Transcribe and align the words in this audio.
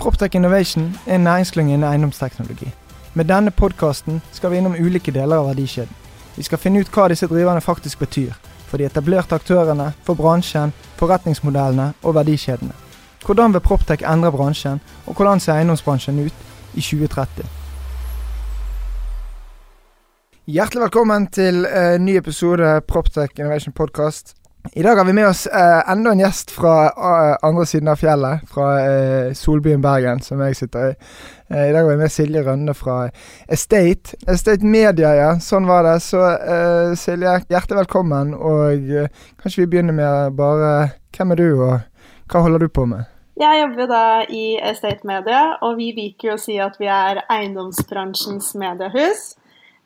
Proptech 0.00 0.34
Innovation 0.34 0.98
er 1.06 1.14
en 1.14 1.20
næringsklynge 1.20 1.74
innen 1.74 1.90
eiendomsteknologi. 1.92 2.72
Med 3.14 3.24
denne 3.24 3.50
podkasten 3.50 4.22
skal 4.32 4.50
vi 4.50 4.56
innom 4.56 4.72
ulike 4.72 5.12
deler 5.12 5.36
av 5.36 5.50
verdikjeden. 5.50 5.92
Vi 6.36 6.42
skal 6.42 6.58
finne 6.58 6.80
ut 6.80 6.88
hva 6.94 7.10
disse 7.12 7.28
driverne 7.28 7.60
faktisk 7.60 7.98
betyr. 8.00 8.32
For 8.70 8.80
de 8.80 8.86
etablerte 8.88 9.36
aktørene, 9.36 9.90
for 10.04 10.16
bransjen, 10.16 10.72
forretningsmodellene 10.96 11.90
og 12.02 12.16
verdikjedene. 12.16 12.72
Hvordan 13.26 13.52
vil 13.52 13.60
Proptech 13.60 14.06
endre 14.08 14.32
bransjen, 14.32 14.80
og 15.06 15.20
hvordan 15.20 15.40
ser 15.40 15.58
eiendomsbransjen 15.58 16.24
ut 16.24 16.34
i 16.74 16.80
2030? 16.80 17.44
Hjertelig 20.46 20.82
velkommen 20.82 21.26
til 21.26 21.66
en 21.66 22.04
ny 22.04 22.16
episode 22.16 22.80
Proptech 22.88 23.36
Innovation 23.36 23.76
Podcast. 23.76 24.39
I 24.72 24.82
dag 24.82 24.96
har 24.96 25.04
vi 25.04 25.12
med 25.12 25.28
oss 25.28 25.46
eh, 25.46 25.90
enda 25.90 26.10
en 26.10 26.20
gjest 26.20 26.50
fra 26.50 26.74
uh, 26.92 27.36
andre 27.42 27.64
siden 27.66 27.88
av 27.88 27.96
fjellet, 27.96 28.42
fra 28.48 28.66
uh, 28.76 29.32
solbyen 29.34 29.80
Bergen, 29.82 30.20
som 30.20 30.42
jeg 30.44 30.58
sitter 30.58 30.90
i. 30.90 30.98
Uh, 31.48 31.62
I 31.70 31.72
dag 31.72 31.80
har 31.80 31.88
vi 31.88 31.96
med 32.02 32.12
Silje 32.12 32.42
Rønne 32.44 32.74
fra 32.76 32.98
Estate. 33.48 34.18
Estate 34.28 34.66
Media, 34.66 35.14
ja. 35.16 35.30
Sånn 35.40 35.66
var 35.66 35.88
det. 35.88 35.96
Så 36.04 36.20
Silje, 37.00 37.38
hjertelig 37.48 37.80
velkommen. 37.80 38.34
Og 38.36 39.08
kanskje 39.40 39.64
vi 39.64 39.70
begynner 39.72 39.96
med 39.96 40.36
bare 40.38 40.90
Hvem 41.16 41.32
er 41.34 41.40
du, 41.40 41.48
og 41.64 42.30
hva 42.30 42.44
holder 42.44 42.62
du 42.62 42.68
på 42.70 42.84
med? 42.86 43.08
Jeg 43.40 43.62
jobber 43.62 43.88
da 43.88 44.04
i 44.28 44.44
Estate 44.60 45.08
Media, 45.08 45.56
og 45.64 45.80
vi 45.80 45.90
liker 45.96 46.36
å 46.36 46.40
si 46.40 46.60
at 46.60 46.76
vi 46.78 46.86
er 46.92 47.24
eiendomsbransjens 47.32 48.52
mediehus. 48.60 49.30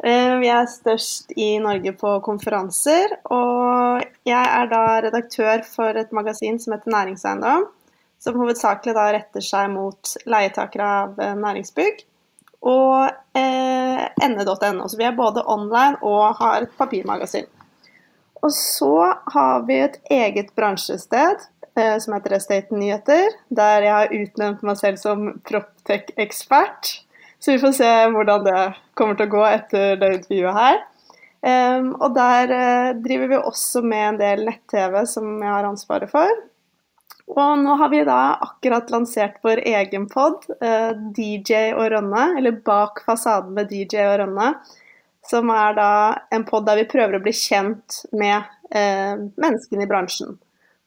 Vi 0.05 0.49
er 0.53 0.67
størst 0.69 1.31
i 1.41 1.55
Norge 1.65 1.95
på 1.97 2.11
konferanser, 2.27 3.15
og 3.33 4.03
jeg 4.29 4.51
er 4.59 4.69
da 4.69 4.83
redaktør 5.07 5.63
for 5.65 5.97
et 5.97 6.13
magasin 6.13 6.59
som 6.61 6.75
heter 6.75 6.93
Næringseiendom, 6.93 7.65
som 8.25 8.41
hovedsakelig 8.41 8.95
da 8.97 9.07
retter 9.15 9.45
seg 9.45 9.71
mot 9.73 10.15
leietakere 10.29 10.91
av 11.05 11.21
eh, 11.21 11.35
næringsbygg 11.41 12.05
og 12.65 13.11
eh, 13.37 14.05
ende.no. 14.25 14.89
Så 14.89 14.99
vi 15.01 15.09
er 15.09 15.17
både 15.17 15.45
online 15.51 16.01
og 16.03 16.39
har 16.41 16.65
et 16.65 16.79
papirmagasin. 16.79 17.49
Og 18.45 18.53
så 18.53 19.13
har 19.33 19.65
vi 19.69 19.81
et 19.85 19.99
eget 20.13 20.53
bransjested 20.57 21.45
eh, 21.77 21.97
som 22.01 22.17
heter 22.17 22.37
Estate 22.39 22.77
Nyheter, 22.77 23.37
der 23.49 23.89
jeg 23.89 23.95
har 23.99 24.17
utnevnt 24.21 24.65
meg 24.65 24.81
selv 24.81 25.01
som 25.01 25.31
Proptech-ekspert. 25.49 26.95
Så 27.45 27.53
vi 27.53 27.59
får 27.61 27.73
se 27.77 27.89
hvordan 28.09 28.45
det 28.47 28.61
kommer 28.97 29.19
til 29.19 29.29
å 29.29 29.33
gå 29.35 29.41
etter 29.45 29.99
det 30.01 30.09
intervjuet 30.15 30.57
her. 30.57 30.79
Um, 31.45 31.91
og 32.01 32.15
der 32.17 32.53
uh, 32.57 32.91
driver 33.05 33.29
vi 33.29 33.37
også 33.37 33.83
med 33.85 34.05
en 34.15 34.21
del 34.23 34.47
nett-TV 34.47 35.03
som 35.11 35.27
jeg 35.43 35.53
har 35.53 35.67
ansvaret 35.69 36.09
for. 36.09 36.31
Og 37.35 37.51
nå 37.61 37.75
har 37.83 37.91
vi 37.93 38.01
da 38.09 38.39
akkurat 38.47 38.89
lansert 38.93 39.37
vår 39.45 39.61
egen 39.75 40.07
pod, 40.09 40.47
uh, 40.55 40.65
eh, 40.71 41.03
DJ 41.19 41.75
og 41.75 41.91
Rønne, 41.93 42.25
eller 42.39 42.57
Bak 42.65 43.03
fasaden 43.05 43.53
med 43.59 43.69
DJ 43.69 44.07
og 44.07 44.17
Rønne. 44.23 44.49
Som 45.29 45.53
er 45.53 45.77
da 45.77 45.91
en 46.33 46.49
pod 46.49 46.65
der 46.65 46.81
vi 46.81 46.89
prøver 46.89 47.19
å 47.19 47.23
bli 47.27 47.37
kjent 47.37 48.01
med 48.17 48.41
uh, 48.73 49.21
menneskene 49.21 49.85
i 49.85 49.91
bransjen. 49.93 50.39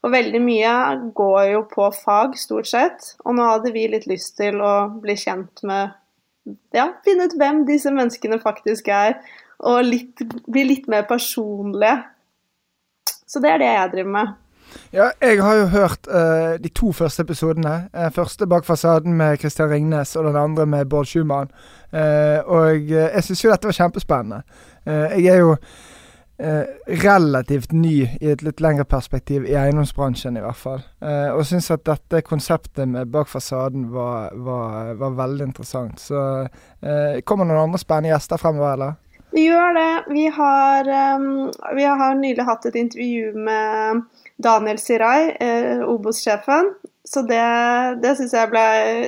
Og 0.01 0.13
veldig 0.13 0.41
mye 0.41 0.73
går 1.21 1.39
jo 1.51 1.63
på 1.69 1.93
fag, 2.01 2.33
stort 2.41 2.73
sett. 2.73 3.13
Og 3.27 3.37
nå 3.37 3.45
hadde 3.45 3.77
vi 3.77 3.85
litt 3.93 4.09
lyst 4.09 4.39
til 4.41 4.57
å 4.57 4.75
bli 5.05 5.19
kjent 5.21 5.61
med 5.69 5.93
ja, 6.75 6.89
finne 7.05 7.27
ut 7.27 7.37
hvem 7.39 7.63
disse 7.67 7.91
menneskene 7.93 8.39
faktisk 8.43 8.89
er, 8.93 9.17
og 9.59 9.81
litt, 9.87 10.21
bli 10.47 10.67
litt 10.69 10.89
mer 10.91 11.07
personlige. 11.09 11.95
Så 13.27 13.41
det 13.43 13.51
er 13.51 13.63
det 13.63 13.71
jeg 13.71 13.93
driver 13.95 14.13
med. 14.15 14.35
Ja, 14.93 15.09
jeg 15.21 15.41
har 15.43 15.55
jo 15.55 15.65
hørt 15.71 16.07
uh, 16.07 16.55
de 16.63 16.69
to 16.75 16.91
første 16.91 17.23
episodene. 17.23 17.89
Uh, 17.95 18.07
første 18.11 18.47
bak 18.47 18.65
fasaden 18.65 19.13
med 19.17 19.37
Christian 19.37 19.69
Ringnes, 19.71 20.15
og 20.15 20.27
den 20.27 20.35
andre 20.35 20.65
med 20.65 20.85
Bård 20.85 21.05
Schumann. 21.05 21.51
Uh, 21.93 22.39
og 22.45 22.89
jeg 22.91 23.23
syns 23.23 23.43
jo 23.43 23.51
dette 23.51 23.67
var 23.67 23.77
kjempespennende. 23.77 24.41
jeg 24.85 25.25
er 25.25 25.39
jo 25.39 25.55
relativt 26.37 27.71
ny 27.71 27.95
i 28.21 28.29
et 28.31 28.43
litt 28.45 28.61
lengre 28.61 28.85
perspektiv, 28.85 29.47
i 29.49 29.55
eiendomsbransjen 29.57 30.37
i 30.37 30.43
hvert 30.43 30.59
fall. 30.59 30.83
Eh, 31.01 31.31
og 31.33 31.41
syns 31.49 31.71
at 31.73 31.85
dette 31.87 32.21
konseptet 32.27 32.85
med 32.89 33.09
bak 33.13 33.29
fasaden 33.31 33.87
var, 33.93 34.35
var, 34.35 34.93
var 34.99 35.17
veldig 35.17 35.49
interessant. 35.49 35.99
Så 36.03 36.21
eh, 36.45 37.19
kommer 37.25 37.49
noen 37.49 37.65
andre 37.65 37.81
spennende 37.81 38.13
gjester 38.13 38.41
fremover, 38.41 38.77
eller? 38.77 38.95
Vi 39.33 39.43
gjør 39.47 39.73
det. 39.75 39.93
Vi 40.13 40.27
har, 40.33 40.87
um, 41.17 41.49
vi 41.75 41.83
har 41.83 42.15
nylig 42.15 42.45
hatt 42.47 42.65
et 42.69 42.77
intervju 42.79 43.33
med 43.35 44.05
Daniel 44.41 44.79
Sirai, 44.79 45.35
eh, 45.41 45.83
Obos-sjefen. 45.85 46.71
Så 47.07 47.21
det, 47.27 47.43
det 48.03 48.15
syns 48.17 48.33
jeg, 48.35 48.49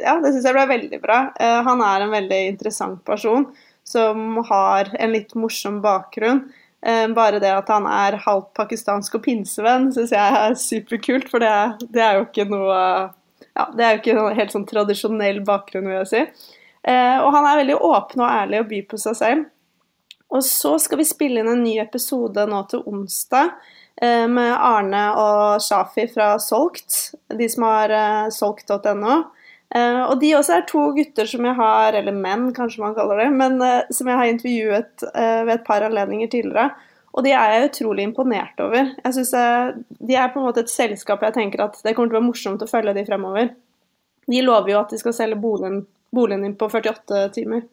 ja, 0.03 0.13
jeg, 0.23 0.53
ble 0.55 0.67
veldig 0.69 0.99
bra. 1.03 1.23
Eh, 1.39 1.59
han 1.65 1.81
er 1.83 2.05
en 2.05 2.13
veldig 2.13 2.39
interessant 2.53 3.01
person 3.07 3.47
som 3.87 4.37
har 4.47 4.91
en 4.99 5.13
litt 5.15 5.33
morsom 5.39 5.81
bakgrunn. 5.83 6.45
Eh, 6.81 7.07
bare 7.11 7.41
det 7.43 7.51
at 7.51 7.67
han 7.73 7.87
er 7.91 8.21
halvt 8.23 8.53
pakistansk 8.55 9.17
og 9.17 9.23
pinsevenn, 9.25 9.89
syns 9.95 10.13
jeg 10.15 10.41
er 10.43 10.55
superkult. 10.59 11.27
For 11.31 11.43
det, 11.43 11.51
det, 11.89 12.03
er 12.03 12.19
jo 12.19 12.27
ikke 12.27 12.47
noe 12.49 12.77
ja, 12.77 13.65
Det 13.75 13.83
er 13.83 13.95
jo 13.95 14.01
ikke 14.01 14.19
noe 14.19 14.35
helt 14.37 14.55
sånn 14.55 14.67
tradisjonell 14.69 15.41
bakgrunn, 15.47 15.89
vil 15.89 15.99
jeg 16.01 16.11
si. 16.11 16.53
Eh, 16.87 17.17
og 17.19 17.33
han 17.35 17.47
er 17.49 17.59
veldig 17.63 17.79
åpen 17.89 18.23
og 18.23 18.31
ærlig 18.31 18.63
og 18.63 18.69
byr 18.69 18.85
på 18.93 19.01
seg 19.01 19.17
selv. 19.19 19.49
Og 20.29 20.45
så 20.45 20.75
skal 20.79 21.01
vi 21.01 21.09
spille 21.09 21.41
inn 21.41 21.49
en 21.51 21.65
ny 21.65 21.79
episode 21.81 22.43
nå 22.47 22.61
til 22.69 22.85
onsdag 22.87 23.49
eh, 23.99 24.27
med 24.29 24.53
Arne 24.53 25.03
og 25.19 25.63
Shafi 25.65 26.05
fra 26.13 26.35
Solgt, 26.39 27.17
de 27.33 27.49
som 27.51 27.65
har 27.67 27.95
solgt.no. 28.31 29.17
Uh, 29.69 30.09
og 30.09 30.15
de 30.21 30.31
også 30.33 30.55
er 30.55 30.63
to 30.69 30.87
gutter 30.97 31.27
som 31.29 31.45
jeg 31.45 31.57
har, 31.59 31.93
eller 31.99 32.15
menn 32.15 32.47
kanskje 32.57 32.81
man 32.81 32.95
kaller 32.97 33.21
det, 33.21 33.27
men 33.37 33.59
uh, 33.61 33.85
som 33.93 34.09
jeg 34.09 34.17
har 34.17 34.29
intervjuet 34.31 35.05
uh, 35.11 35.41
ved 35.45 35.53
et 35.59 35.65
par 35.67 35.85
anledninger 35.85 36.31
tidligere. 36.31 36.71
Og 37.13 37.25
de 37.25 37.33
er 37.33 37.53
jeg 37.53 37.69
utrolig 37.69 38.05
imponert 38.05 38.59
over. 38.61 38.91
Jeg 39.03 39.13
synes 39.15 39.31
De 39.97 40.15
er 40.15 40.29
på 40.29 40.39
en 40.39 40.45
måte 40.45 40.61
et 40.61 40.69
selskap 40.69 41.23
jeg 41.25 41.33
tenker 41.35 41.63
at 41.63 41.79
det 41.83 41.95
kommer 41.97 42.11
til 42.11 42.15
å 42.15 42.19
være 42.19 42.27
morsomt 42.27 42.61
å 42.61 42.69
følge 42.69 42.93
de 42.95 43.03
fremover. 43.07 43.49
De 44.29 44.41
lover 44.45 44.75
jo 44.75 44.79
at 44.83 44.93
de 44.93 44.99
skal 45.01 45.15
selge 45.17 45.39
boligen, 45.41 45.81
boligen 46.13 46.45
din 46.45 46.53
på 46.57 46.69
48 46.69 47.23
timer. 47.33 47.65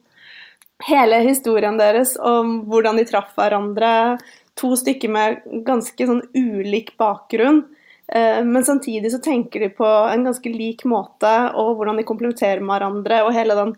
Hele 0.89 1.21
historien 1.25 1.77
deres 1.79 2.15
om 2.17 2.63
hvordan 2.69 2.99
de 3.01 3.05
traff 3.09 3.37
hverandre, 3.37 4.17
to 4.57 4.73
stykker 4.77 5.13
med 5.13 5.45
ganske 5.69 6.09
sånn 6.09 6.25
ulik 6.37 6.95
bakgrunn, 7.01 7.63
men 8.07 8.63
samtidig 8.63 9.11
så 9.11 9.19
tenker 9.19 9.65
de 9.65 9.69
på 9.75 9.87
en 9.87 10.23
ganske 10.29 10.51
lik 10.53 10.85
måte, 10.87 11.31
og 11.59 11.73
hvordan 11.75 11.99
de 11.99 12.05
komplementerer 12.07 12.61
med 12.63 12.77
hverandre. 12.77 13.19
Og 13.27 13.35
hele 13.35 13.57
den 13.59 13.73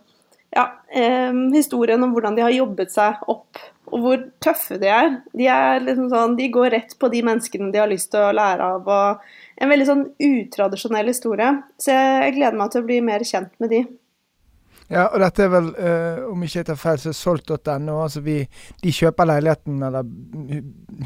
ja, 0.50 0.82
eh, 0.90 1.34
historien 1.54 2.02
om 2.04 2.12
hvordan 2.12 2.36
de 2.36 2.44
har 2.44 2.54
jobbet 2.54 2.92
seg 2.92 3.22
opp, 3.28 3.60
og 3.88 4.02
hvor 4.04 4.24
tøffe 4.44 4.78
de 4.80 4.90
er. 4.92 5.14
De, 5.32 5.46
er 5.48 5.80
liksom 5.84 6.10
sånn, 6.12 6.36
de 6.38 6.50
går 6.52 6.72
rett 6.76 6.92
på 7.00 7.10
de 7.12 7.22
menneskene 7.24 7.70
de 7.72 7.80
har 7.82 7.90
lyst 7.90 8.12
til 8.12 8.24
å 8.24 8.34
lære 8.36 8.72
av. 8.74 8.88
og 8.88 9.62
En 9.62 9.72
veldig 9.72 9.88
sånn 9.88 10.04
utradisjonell 10.28 11.08
historie. 11.08 11.54
Så 11.80 11.96
jeg 11.96 12.36
gleder 12.36 12.60
meg 12.60 12.72
til 12.72 12.84
å 12.84 12.88
bli 12.88 13.00
mer 13.04 13.24
kjent 13.24 13.54
med 13.62 13.72
de. 13.74 13.82
Ja, 14.88 15.10
og 15.10 15.18
dette 15.20 15.44
er 15.44 15.50
vel, 15.52 15.66
uh, 15.76 16.20
om 16.30 16.44
ikke 16.44 16.62
jeg 16.62 16.68
tar 16.70 16.78
feil, 16.80 17.00
så 17.00 17.10
er 17.10 17.16
solgt.no. 17.16 17.98
Altså 18.06 18.22
de 18.24 18.92
kjøper 18.92 19.28
leiligheten 19.28 19.82
eller 19.84 20.08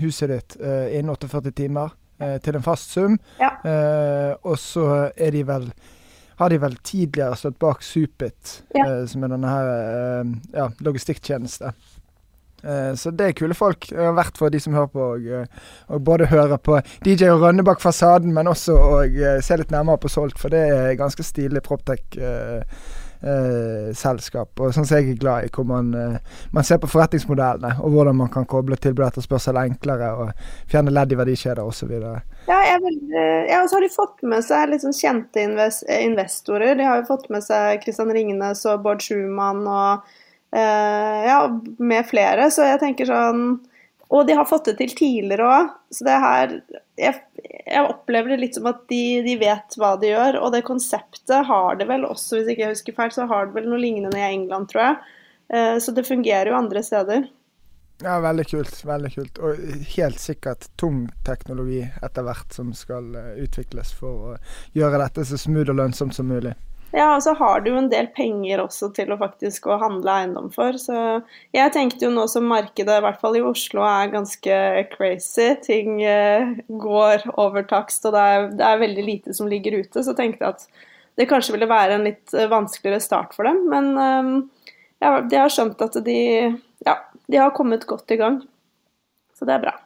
huset 0.02 0.30
ditt 0.30 0.54
uh, 0.62 0.86
innen 0.86 1.10
48 1.10 1.50
timer 1.64 1.90
eh, 1.90 1.96
til 2.44 2.58
en 2.58 2.64
fast 2.66 2.94
sum. 2.94 3.18
Ja. 3.40 3.54
Eh, 3.64 4.32
og 4.42 4.58
så 4.60 4.86
er 5.16 5.34
de 5.34 5.42
vel 5.48 5.72
har 6.42 6.50
de 6.50 6.58
vel 6.58 6.76
tidligere 6.82 7.36
stått 7.38 7.58
bak 7.62 7.82
Supit, 7.86 8.62
ja. 8.74 8.86
eh, 8.86 9.02
som 9.06 9.22
er 9.22 9.34
denne 9.34 9.50
her 9.52 9.68
eh, 9.72 10.30
ja, 10.56 10.68
logistikktjeneste. 10.82 11.72
Eh, 12.62 12.94
så 12.98 13.10
det 13.10 13.28
er 13.28 13.36
kule 13.38 13.54
folk. 13.54 13.88
Det 13.90 13.98
har 13.98 14.32
for 14.38 14.50
de 14.50 14.60
som 14.62 14.74
hører 14.74 14.90
på, 14.92 15.06
og, 15.16 15.26
eh, 15.26 15.70
og 15.92 16.02
både 16.06 16.30
hører 16.30 16.58
på 16.62 16.80
DJ 17.04 17.30
og 17.34 17.44
Rønne 17.44 17.64
bak 17.66 17.82
fasaden, 17.82 18.32
men 18.34 18.50
også 18.50 18.76
å 18.78 18.98
se 19.42 19.58
litt 19.60 19.74
nærmere 19.74 20.02
på 20.02 20.10
Solgt, 20.12 20.38
for 20.40 20.52
det 20.54 20.62
er 20.70 20.98
ganske 21.00 21.26
stilig 21.26 21.62
proptech. 21.66 22.04
eh, 22.18 22.62
selskap. 23.96 24.50
Og 24.58 24.74
sånn 24.74 24.86
som 24.88 24.98
jeg 24.98 25.12
er 25.12 25.20
glad 25.20 25.46
i, 25.46 25.50
hvor 25.54 25.66
man, 25.68 25.92
eh, 25.94 26.38
man 26.52 26.66
ser 26.66 26.80
på 26.82 26.90
forretningsmodellene 26.90 27.76
og 27.80 27.94
hvordan 27.94 28.18
man 28.18 28.32
kan 28.32 28.46
koble 28.50 28.76
tilbud 28.76 29.04
og 29.04 29.10
etterspørsel 29.12 29.60
enklere 29.62 30.10
og 30.18 30.32
fjerne 30.70 30.94
ledd 30.94 31.14
i 31.14 31.20
verdikjeder 31.20 31.62
osv. 31.62 31.92
Ja, 32.48 32.60
vil, 32.82 32.98
ja, 33.12 33.62
og 33.62 33.70
så 33.70 33.78
har 33.78 33.86
de 33.86 33.92
fått 33.94 34.24
med 34.26 34.44
seg 34.46 34.72
litt 34.72 34.84
sånn 34.84 34.96
kjente 34.96 35.46
invest 35.46 35.86
investorer. 35.86 36.76
De 36.78 36.86
har 36.88 37.00
jo 37.00 37.10
fått 37.12 37.28
med 37.32 37.44
seg 37.46 37.82
Kristian 37.84 38.12
Ringnes 38.14 38.64
og 38.70 38.82
Bård 38.84 39.02
Schumann 39.04 39.62
og 39.66 40.08
eh, 40.54 41.28
ja, 41.28 41.44
med 41.78 42.08
flere. 42.08 42.50
Så 42.52 42.66
jeg 42.66 42.82
tenker 42.82 43.08
sånn 43.08 43.60
og 44.12 44.26
de 44.28 44.34
har 44.36 44.44
fått 44.48 44.68
det 44.68 44.74
til 44.80 44.92
tidligere 44.96 45.48
òg. 45.48 45.68
Så 45.94 46.04
det 46.04 46.16
her 46.20 46.50
jeg, 47.00 47.20
jeg, 47.48 47.82
opplever 47.82 48.34
det 48.34 48.40
litt 48.42 48.58
som 48.58 48.68
at 48.68 48.82
de, 48.92 49.04
de, 49.24 49.36
vet 49.40 49.76
hva 49.80 49.94
de 50.00 50.10
gjør. 50.10 50.38
Og 50.44 50.52
det 50.52 50.64
konseptet 50.68 51.48
har 51.48 51.78
det 51.80 51.88
vel 51.88 52.04
også, 52.04 52.38
hvis 52.38 52.52
ikke 52.52 52.66
jeg 52.66 52.76
husker 52.76 52.98
feil, 52.98 53.14
så 53.14 53.28
har 53.30 53.48
det 53.48 53.56
vel 53.56 53.70
noe 53.72 53.80
lignende 53.80 54.20
i 54.20 54.26
England, 54.26 54.68
tror 54.72 54.84
jeg. 54.84 55.14
Eh, 55.56 55.76
så 55.80 55.94
det 55.96 56.04
fungerer 56.08 56.52
jo 56.52 56.58
andre 56.58 56.84
steder. 56.84 57.30
Ja, 58.02 58.18
veldig 58.20 58.46
kult. 58.50 58.84
Veldig 58.84 59.12
kult. 59.14 59.40
Og 59.40 59.64
helt 59.94 60.20
sikkert 60.20 60.68
tung 60.80 61.06
teknologi 61.24 61.80
etter 62.02 62.26
hvert 62.26 62.52
som 62.52 62.74
skal 62.76 63.14
eh, 63.16 63.32
utvikles 63.46 63.94
for 63.96 64.34
å 64.34 64.36
gjøre 64.76 65.00
dette 65.06 65.24
så 65.28 65.40
smooth 65.40 65.72
og 65.72 65.80
lønnsomt 65.80 66.16
som 66.16 66.28
mulig. 66.28 66.52
Ja, 66.92 67.14
og 67.14 67.22
så 67.24 67.32
har 67.38 67.62
du 67.62 67.70
jo 67.70 67.78
en 67.80 67.88
del 67.88 68.10
penger 68.12 68.60
også 68.60 68.90
til 68.92 69.14
å 69.14 69.16
faktisk 69.20 69.64
å 69.64 69.78
handle 69.80 70.12
eiendom 70.12 70.50
for. 70.52 70.76
Så 70.76 70.94
jeg 71.56 71.72
tenkte 71.72 72.04
jo 72.04 72.10
nå 72.12 72.26
som 72.28 72.44
markedet, 72.50 72.98
i 72.98 73.04
hvert 73.06 73.20
fall 73.22 73.38
i 73.38 73.44
Oslo, 73.48 73.80
er 73.88 74.12
ganske 74.12 74.58
crazy. 74.92 75.54
Ting 75.64 76.02
eh, 76.04 76.52
går 76.68 77.24
over 77.40 77.64
takst, 77.68 78.04
og 78.04 78.12
det 78.16 78.24
er, 78.34 78.48
det 78.58 78.66
er, 78.68 78.82
veldig 78.84 79.06
lite 79.06 79.36
som 79.38 79.48
ligger 79.48 79.78
ute. 79.80 80.04
Så 80.04 80.12
tenkte 80.18 80.44
jeg 80.44 80.58
at 80.58 80.84
det 81.20 81.28
kanskje 81.30 81.56
ville 81.56 81.70
være 81.70 81.96
en 81.96 82.04
litt 82.10 82.36
eh, 82.36 82.50
vanskeligere 82.52 83.00
start 83.04 83.32
for 83.38 83.48
dem. 83.48 83.64
Men 83.72 83.92
um, 83.96 84.34
ja, 85.00 85.16
de 85.24 85.40
har 85.40 85.52
skjønt 85.52 85.80
at 85.88 85.96
de, 86.04 86.18
ja, 86.84 86.98
de 87.24 87.40
har 87.40 87.56
kommet 87.56 87.88
godt 87.88 88.12
i 88.12 88.20
gang. 88.20 88.42
Så 89.32 89.48
det 89.48 89.56
er 89.56 89.64
bra. 89.64 89.78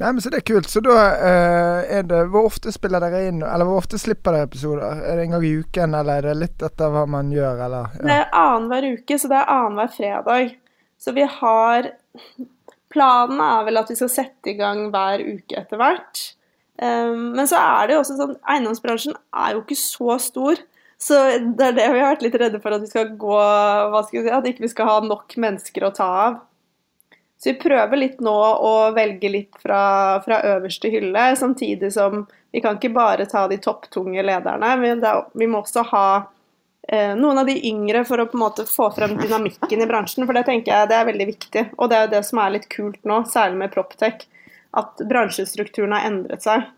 Nei, 0.00 0.10
men 0.10 0.20
Så 0.22 0.30
det 0.32 0.40
er 0.42 0.46
kult. 0.48 0.70
Så 0.70 0.82
da 0.84 0.94
uh, 0.94 1.80
er 1.98 2.06
det 2.08 2.24
Hvor 2.32 2.48
ofte 2.48 2.72
spiller 2.74 3.02
dere 3.04 3.26
inn, 3.28 3.42
eller 3.42 3.68
hvor 3.68 3.82
ofte 3.82 4.00
slipper 4.00 4.36
dere 4.36 4.48
episoder? 4.48 5.02
Er 5.04 5.18
det 5.18 5.26
en 5.26 5.36
gang 5.36 5.46
i 5.46 5.54
uken, 5.62 5.96
eller 6.00 6.18
er 6.18 6.28
det 6.30 6.40
litt 6.40 6.66
etter 6.66 6.92
hva 6.94 7.04
man 7.10 7.32
gjør, 7.34 7.64
eller? 7.68 7.94
Ja. 7.98 8.04
Det 8.04 8.18
er 8.18 8.36
annenhver 8.44 8.88
uke, 8.94 9.18
så 9.20 9.30
det 9.32 9.40
er 9.40 9.54
annenhver 9.56 9.94
fredag. 9.96 10.56
Så 11.00 11.14
vi 11.16 11.26
har 11.40 11.90
Planen 12.94 13.40
er 13.42 13.64
vel 13.66 13.80
at 13.80 13.88
vi 13.90 13.96
skal 13.98 14.12
sette 14.12 14.52
i 14.52 14.58
gang 14.58 14.86
hver 14.94 15.22
uke 15.24 15.58
etter 15.58 15.80
hvert. 15.80 16.20
Um, 16.78 17.34
men 17.34 17.46
så 17.50 17.58
er 17.58 17.86
det 17.86 17.96
jo 17.96 18.00
også 18.02 18.16
sånn 18.18 18.36
Eiendomsbransjen 18.50 19.14
er 19.14 19.54
jo 19.54 19.62
ikke 19.64 19.78
så 19.78 20.16
stor. 20.22 20.62
Så 20.98 21.18
det 21.58 21.66
er 21.68 21.76
det 21.76 21.86
vi 21.90 22.00
har 22.00 22.12
vært 22.14 22.24
litt 22.24 22.36
redde 22.38 22.60
for 22.62 22.74
at 22.74 22.82
vi 22.82 22.90
skal 22.90 23.12
gå 23.18 23.34
hva 23.34 24.02
skal 24.06 24.20
vi 24.20 24.24
si, 24.24 24.32
At 24.34 24.46
ikke 24.48 24.64
vi 24.64 24.72
skal 24.72 24.88
ha 24.88 24.98
nok 25.04 25.34
mennesker 25.42 25.86
å 25.86 25.92
ta 25.94 26.08
av. 26.28 26.38
Så 27.38 27.50
vi 27.50 27.58
prøver 27.60 27.98
litt 27.98 28.20
nå 28.24 28.34
å 28.34 28.74
velge 28.96 29.28
litt 29.28 29.56
fra, 29.62 30.20
fra, 30.24 30.40
øverste 30.54 30.88
hylle, 30.92 31.26
samtidig 31.36 31.90
som 31.92 32.24
vi 32.54 32.62
kan 32.64 32.78
ikke 32.78 32.94
bare 32.94 33.26
ta 33.28 33.46
de 33.50 33.58
topptunge 33.60 34.22
lederne. 34.22 34.70
Vi, 34.80 34.92
er, 34.94 35.24
vi 35.34 35.48
må 35.50 35.60
også 35.64 35.82
ha 35.90 36.06
eh, 36.88 37.12
noen 37.18 37.42
av 37.42 37.50
de 37.50 37.56
yngre 37.68 38.04
for 38.08 38.22
å 38.22 38.28
på 38.30 38.38
en 38.38 38.44
måte 38.44 38.66
få 38.70 38.88
frem 38.94 39.16
dynamikken 39.18 39.82
i 39.82 39.90
bransjen. 39.90 40.24
For 40.24 40.38
det 40.38 40.46
tenker 40.48 40.72
jeg 40.72 40.92
det 40.92 41.00
er 41.00 41.10
veldig 41.10 41.26
viktig. 41.32 41.66
Og 41.76 41.90
det 41.90 41.98
er 41.98 42.06
jo 42.06 42.14
det 42.14 42.22
som 42.30 42.40
er 42.40 42.54
litt 42.54 42.70
kult 42.72 43.02
nå, 43.10 43.24
særlig 43.28 43.60
med 43.64 43.74
Proptech, 43.74 44.24
at 44.78 45.04
bransjestrukturen 45.10 45.92
har 45.98 46.08
endret 46.08 46.46
seg. 46.46 46.70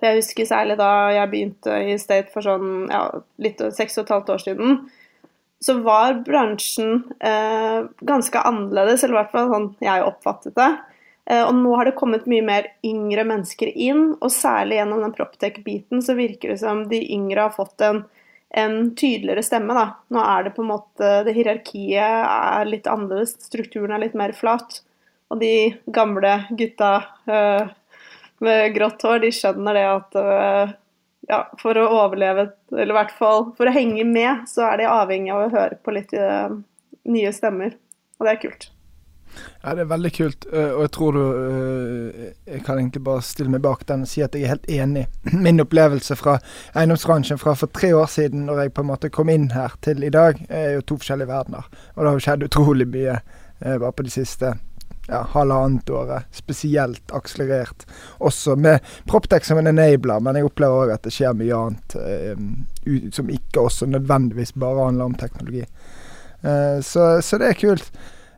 Jeg 0.00 0.22
husker 0.22 0.48
særlig 0.48 0.78
da 0.80 0.90
jeg 1.12 1.28
begynte 1.34 1.76
i 1.90 1.98
State 2.00 2.32
for 2.32 2.46
sånn 2.46 2.86
ja, 2.88 3.02
litt 3.42 3.60
seks 3.76 3.98
og 3.98 4.06
et 4.06 4.14
halvt 4.14 4.32
år 4.32 4.42
siden 4.46 4.78
så 5.64 5.76
var 5.84 6.22
bransjen 6.24 7.02
eh, 7.20 7.84
ganske 8.00 8.38
annerledes, 8.38 9.04
eller 9.04 9.14
i 9.14 9.18
hvert 9.20 9.34
fall 9.34 9.50
sånn 9.52 9.68
jeg 9.84 10.06
oppfattet 10.06 10.56
det. 10.56 10.70
Eh, 11.30 11.42
og 11.44 11.52
nå 11.58 11.74
har 11.76 11.86
det 11.86 11.98
kommet 11.98 12.28
mye 12.30 12.44
mer 12.46 12.70
yngre 12.86 13.26
mennesker 13.28 13.70
inn, 13.70 14.14
og 14.18 14.32
særlig 14.34 14.80
gjennom 14.80 15.04
den 15.04 15.14
Proptech-biten 15.16 16.02
så 16.04 16.16
virker 16.18 16.54
det 16.54 16.62
som 16.62 16.86
de 16.90 17.02
yngre 17.14 17.44
har 17.46 17.54
fått 17.54 17.84
en, 17.86 18.02
en, 18.56 18.78
tydeligere 18.98 19.44
stemme. 19.46 19.76
da. 19.76 19.86
Nå 20.08 20.24
er 20.24 20.48
det 20.48 20.54
på 20.56 20.64
en 20.64 20.72
måte 20.72 21.10
Det 21.26 21.36
hierarkiet 21.36 22.24
er 22.24 22.70
litt 22.70 22.88
annerledes, 22.90 23.36
strukturen 23.44 23.94
er 23.94 24.06
litt 24.06 24.16
mer 24.18 24.32
flat. 24.36 24.80
Og 25.30 25.38
de 25.38 25.54
gamle 25.86 26.40
gutta 26.58 26.94
eh, 27.30 27.68
med 28.42 28.74
grått 28.74 29.04
hår, 29.04 29.20
de 29.22 29.34
skjønner 29.34 29.76
det 29.76 29.86
at 29.92 30.18
eh, 30.24 30.78
ja, 31.30 31.44
for 31.60 31.78
å 31.78 31.86
overleve, 32.02 32.48
eller 32.74 32.92
i 32.94 32.98
hvert 32.98 33.14
fall 33.14 33.48
for 33.58 33.70
å 33.70 33.74
henge 33.74 34.04
med, 34.08 34.48
så 34.50 34.66
er 34.70 34.82
de 34.82 34.90
avhengig 34.90 35.32
av 35.34 35.46
å 35.46 35.54
høre 35.54 35.78
på 35.84 35.94
litt 35.94 36.12
uh, 36.16 36.50
nye 37.06 37.32
stemmer. 37.34 37.76
Og 38.18 38.26
det 38.26 38.32
er 38.32 38.40
kult. 38.42 38.70
Ja, 39.62 39.76
det 39.78 39.84
er 39.84 39.92
veldig 39.92 40.10
kult, 40.16 40.46
uh, 40.50 40.72
og 40.74 40.80
jeg 40.82 40.92
tror 40.96 41.14
du 41.14 41.20
uh, 41.22 42.22
Jeg 42.50 42.64
kan 42.66 42.80
egentlig 42.80 43.04
bare 43.06 43.22
stille 43.22 43.52
meg 43.52 43.62
bak 43.62 43.84
den 43.86 44.02
og 44.02 44.10
si 44.10 44.24
at 44.26 44.34
jeg 44.34 44.48
er 44.48 44.56
helt 44.56 44.66
enig. 44.74 45.04
Min 45.46 45.62
opplevelse 45.62 46.18
fra 46.18 46.40
eiendomsbransjen 46.74 47.38
fra 47.42 47.54
for 47.58 47.70
tre 47.70 47.92
år 47.94 48.10
siden, 48.10 48.48
når 48.48 48.64
jeg 48.64 48.74
på 48.74 48.84
en 48.84 48.90
måte 48.90 49.12
kom 49.14 49.30
inn 49.30 49.52
her 49.54 49.78
til 49.86 50.02
i 50.02 50.10
dag, 50.14 50.42
er 50.48 50.80
jo 50.80 50.88
to 50.88 50.98
forskjellige 50.98 51.30
verdener. 51.30 51.70
Og 51.94 52.02
det 52.02 52.10
har 52.10 52.18
jo 52.18 52.26
skjedd 52.26 52.48
utrolig 52.50 52.90
mye 52.90 53.20
bare 53.60 53.92
på 53.92 54.06
de 54.06 54.12
siste 54.12 54.54
ja, 55.08 55.22
halvannet 55.32 55.90
året 55.90 56.28
spesielt 56.34 57.12
akselerert. 57.12 57.86
Også 58.18 58.56
med 58.56 58.84
Proptech 59.08 59.46
som 59.46 59.58
en 59.58 59.70
enabler, 59.72 60.20
men 60.20 60.38
jeg 60.38 60.46
opplever 60.46 60.84
òg 60.86 60.94
at 60.94 61.06
det 61.06 61.14
skjer 61.14 61.36
mye 61.38 61.58
annet 61.58 61.96
eh, 62.00 63.10
som 63.14 63.32
ikke 63.32 63.66
også 63.66 63.90
nødvendigvis 63.90 64.54
bare 64.60 64.86
handler 64.90 65.10
om 65.10 65.18
teknologi. 65.18 65.64
Eh, 66.42 66.78
så, 66.82 67.12
så, 67.22 67.40
det 67.40 67.50
er 67.50 67.60
kult. 67.60 67.90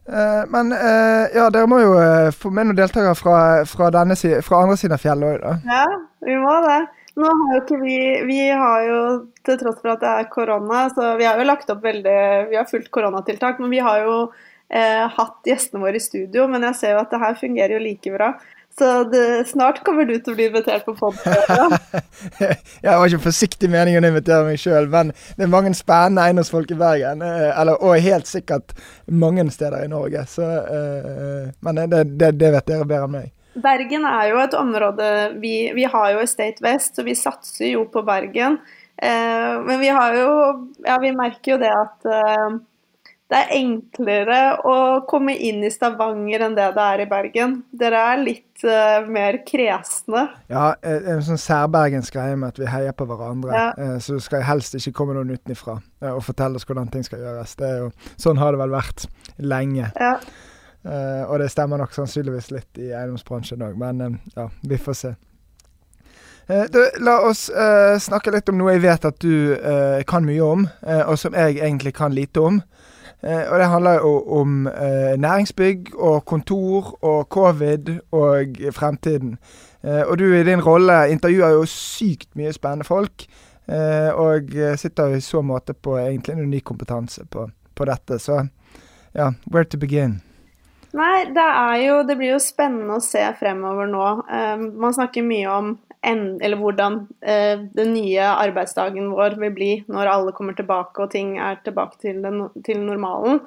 Eh, 0.09 0.43
men 0.51 0.73
eh, 0.73 1.29
ja, 1.35 1.51
dere 1.53 1.69
må 1.71 1.79
jo 1.83 1.93
eh, 2.01 2.33
få 2.35 2.51
med 2.51 2.71
noen 2.71 2.81
deltakere 2.81 3.15
fra, 3.19 3.37
fra, 3.69 3.93
denne, 3.95 4.17
fra 4.17 4.65
andre 4.65 4.79
siden 4.81 4.97
av 4.97 5.05
fjellet 5.05 5.37
òg, 5.37 5.45
da. 5.45 5.77
Ja, 5.77 5.87
vi 6.27 6.41
må 6.43 6.57
det. 6.67 6.81
Nå 7.13 7.29
har 7.29 7.51
jo 7.53 7.59
ikke 7.61 7.79
vi 7.83 7.97
Vi 8.25 8.39
har 8.49 8.87
jo, 8.87 9.01
til 9.45 9.59
tross 9.61 9.83
for 9.83 9.93
at 9.93 10.01
det 10.01 10.13
er 10.17 10.31
korona, 10.33 10.87
så 10.95 11.13
vi 11.21 11.27
har 11.29 11.37
jo 11.37 11.45
lagt 11.45 11.69
opp 11.69 11.83
veldig 11.85 12.15
Vi 12.49 12.57
har 12.57 12.65
fulgt 12.71 12.89
koronatiltak, 12.95 13.61
men 13.61 13.69
vi 13.75 13.83
har 13.85 14.01
jo 14.07 14.15
eh, 14.73 15.05
hatt 15.19 15.49
gjestene 15.49 15.83
våre 15.85 16.01
i 16.01 16.03
studio, 16.03 16.49
men 16.51 16.65
jeg 16.71 16.81
ser 16.81 16.97
jo 16.97 17.05
at 17.05 17.13
det 17.13 17.23
her 17.23 17.39
fungerer 17.39 17.77
jo 17.77 17.85
like 17.85 18.17
bra. 18.17 18.33
Så 18.79 19.05
det, 19.05 19.45
snart 19.49 19.83
kommer 19.85 20.07
du 20.09 20.15
til 20.17 20.33
å 20.33 20.37
bli 20.37 20.47
invitert 20.49 20.87
på 20.87 20.95
podkast. 20.97 21.51
jeg 22.85 22.89
har 22.89 23.05
ikke 23.05 23.27
forsiktig 23.27 23.69
meningen 23.73 24.05
å 24.07 24.13
invitere 24.15 24.47
meg 24.47 24.61
sjøl, 24.61 24.89
men 24.93 25.13
det 25.37 25.45
er 25.45 25.53
mange 25.53 25.75
spennende 25.77 26.25
eiendomsfolk 26.25 26.73
i 26.73 26.79
Bergen. 26.81 27.25
Eh, 27.27 27.51
eller, 27.51 27.77
og 27.85 28.01
helt 28.01 28.31
sikkert 28.31 28.73
mange 29.13 29.45
steder 29.53 29.85
i 29.85 29.93
Norge. 29.93 30.25
Så, 30.31 30.49
uh, 30.49 31.53
men 31.61 31.83
det, 31.83 32.05
det, 32.17 32.33
det, 32.41 32.53
vet 32.57 32.71
dere 32.71 32.89
bedre 32.89 33.11
enn 33.11 33.17
meg. 33.19 33.31
Bergen 33.63 34.07
er 34.09 34.31
jo 34.31 34.39
et 34.41 34.55
område 34.57 35.07
Vi, 35.43 35.57
vi 35.77 35.83
har 35.85 36.07
jo 36.15 36.23
Estate 36.23 36.65
West, 36.65 36.97
så 36.97 37.05
vi 37.05 37.13
satser 37.19 37.75
jo 37.75 37.85
på 37.93 38.01
Bergen. 38.09 38.57
Uh, 38.97 39.61
men 39.69 39.83
vi 39.83 39.93
har 39.93 40.17
jo 40.17 40.33
Ja, 40.87 40.97
vi 41.03 41.13
merker 41.17 41.59
jo 41.59 41.61
det 41.61 41.75
at 41.77 42.09
uh, 42.09 42.57
det 43.33 43.39
er 43.39 43.53
enklere 43.57 44.39
å 44.69 44.75
komme 45.09 45.33
inn 45.33 45.63
i 45.65 45.71
Stavanger 45.73 46.43
enn 46.45 46.57
det 46.57 46.67
det 46.77 46.85
er 46.85 47.03
i 47.05 47.07
Bergen. 47.09 47.55
Dere 47.81 48.03
er 48.11 48.21
litt 48.21 48.65
uh, 48.67 49.07
mer 49.09 49.39
kresne. 49.49 50.27
Ja, 50.53 50.75
en 50.85 51.25
sånn 51.25 51.41
særbergensk 51.41 52.13
greie 52.19 52.37
med 52.37 52.53
at 52.53 52.61
vi 52.61 52.69
heier 52.69 52.93
på 52.97 53.07
hverandre. 53.09 53.55
Ja. 53.57 53.71
Uh, 53.79 53.97
så 54.05 54.19
skal 54.21 54.45
helst 54.45 54.77
ikke 54.77 54.93
komme 55.01 55.17
noen 55.17 55.33
utenfra 55.33 55.79
uh, 55.81 56.11
og 56.13 56.21
fortelle 56.27 56.61
oss 56.61 56.69
hvordan 56.69 56.93
ting 56.93 57.07
skal 57.09 57.25
gjøres. 57.25 57.57
Det 57.57 57.73
jo, 57.79 57.89
sånn 58.21 58.43
har 58.43 58.53
det 58.53 58.61
vel 58.61 58.77
vært 58.77 59.09
lenge. 59.41 59.89
Ja. 59.97 60.17
Og 60.83 61.37
det 61.39 61.47
stemmer 61.53 61.79
nok 61.79 61.93
sannsynligvis 61.95 62.49
litt 62.51 62.79
i 62.83 62.89
eiendomsbransjen 62.91 63.61
òg, 63.63 63.77
men 63.79 64.17
ja, 64.35 64.49
vi 64.67 64.75
får 64.83 64.97
se. 64.99 65.13
Du, 66.75 66.81
la 67.07 67.21
oss 67.23 67.45
snakke 68.03 68.33
litt 68.35 68.51
om 68.51 68.59
noe 68.59 68.75
jeg 68.75 68.83
vet 68.83 69.07
at 69.07 69.23
du 69.23 69.55
kan 70.11 70.27
mye 70.27 70.43
om, 70.43 70.67
og 71.05 71.15
som 71.23 71.39
jeg 71.39 71.61
egentlig 71.61 71.95
kan 71.95 72.11
lite 72.19 72.43
om. 72.43 72.59
Eh, 73.25 73.53
og 73.53 73.59
det 73.59 73.69
handler 73.69 73.93
jo 73.93 74.13
om 74.41 74.67
eh, 74.67 75.15
næringsbygg 75.19 75.95
og 75.95 76.25
kontor 76.25 76.99
og 77.05 77.27
covid 77.31 77.99
og 78.13 78.47
fremtiden. 78.73 79.39
Eh, 79.85 80.03
og 80.07 80.19
du 80.19 80.25
i 80.35 80.45
din 80.45 80.63
rolle 80.63 81.11
intervjuer 81.11 81.55
jo 81.55 81.65
sykt 81.65 82.37
mye 82.37 82.53
spennende 82.53 82.85
folk. 82.85 83.27
og 84.15 84.51
sitter 84.77 85.15
i 85.15 85.21
så 85.21 85.41
måte 85.41 85.73
på 85.73 85.97
egentlig 85.97 86.33
en 86.33 86.41
unik 86.43 86.65
kompetanse 86.65 87.23
på, 87.31 87.47
på 87.75 87.85
dette. 87.85 88.19
Så 88.19 88.47
ja, 89.15 89.31
where 89.53 89.65
to 89.65 89.79
begin? 89.79 90.21
Nei, 90.93 91.25
det 91.33 91.49
jo 91.87 92.03
Det 92.05 92.17
blir 92.21 92.35
jo 92.35 92.43
spennende 92.43 92.99
å 92.99 93.05
se 93.05 93.23
fremover 93.39 93.89
nå. 93.89 94.07
Uh, 94.29 94.69
man 94.83 94.95
snakker 94.95 95.25
mye 95.25 95.49
om 95.49 95.75
en, 96.03 96.23
eller 96.43 96.59
hvordan 96.61 97.03
uh, 97.25 97.65
den 97.77 97.93
nye 97.95 98.29
arbeidsdagen 98.29 99.11
vår 99.15 99.39
vil 99.41 99.53
bli 99.57 99.73
når 99.89 100.11
alle 100.13 100.35
kommer 100.37 100.57
tilbake 100.59 101.05
og 101.05 101.13
ting 101.15 101.37
er 101.39 101.61
tilbake 101.65 102.01
til, 102.03 102.23
den, 102.25 102.49
til 102.67 102.83
normalen. 102.83 103.41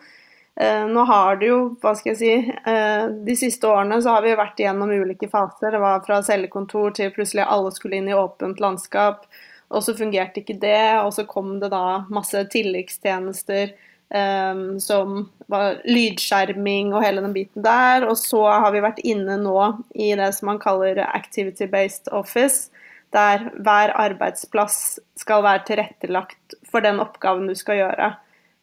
Uh, 0.55 0.85
nå 0.87 1.03
har 1.09 1.41
det 1.41 1.51
jo, 1.51 1.59
hva 1.83 1.91
skal 1.99 2.13
jeg 2.13 2.21
si, 2.21 2.53
uh, 2.65 3.11
de 3.27 3.35
siste 3.37 3.67
årene 3.67 3.99
så 4.01 4.15
har 4.15 4.23
vi 4.23 4.37
vært 4.39 4.61
igjennom 4.63 4.93
ulike 4.95 5.27
faser. 5.31 5.75
Det 5.75 5.83
var 5.83 6.05
fra 6.07 6.21
cellekontor 6.23 6.95
til 6.95 7.11
plutselig 7.15 7.43
alle 7.43 7.73
skulle 7.75 7.99
inn 7.99 8.07
i 8.09 8.15
åpent 8.15 8.63
landskap. 8.63 9.27
og 9.69 9.83
så 9.83 9.95
fungerte 9.97 10.39
ikke 10.39 10.59
det, 10.61 11.01
og 11.03 11.11
så 11.13 11.25
kom 11.27 11.59
det 11.59 11.71
da 11.73 12.05
masse 12.13 12.39
tilleggstjenester 12.53 13.73
um, 14.13 14.79
som 14.79 15.25
var 15.51 15.81
lydskjerming 15.85 16.93
og 16.93 17.03
hele 17.05 17.23
den 17.25 17.35
biten 17.35 17.65
der. 17.65 18.07
Og 18.09 18.17
så 18.19 18.43
har 18.49 18.71
vi 18.75 18.83
vært 18.85 19.03
inne 19.05 19.39
nå 19.41 19.59
i 19.93 20.13
det 20.17 20.31
som 20.37 20.51
man 20.51 20.61
kaller 20.61 21.01
activity-based 21.07 22.11
office, 22.15 22.69
der 23.15 23.49
hver 23.55 23.93
arbeidsplass 23.95 24.99
skal 25.19 25.45
være 25.45 25.65
tilrettelagt 25.69 26.57
for 26.67 26.83
den 26.83 26.99
oppgaven 27.03 27.47
du 27.49 27.55
skal 27.57 27.83
gjøre. 27.83 28.15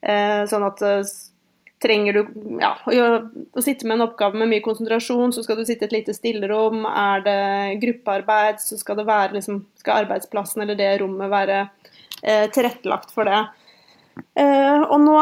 Uh, 0.03 0.43
sånn 0.51 0.67
at 0.67 0.83
trenger 1.83 2.17
du 2.17 2.59
ja, 2.63 2.73
å, 2.87 3.63
sitte 3.63 3.87
med 3.87 3.99
en 3.99 4.07
oppgave 4.07 4.39
med 4.39 4.51
mye 4.53 4.65
konsentrasjon, 4.65 5.35
så 5.35 5.45
skal 5.45 5.59
du 5.59 5.65
sitte 5.67 5.87
i 5.87 5.91
et 5.91 5.97
lite 5.97 6.15
stillerom. 6.17 6.85
Er 6.87 7.25
det 7.27 7.41
gruppearbeid, 7.83 8.63
så 8.63 8.79
skal, 8.81 9.01
det 9.01 9.09
være, 9.09 9.37
liksom, 9.39 9.63
skal 9.81 10.05
arbeidsplassen 10.05 10.65
eller 10.65 10.79
det 10.79 10.93
rommet 11.03 11.33
være 11.33 11.59
eh, 12.23 12.47
tilrettelagt 12.55 13.15
for 13.15 13.29
det. 13.29 13.41
Eh, 14.13 14.83
og 14.83 14.99
nå 15.01 15.17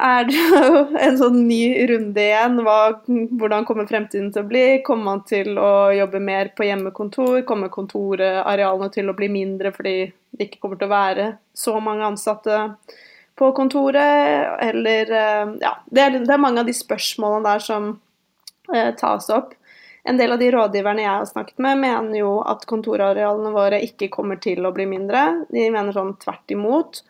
er 0.00 0.26
det 0.28 0.36
jo 0.36 0.82
en 1.06 1.18
sånn 1.20 1.40
ny 1.48 1.62
runde 1.90 2.22
igjen. 2.22 2.60
Hva, 2.66 2.78
hvordan 3.06 3.66
kommer 3.68 3.88
fremtiden 3.88 4.30
til 4.34 4.44
å 4.44 4.50
bli? 4.50 4.66
Kommer 4.86 5.10
man 5.12 5.24
til 5.28 5.56
å 5.60 5.72
jobbe 5.96 6.20
mer 6.22 6.52
på 6.56 6.68
hjemmekontor? 6.68 7.42
Kommer 7.48 7.72
kontorarealene 7.72 8.92
til 8.94 9.12
å 9.12 9.16
bli 9.18 9.30
mindre 9.32 9.72
fordi 9.76 9.98
det 10.36 10.48
ikke 10.48 10.62
kommer 10.62 10.80
til 10.80 10.90
å 10.90 10.96
være 10.96 11.28
så 11.56 11.76
mange 11.80 12.08
ansatte? 12.12 12.64
på 13.36 13.52
kontoret, 13.52 14.48
eller 14.64 15.10
eh, 15.12 15.54
Ja, 15.60 15.76
det 15.86 16.00
er, 16.00 16.18
det 16.24 16.32
er, 16.32 16.40
mange 16.40 16.62
av 16.62 16.68
de 16.68 16.74
spørsmålene 16.76 17.44
der 17.50 17.64
som 17.64 17.88
eh, 18.72 18.92
tas 18.96 19.28
opp. 19.32 19.52
En 20.06 20.18
del 20.20 20.32
av 20.32 20.40
de 20.40 20.48
rådgiverne 20.54 21.02
jeg 21.02 21.12
har 21.12 21.28
snakket 21.28 21.60
med, 21.60 21.82
mener 21.82 22.20
jo 22.20 22.32
at 22.46 22.64
kontorarealene 22.70 23.52
våre 23.52 23.82
ikke 23.84 24.08
kommer 24.12 24.38
til 24.40 24.64
å 24.64 24.72
bli 24.74 24.86
mindre. 24.88 25.24
De 25.50 25.66
mener 25.66 25.92
sånn 25.92 26.14
tvert 26.22 26.54
imot. 26.54 27.02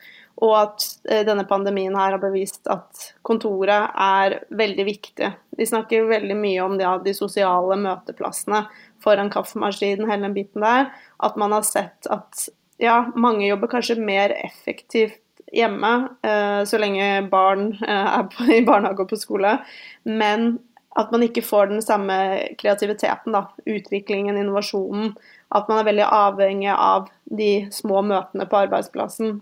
Og 0.44 0.52
at 0.58 0.84
eh, 1.08 1.22
denne 1.26 1.46
pandemien 1.48 1.94
her 1.96 2.16
har 2.16 2.20
bevist 2.22 2.68
at 2.72 3.10
kontoret 3.26 3.92
er 3.92 4.40
veldig 4.56 4.86
viktig. 4.88 5.30
Vi 5.56 5.68
snakker 5.68 6.10
veldig 6.10 6.36
mye 6.36 6.64
om 6.64 6.76
de, 6.76 6.88
de 7.06 7.14
sosiale 7.16 7.78
møteplassene 7.80 8.66
foran 9.04 9.32
kaffemaskinen, 9.32 10.08
hele 10.10 10.28
den 10.28 10.36
biten 10.36 10.64
der. 10.64 10.90
At 11.24 11.38
man 11.40 11.56
har 11.56 11.64
sett 11.64 12.08
at 12.12 12.48
ja, 12.82 13.06
mange 13.16 13.46
jobber 13.46 13.72
kanskje 13.72 13.96
mer 14.00 14.34
effektivt 14.44 15.22
hjemme 15.52 16.08
eh, 16.26 16.62
så 16.68 16.78
lenge 16.78 17.28
barn 17.30 17.70
eh, 17.86 18.16
er 18.20 18.54
i 18.58 18.64
barnehage 18.66 19.06
og 19.06 19.12
på 19.12 19.20
skole. 19.20 19.56
Men 20.04 20.58
at 20.96 21.10
man 21.12 21.24
ikke 21.26 21.44
får 21.44 21.72
den 21.72 21.82
samme 21.84 22.16
kreativiteten, 22.60 23.34
da, 23.36 23.46
utviklingen, 23.68 24.38
innovasjonen. 24.40 25.12
At 25.52 25.68
man 25.68 25.80
er 25.80 25.90
veldig 25.90 26.06
avhengig 26.08 26.72
av 26.72 27.10
de 27.24 27.66
små 27.72 28.00
møtene 28.06 28.48
på 28.48 28.64
arbeidsplassen. 28.64 29.38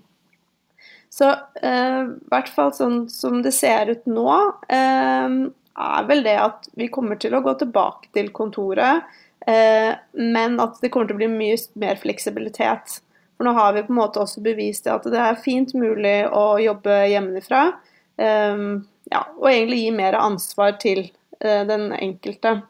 Så 1.14 1.28
eh, 1.62 2.00
i 2.02 2.30
hvert 2.32 2.50
fall 2.50 2.72
sånn 2.74 3.04
som 3.12 3.38
det 3.44 3.52
ser 3.54 3.92
ut 3.92 4.08
nå, 4.10 4.30
eh, 4.66 5.36
er 5.74 6.08
vel 6.08 6.24
det 6.26 6.34
at 6.42 6.66
vi 6.78 6.90
kommer 6.90 7.20
til 7.22 7.36
å 7.36 7.42
gå 7.44 7.54
tilbake 7.60 8.10
til 8.16 8.32
kontoret. 8.34 9.06
Eh, 9.46 9.92
men 10.18 10.58
at 10.62 10.80
det 10.82 10.90
kommer 10.90 11.10
til 11.10 11.18
å 11.18 11.22
bli 11.22 11.30
mye 11.30 11.58
mer 11.78 12.00
fleksibilitet. 12.00 12.98
For 13.36 13.46
nå 13.46 13.54
har 13.54 13.74
vi 13.76 13.84
på 13.86 13.92
en 13.92 14.00
måte 14.00 14.22
også 14.22 14.42
bevist 14.44 14.86
at 14.90 15.06
det 15.10 15.20
er 15.20 15.40
fint 15.42 15.74
mulig 15.78 16.22
å 16.30 16.56
jobbe 16.62 17.00
hjemmefra. 17.10 17.64
Um, 18.14 18.84
ja, 19.10 19.24
og 19.40 19.48
egentlig 19.50 19.80
gi 19.82 19.90
mer 19.94 20.16
ansvar 20.18 20.76
til 20.82 21.02
uh, 21.42 21.62
den 21.66 21.90
enkelte. 21.96 22.60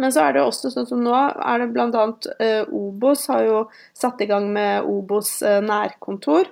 Men 0.00 0.14
så 0.14 0.24
er 0.24 0.36
det 0.36 0.44
også 0.46 0.70
sånn 0.72 0.86
som 0.88 1.02
nå, 1.04 1.12
er 1.12 1.60
det 1.60 1.72
bl.a. 1.74 2.04
Eh, 2.40 2.70
Obos 2.72 3.26
har 3.28 3.42
jo 3.44 3.58
satt 3.92 4.22
i 4.22 4.28
gang 4.30 4.46
med 4.54 4.86
Obos 4.88 5.34
uh, 5.44 5.58
nærkontor. 5.60 6.48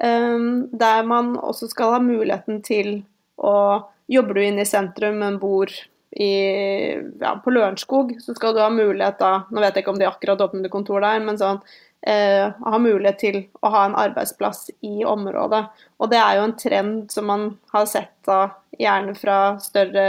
Um, 0.00 0.68
der 0.72 1.02
man 1.04 1.34
også 1.36 1.68
skal 1.68 1.92
ha 1.92 2.02
muligheten 2.02 2.62
til 2.64 3.02
å 3.36 3.86
Jobber 4.10 4.34
du 4.34 4.42
inne 4.42 4.64
i 4.64 4.66
sentrum, 4.66 5.20
men 5.22 5.36
bor 5.38 5.70
i, 6.10 6.30
ja, 7.20 7.34
på 7.44 7.52
Lørenskog, 7.54 8.16
så 8.18 8.34
skal 8.34 8.56
du 8.56 8.58
ha 8.58 8.66
mulighet 8.74 9.20
da 9.20 9.44
Nå 9.54 9.62
vet 9.62 9.76
jeg 9.76 9.84
ikke 9.84 9.92
om 9.92 10.00
de 10.00 10.08
akkurat 10.08 10.42
åpnet 10.42 10.72
kontor 10.72 11.04
der, 11.04 11.20
men 11.22 11.38
sånn 11.38 11.60
eh, 12.02 12.50
ha 12.50 12.80
mulighet 12.82 13.20
til 13.22 13.38
å 13.62 13.70
ha 13.70 13.84
en 13.86 13.94
arbeidsplass 13.98 14.72
i 14.82 15.04
området. 15.06 15.62
Og 16.02 16.10
det 16.10 16.18
er 16.18 16.40
jo 16.40 16.48
en 16.48 16.56
trend 16.58 17.14
som 17.14 17.30
man 17.30 17.46
har 17.74 17.86
sett 17.90 18.16
da, 18.26 18.40
gjerne 18.80 19.14
fra, 19.18 19.38
større, 19.62 20.06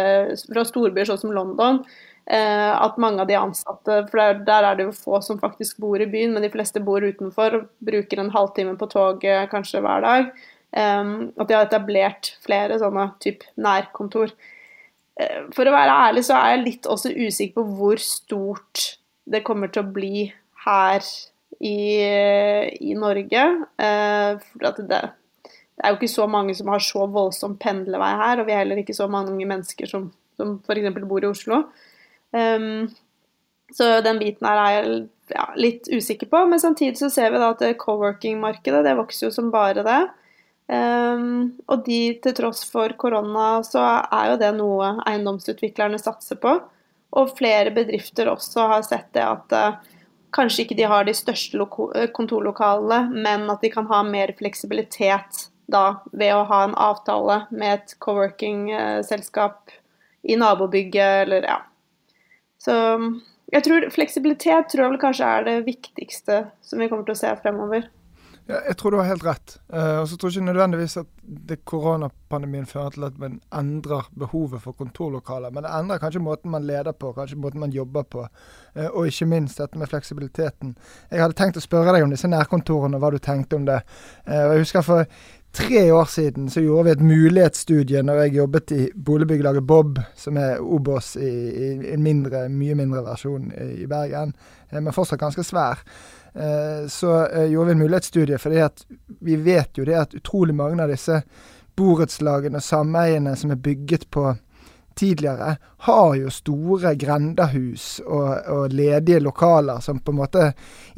fra 0.48 0.66
storbyer 0.66 1.12
sånn 1.12 1.22
som 1.26 1.36
London. 1.36 1.84
Eh, 2.30 2.72
at 2.86 3.00
mange 3.02 3.24
av 3.24 3.28
de 3.28 3.36
ansatte 3.36 3.96
For 4.12 4.20
der, 4.20 4.44
der, 4.46 4.64
er 4.64 4.78
det 4.78 4.86
jo 4.86 4.94
få 4.94 5.18
som 5.26 5.40
faktisk 5.42 5.82
bor 5.82 6.00
i 6.00 6.08
byen, 6.08 6.36
men 6.36 6.46
de 6.46 6.52
fleste 6.54 6.80
bor 6.84 7.02
utenfor 7.04 7.58
og 7.58 7.68
bruker 7.84 8.22
en 8.22 8.32
halvtime 8.32 8.78
på 8.80 8.88
toget 8.92 9.50
kanskje 9.52 9.82
hver 9.84 10.06
dag. 10.06 10.32
Eh, 10.72 11.12
at 11.36 11.50
de 11.50 11.58
har 11.58 11.68
etablert 11.68 12.36
flere 12.46 12.80
sånne 12.82 13.10
type 13.24 13.50
nærkontor. 13.60 14.34
Eh, 15.20 15.50
for 15.56 15.68
å 15.68 15.76
være 15.76 15.98
ærlig 16.08 16.26
så 16.30 16.38
er 16.38 16.56
jeg 16.56 16.66
litt 16.68 16.90
også 16.90 17.14
usikker 17.16 17.60
på 17.60 17.68
hvor 17.80 18.02
stort 18.04 18.86
det 19.32 19.44
kommer 19.48 19.72
til 19.72 19.84
å 19.84 19.94
bli 19.94 20.26
her 20.66 21.04
i, 21.62 21.78
i 22.82 22.96
Norge. 22.98 23.44
Eh, 23.82 24.32
for 24.48 24.66
det, 24.66 24.88
det, 24.90 25.04
er 25.82 25.94
jo 25.94 26.00
ikke 26.00 26.14
så 26.14 26.28
mange 26.30 26.56
som 26.58 26.72
har 26.72 26.84
så 26.86 27.06
voldsom 27.10 27.58
pendlevei 27.62 28.12
her, 28.24 28.42
og 28.42 28.50
vi 28.50 28.56
er 28.56 28.64
heller 28.64 28.82
ikke 28.82 28.98
så 28.98 29.10
mange 29.12 29.46
mennesker 29.46 29.90
som, 29.90 30.10
som 30.40 30.60
f.eks. 30.62 31.02
bor 31.02 31.24
i 31.24 31.32
Oslo. 31.32 31.64
Um, 32.32 32.90
så 33.76 34.00
den 34.04 34.20
biten 34.20 34.48
her 34.48 34.60
er 34.60 34.74
jeg 34.76 34.96
ja, 35.32 35.46
litt 35.56 35.88
usikker 35.92 36.30
på. 36.32 36.44
Men 36.52 36.60
samtidig 36.60 37.00
så 37.00 37.12
ser 37.12 37.32
vi 37.32 37.40
da 37.42 37.54
at 37.54 37.64
co-working-markedet 37.80 38.84
det 38.88 38.98
vokser 39.00 39.28
jo 39.28 39.36
som 39.36 39.52
bare 39.54 39.86
det. 39.88 40.02
Um, 40.72 41.58
og 41.68 41.86
de, 41.88 42.02
til 42.24 42.36
tross 42.36 42.64
for 42.68 42.94
korona, 43.00 43.62
så 43.68 43.82
er 44.08 44.32
jo 44.32 44.38
det 44.40 44.52
noe 44.56 44.94
eiendomsutviklerne 45.10 46.00
satser 46.00 46.40
på. 46.40 46.58
Og 47.12 47.34
flere 47.36 47.74
bedrifter 47.76 48.32
også 48.32 48.70
har 48.72 48.86
sett 48.88 49.10
det 49.16 49.26
at 49.28 49.56
uh, 49.58 49.98
kanskje 50.36 50.66
ikke 50.66 50.78
de 50.80 50.88
har 50.88 51.08
de 51.08 51.16
største 51.16 51.60
eh, 51.60 52.08
kontorlokalene, 52.16 53.02
men 53.12 53.50
at 53.52 53.64
de 53.64 53.72
kan 53.74 53.90
ha 53.92 54.02
mer 54.08 54.32
fleksibilitet 54.40 55.48
da 55.72 56.02
ved 56.12 56.34
å 56.36 56.46
ha 56.48 56.64
en 56.66 56.78
avtale 56.80 57.42
med 57.52 57.74
et 57.76 57.94
co-working-selskap 58.04 59.76
i 60.24 60.38
nabobygget 60.40 61.26
eller 61.26 61.48
ja. 61.48 61.60
Så 62.62 62.76
jeg 63.52 63.66
tror 63.66 63.88
fleksibilitet 63.92 64.70
tror 64.72 64.86
jeg 64.86 64.94
vel 64.94 65.02
kanskje 65.02 65.32
er 65.38 65.48
det 65.48 65.58
viktigste 65.66 66.44
som 66.64 66.80
vi 66.80 66.88
kommer 66.92 67.08
til 67.08 67.18
å 67.18 67.22
se 67.24 67.34
fremover. 67.42 67.90
Ja, 68.50 68.58
jeg 68.68 68.78
tror 68.78 68.92
du 68.92 68.98
har 68.98 69.06
helt 69.06 69.24
rett. 69.24 69.54
Uh, 69.74 70.02
og 70.02 70.08
så 70.10 70.18
tror 70.18 70.32
jeg 70.32 70.42
ikke 70.42 70.48
nødvendigvis 70.50 70.98
at 70.98 71.10
det 71.50 71.60
koronapandemien 71.70 72.66
fører 72.66 72.96
til 72.96 73.06
at 73.06 73.20
man 73.22 73.38
endrer 73.56 74.08
behovet 74.18 74.64
for 74.64 74.76
kontorlokaler. 74.76 75.54
Men 75.54 75.64
det 75.64 75.74
endrer 75.78 76.02
kanskje 76.02 76.24
måten 76.26 76.52
man 76.52 76.66
leder 76.68 76.92
på, 76.92 77.14
kanskje 77.16 77.38
måten 77.40 77.62
man 77.62 77.76
jobber 77.76 78.04
på. 78.04 78.26
Uh, 78.76 78.88
og 78.90 79.08
ikke 79.08 79.30
minst 79.30 79.62
dette 79.62 79.78
med 79.80 79.92
fleksibiliteten. 79.92 80.74
Jeg 81.12 81.22
hadde 81.22 81.38
tenkt 81.38 81.62
å 81.62 81.64
spørre 81.64 81.94
deg 81.96 82.08
om 82.08 82.12
disse 82.12 82.32
nærkontorene, 82.32 82.98
og 82.98 83.06
hva 83.06 83.14
du 83.14 83.22
tenkte 83.22 83.62
om 83.62 83.70
det. 83.70 83.80
Uh, 84.26 84.56
jeg 84.56 84.66
husker 84.66 84.88
for 84.90 85.06
tre 85.54 85.92
år 85.92 86.06
siden 86.06 86.50
så 86.50 86.62
gjorde 86.62 86.84
vi 86.84 86.92
et 86.92 87.04
mulighetsstudie 87.04 88.04
når 88.04 88.24
jeg 88.24 88.36
jobbet 88.36 88.72
i 88.72 88.88
boligbyggelaget 88.96 89.68
Bob, 89.68 90.00
som 90.16 90.38
er 90.40 90.62
Obos 90.62 91.16
i, 91.16 91.32
i 91.52 91.72
en 91.94 92.04
mindre, 92.04 92.46
mye 92.50 92.76
mindre 92.80 93.04
versjon 93.06 93.52
i, 93.52 93.86
Bergen, 93.90 94.34
men 94.72 94.96
fortsatt 94.96 95.20
ganske 95.20 95.44
svær. 95.44 95.84
Eh, 96.34 96.88
så 96.88 97.16
eh, 97.26 97.50
gjorde 97.52 97.72
vi 97.72 97.78
en 97.78 97.84
mulighetsstudie, 97.84 98.40
fordi 98.40 98.62
vi 99.20 99.36
vet 99.36 99.78
jo 99.78 99.88
det 99.88 100.00
at 100.00 100.16
utrolig 100.16 100.56
mange 100.56 100.84
av 100.84 100.94
disse 100.94 101.22
borettslagene 101.76 102.62
og 102.62 102.66
sameiene 102.66 103.36
som 103.40 103.52
er 103.52 103.60
bygget 103.60 104.08
på 104.12 104.32
tidligere, 104.96 105.56
har 105.78 106.16
jo 106.16 106.30
store 106.30 106.96
grendahus 107.00 108.02
og, 108.06 108.48
og, 108.48 108.74
ledige 108.74 109.20
lokaler 109.24 109.80
som 109.80 110.00
på 110.00 110.12
en 110.12 110.20
måte 110.20 110.48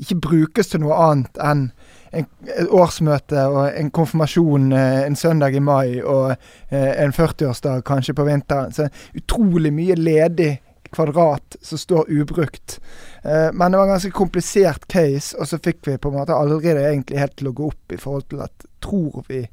ikke 0.01 0.17
brukes 0.21 0.73
til 0.73 0.83
noe 0.83 0.97
annet 0.97 1.37
enn 1.41 1.67
en, 2.13 2.27
et 2.47 2.69
årsmøte 2.69 3.47
og 3.49 3.63
en 3.67 3.89
konfirmasjon 3.93 4.71
eh, 4.73 4.99
en 5.07 5.17
søndag 5.19 5.57
i 5.57 5.63
mai 5.63 6.01
og 6.01 6.35
en 6.73 7.13
40-årsdag 7.13 7.83
kanskje 7.87 8.15
på 8.17 8.25
vinteren. 8.27 8.73
Så 8.73 8.87
utrolig 9.17 9.73
mye 9.73 9.97
ledig 9.99 10.53
kvadrat 10.93 11.55
som 11.61 11.77
står 11.77 12.05
ubrukt. 12.09 12.79
Eh, 13.23 13.53
men 13.53 13.71
det 13.71 13.77
var 13.77 13.85
en 13.85 13.91
ganske 13.91 14.11
komplisert 14.11 14.87
case, 14.87 15.37
og 15.37 15.47
så 15.47 15.59
fikk 15.59 15.87
vi 15.87 15.97
på 15.97 16.11
en 16.11 16.19
måte 16.19 16.37
aldri 16.37 16.73
det 16.73 16.85
egentlig 16.89 17.21
helt 17.21 17.37
til 17.39 17.49
å 17.49 17.55
gå 17.57 17.69
opp 17.73 17.95
i 17.95 17.99
forhold 17.99 18.27
til 18.29 18.43
at 18.45 18.67
tror 18.83 19.23
vi, 19.27 19.43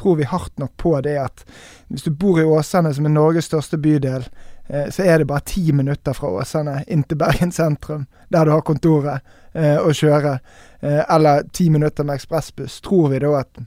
tror 0.00 0.18
vi 0.20 0.28
hardt 0.28 0.58
nok 0.60 0.74
på 0.80 0.96
det 1.04 1.18
at 1.22 1.44
hvis 1.88 2.06
du 2.08 2.10
bor 2.10 2.40
i 2.40 2.46
Åsane, 2.48 2.92
som 2.94 3.06
er 3.08 3.14
Norges 3.14 3.48
største 3.50 3.78
bydel, 3.80 4.26
eh, 4.68 4.90
så 4.92 5.06
er 5.06 5.22
det 5.22 5.30
bare 5.30 5.46
ti 5.48 5.72
minutter 5.72 6.16
fra 6.18 6.32
Åsane 6.42 6.82
inn 6.88 7.06
til 7.06 7.20
Bergen 7.20 7.54
sentrum, 7.54 8.06
der 8.28 8.44
du 8.44 8.54
har 8.56 8.66
kontoret, 8.66 9.24
eh, 9.54 9.78
å 9.80 9.94
kjøre. 9.96 10.38
Eh, 10.82 11.14
eller 11.14 11.42
ti 11.42 11.70
minutter 11.70 12.04
med 12.04 12.14
ekspressbuss. 12.14 12.80
Tror 12.80 13.08
vi 13.08 13.18
da 13.22 13.36
at 13.40 13.58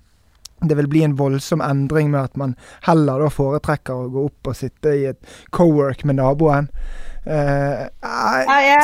det 0.59 0.75
vil 0.75 0.87
bli 0.87 1.03
en 1.03 1.15
voldsom 1.15 1.61
endring 1.61 2.11
med 2.11 2.23
at 2.23 2.35
man 2.35 2.55
heller 2.81 3.19
da 3.23 3.29
foretrekker 3.31 4.05
å 4.05 4.09
gå 4.11 4.23
opp 4.29 4.49
og 4.51 4.57
sitte 4.57 4.95
i 4.95 5.05
et 5.11 5.35
co-work 5.55 6.03
med 6.03 6.19
naboen. 6.19 6.67
Uh, 7.25 7.87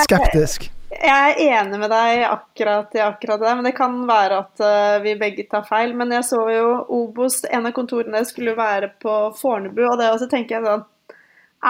skeptisk. 0.04 0.70
jeg, 0.90 1.34
er 1.36 1.42
enig 1.60 1.80
med 1.80 1.92
deg 1.94 2.24
akkurat 2.26 2.96
i 2.98 3.04
akkurat 3.06 3.44
det, 3.44 3.56
men 3.56 3.68
det 3.68 3.76
kan 3.78 4.00
være 4.10 4.40
at 4.46 4.64
uh, 4.64 5.02
vi 5.04 5.16
begge 5.20 5.48
tar 5.52 5.66
feil. 5.68 5.96
Men 5.98 6.14
jeg 6.16 6.28
så 6.28 6.42
jo 6.52 6.70
Obos, 7.02 7.42
en 7.50 7.68
av 7.68 7.76
kontorene 7.76 8.24
skulle 8.28 8.56
være 8.58 8.94
på 9.02 9.18
Fornebu, 9.40 9.84
og 9.90 10.00
det 10.00 10.12
også 10.14 10.30
tenker 10.32 10.58
jeg 10.58 10.68
sånn 10.70 10.88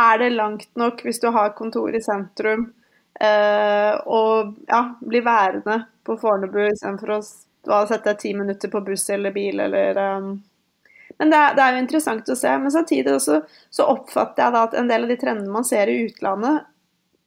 Er 0.02 0.22
det 0.22 0.30
langt 0.38 0.70
nok 0.80 1.02
hvis 1.06 1.22
du 1.24 1.30
har 1.34 1.56
kontor 1.58 1.94
i 1.96 2.04
sentrum, 2.04 2.70
og 3.22 4.54
ja, 4.66 4.80
bli 5.02 5.20
værende 5.26 5.76
på 6.08 6.16
Fornebu 6.18 6.62
istedenfor 6.64 7.12
å 7.18 7.20
sette 7.22 8.08
deg 8.08 8.22
ti 8.22 8.32
minutter 8.34 8.72
på 8.72 8.82
buss 8.86 9.04
eller 9.14 9.36
bil 9.36 9.60
eller 9.62 10.00
um, 10.00 10.32
men 11.22 11.30
det 11.30 11.38
er, 11.38 11.52
det 11.54 11.62
er, 11.62 11.76
jo 11.76 11.82
interessant 11.84 12.30
å 12.34 12.36
se. 12.38 12.52
Men 12.58 12.74
samtidig 12.74 13.12
også, 13.14 13.42
så 13.70 13.86
oppfatter 13.92 14.42
jeg 14.42 14.56
da 14.56 14.64
at 14.66 14.78
en 14.80 14.88
del 14.90 15.06
av 15.06 15.12
de 15.12 15.18
trendene 15.22 15.54
man 15.54 15.68
ser 15.68 15.92
i 15.92 16.00
utlandet, 16.08 16.64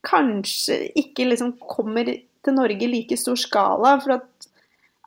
kanskje 0.04 0.80
ikke 0.98 1.28
liksom 1.30 1.54
kommer 1.70 2.10
til 2.10 2.56
Norge 2.56 2.82
i 2.82 2.90
like 2.90 3.16
stor 3.20 3.38
skala. 3.38 3.94
For 4.02 4.16
at 4.16 4.48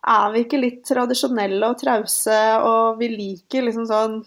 er 0.08 0.32
vi 0.32 0.46
ikke 0.46 0.62
litt 0.62 0.80
tradisjonelle 0.88 1.68
og 1.68 1.82
trause, 1.82 2.40
og 2.64 3.02
vi 3.02 3.12
liker 3.12 3.68
liksom 3.68 3.90
sånn 3.92 4.20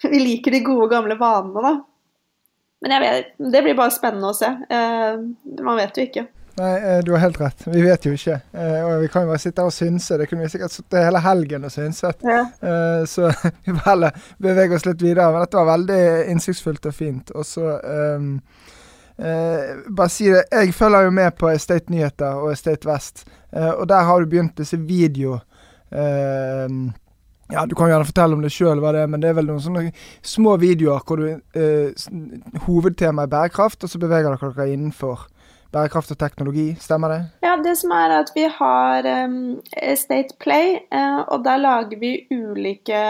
Vi 0.10 0.16
liker 0.16 0.54
de 0.54 0.62
gode, 0.64 0.86
gamle 0.94 1.12
vanene, 1.20 1.60
da. 1.60 1.72
Men 2.80 3.02
vet, 3.02 3.32
det 3.38 3.62
blir 3.64 3.76
bare 3.78 3.92
spennende 3.94 4.30
å 4.30 4.36
se. 4.36 4.48
Eh, 4.48 5.18
man 5.60 5.80
vet 5.80 5.98
jo 5.98 6.06
ikke. 6.08 6.26
Nei, 6.60 6.70
eh, 6.78 6.98
du 7.04 7.12
har 7.12 7.22
helt 7.26 7.40
rett. 7.40 7.66
Vi 7.68 7.82
vet 7.84 8.08
jo 8.08 8.14
ikke. 8.16 8.40
Eh, 8.52 8.80
og 8.86 9.02
vi 9.02 9.10
kan 9.12 9.26
jo 9.26 9.32
bare 9.32 9.42
sitte 9.42 9.62
her 9.62 9.68
og 9.68 9.76
synse. 9.76 10.16
Det 10.18 10.26
kunne 10.30 10.46
vi 10.46 10.52
sikkert 10.54 10.74
sittet 10.74 11.04
hele 11.04 11.22
helgen 11.24 11.68
og 11.68 11.74
synset. 11.74 12.24
Ja. 12.24 12.42
Så 13.08 13.30
vi 13.64 13.74
får 13.74 13.86
heller 13.86 14.26
bevege 14.40 14.76
oss 14.76 14.88
litt 14.88 15.04
videre. 15.04 15.28
Men 15.32 15.44
dette 15.44 15.60
var 15.60 15.72
veldig 15.74 16.02
innsiktsfullt 16.32 16.88
og 16.88 16.96
fint. 16.96 17.32
Og 17.36 17.48
så 17.48 17.76
um, 18.16 18.34
Eh, 19.20 19.76
bare 19.88 20.08
si 20.08 20.30
det, 20.30 20.44
Jeg 20.50 20.74
følger 20.74 21.00
jo 21.00 21.10
med 21.10 21.30
på 21.36 21.50
Estate 21.52 21.92
Nyheter 21.92 22.40
og 22.40 22.52
Estate 22.52 22.88
Vest, 22.88 23.26
eh, 23.52 23.70
og 23.70 23.88
der 23.88 24.02
har 24.02 24.20
du 24.20 24.26
begynt 24.26 24.58
disse 24.58 24.78
video... 24.78 25.38
Eh, 25.92 26.68
ja, 27.52 27.66
Du 27.66 27.74
kan 27.74 27.90
gjerne 27.90 28.08
fortelle 28.08 28.36
om 28.36 28.44
det 28.44 28.52
sjøl, 28.54 28.80
men 28.80 29.20
det 29.20 29.30
er 29.30 29.36
vel 29.38 29.50
noen 29.50 29.62
sånne 29.64 29.90
små 30.22 30.56
videoer 30.60 31.04
hvor 31.06 31.20
du 31.20 31.28
eh, 31.30 32.08
Hovedtemaet 32.66 33.28
er 33.28 33.34
bærekraft, 33.36 33.84
og 33.84 33.92
så 33.92 34.00
beveger 34.02 34.30
dere 34.30 34.52
dere 34.54 34.72
innenfor 34.74 35.28
bærekraft 35.72 36.10
og 36.14 36.18
teknologi. 36.18 36.74
Stemmer 36.80 37.14
det? 37.14 37.20
Ja, 37.46 37.54
det 37.62 37.76
som 37.78 37.94
er 37.94 38.16
at 38.18 38.32
vi 38.34 38.46
har 38.50 39.06
um, 39.24 39.60
State 39.96 40.36
Play, 40.42 40.80
uh, 40.94 41.22
og 41.28 41.44
der 41.46 41.62
lager 41.62 41.98
vi 42.00 42.16
ulike 42.30 43.02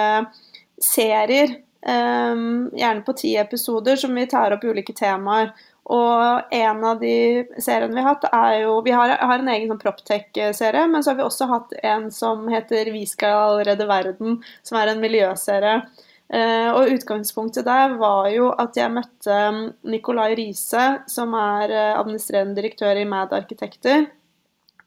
serier. 0.81 1.57
Um, 1.81 2.69
gjerne 2.77 3.01
på 3.07 3.15
ti 3.17 3.31
episoder 3.41 3.97
som 3.97 4.13
vi 4.13 4.27
tar 4.29 4.53
opp 4.53 4.65
ulike 4.69 4.93
temaer. 4.97 5.55
Og 5.91 6.53
en 6.55 6.85
av 6.85 7.01
de 7.01 7.47
seriene 7.59 7.97
vi 7.97 8.03
har 8.03 8.15
hatt, 8.15 8.27
er 8.31 8.61
jo 8.67 8.77
Vi 8.85 8.93
har, 8.95 9.15
har 9.17 9.41
en 9.41 9.49
egen 9.49 9.73
sånn 9.73 9.81
Proptech-serie, 9.81 10.85
men 10.91 11.03
så 11.03 11.13
har 11.13 11.19
vi 11.19 11.27
også 11.27 11.49
hatt 11.51 11.75
en 11.83 12.11
som 12.15 12.47
heter 12.53 12.93
Vi 12.95 13.07
skal 13.09 13.63
redde 13.67 13.89
verden, 13.89 14.39
som 14.63 14.79
er 14.81 14.93
en 14.93 15.03
miljøserie. 15.03 15.81
Uh, 16.31 16.71
og 16.79 16.93
utgangspunktet 16.95 17.67
der 17.67 17.97
var 17.99 18.29
jo 18.31 18.53
at 18.55 18.77
jeg 18.79 18.93
møtte 18.95 19.39
Nicolai 19.91 20.37
Riise, 20.39 20.85
som 21.11 21.35
er 21.35 21.73
uh, 21.75 21.99
administrerende 21.99 22.55
direktør 22.55 23.01
i 23.01 23.09
Mad 23.09 23.35
Arkitekter, 23.35 24.07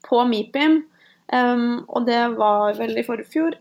på 0.08 0.24
MIPIM. 0.30 0.86
Um, 1.34 1.84
og 1.90 2.08
det 2.08 2.22
var 2.38 2.78
vel 2.80 2.96
i 2.96 3.04
forfjor, 3.04 3.58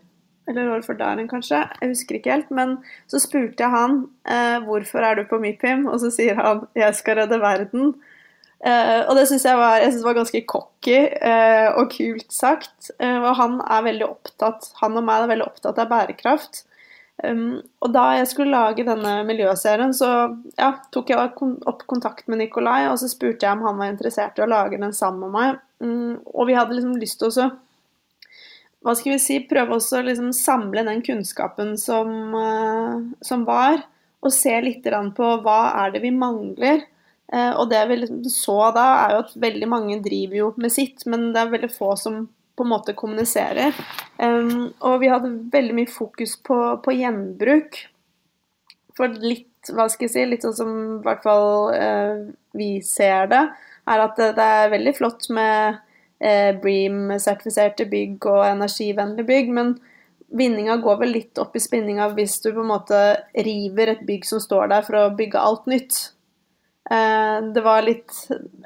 eller 0.47 0.71
året 0.73 0.87
før 0.87 0.97
der 0.99 1.21
kanskje, 1.29 1.61
jeg 1.81 1.91
husker 1.93 2.17
ikke 2.17 2.33
helt. 2.33 2.49
Men 2.51 2.77
så 3.07 3.21
spurte 3.23 3.63
jeg 3.63 3.71
han 3.73 4.01
eh, 4.27 4.57
hvorfor 4.65 5.05
er 5.05 5.19
du 5.19 5.27
på 5.29 5.39
MIPIM, 5.39 5.87
og 5.87 6.01
så 6.03 6.11
sier 6.13 6.39
han 6.39 6.65
jeg 6.77 6.99
skal 6.99 7.21
redde 7.21 7.39
verden. 7.41 7.93
Eh, 8.63 9.01
og 9.09 9.17
det 9.19 9.25
syns 9.27 9.43
jeg 9.43 9.59
jeg 9.83 9.89
synes 9.91 10.05
var 10.05 10.15
ganske 10.15 10.43
cocky 10.47 10.99
eh, 10.99 11.69
og 11.75 11.89
kult 11.95 12.29
sagt. 12.31 12.91
Eh, 12.99 13.19
og 13.19 13.33
han 13.39 13.57
er 13.63 13.89
veldig 13.89 14.07
opptatt, 14.07 14.69
han 14.81 14.99
og 14.99 15.07
meg 15.07 15.23
er 15.25 15.33
veldig 15.35 15.49
opptatt 15.49 15.81
av 15.83 15.91
bærekraft. 15.91 16.63
Um, 17.23 17.61
og 17.85 17.91
da 17.93 18.07
jeg 18.17 18.27
skulle 18.31 18.51
lage 18.51 18.83
denne 18.87 19.11
miljøserien, 19.27 19.93
så 19.95 20.07
ja, 20.57 20.71
tok 20.91 21.11
jeg 21.13 21.19
opp 21.69 21.83
kontakt 21.87 22.25
med 22.27 22.41
Nikolai, 22.41 22.87
og 22.89 22.97
så 22.99 23.07
spurte 23.11 23.45
jeg 23.45 23.53
om 23.53 23.61
han 23.67 23.77
var 23.79 23.91
interessert 23.91 24.39
i 24.39 24.43
å 24.43 24.49
lage 24.49 24.79
den 24.81 24.95
sammen 24.97 25.27
med 25.27 25.35
meg. 25.37 25.61
Um, 25.83 26.17
og 26.33 26.49
vi 26.49 26.57
hadde 26.57 26.75
liksom 26.75 26.97
lyst 26.99 27.21
til 27.21 27.29
å 27.29 27.49
hva 28.83 28.95
skal 28.99 29.15
vi 29.15 29.21
si, 29.21 29.39
prøve 29.47 29.77
også 29.77 30.01
å 30.01 30.07
liksom 30.07 30.33
samle 30.35 30.83
den 30.87 31.01
kunnskapen 31.05 31.77
som, 31.79 32.09
uh, 32.35 32.99
som, 33.23 33.45
var, 33.47 33.85
og 34.23 34.35
se 34.35 34.53
litt 34.63 34.87
på 35.15 35.29
hva 35.45 35.59
er 35.85 35.95
det 35.95 36.03
vi 36.03 36.11
mangler. 36.11 36.83
Uh, 37.33 37.55
og 37.61 37.69
det 37.71 37.79
vi 37.89 38.01
liksom 38.01 38.23
så 38.29 38.57
da, 38.75 38.85
er 39.05 39.15
jo 39.15 39.21
at 39.23 39.37
veldig 39.45 39.69
mange 39.71 40.01
driver 40.03 40.39
jo 40.41 40.49
med 40.59 40.75
sitt, 40.75 41.07
men 41.07 41.31
det 41.31 41.41
er 41.41 41.53
veldig 41.55 41.71
få 41.71 41.93
som 41.99 42.25
på 42.53 42.67
en 42.67 42.69
måte 42.69 42.93
kommuniserer. 42.93 43.73
Og 44.21 44.99
vi 45.01 45.07
hadde 45.09 45.31
veldig 45.49 45.73
mye 45.73 45.89
fokus 45.89 46.35
på, 46.45 46.57
på, 46.85 46.93
gjenbruk. 46.93 47.79
For 48.93 49.09
litt, 49.25 49.71
hva 49.73 49.87
skal 49.89 50.05
jeg 50.05 50.13
si, 50.13 50.25
litt 50.29 50.45
sånn 50.45 50.53
som 50.59 50.75
i 50.99 50.99
hvert 51.07 51.23
fall 51.25 51.71
uh, 51.73 52.27
vi 52.53 52.75
ser 52.85 53.31
det, 53.31 53.41
er 53.89 54.03
at 54.05 54.19
det, 54.19 54.29
det 54.37 54.45
er 54.59 54.71
veldig 54.75 54.93
flott 54.99 55.25
med 55.33 55.81
eh, 56.23 56.51
Bream-sertifiserte 56.63 57.87
bygg 57.91 58.25
og 58.31 58.45
energivennlige 58.47 59.27
bygg. 59.27 59.51
Men 59.53 59.75
vinninga 60.33 60.79
går 60.81 60.99
vel 61.03 61.15
litt 61.17 61.41
opp 61.41 61.55
i 61.57 61.63
spinninga 61.63 62.09
hvis 62.17 62.39
du 62.41 62.51
på 62.51 62.63
en 62.63 62.71
måte 62.71 63.03
river 63.45 63.93
et 63.93 64.03
bygg 64.07 64.25
som 64.29 64.41
står 64.41 64.71
der 64.73 64.85
for 64.87 64.99
å 64.99 65.13
bygge 65.17 65.41
alt 65.41 65.69
nytt. 65.69 65.99
Eh, 66.89 67.37
det 67.53 67.65
var 67.65 67.85
litt 67.85 68.11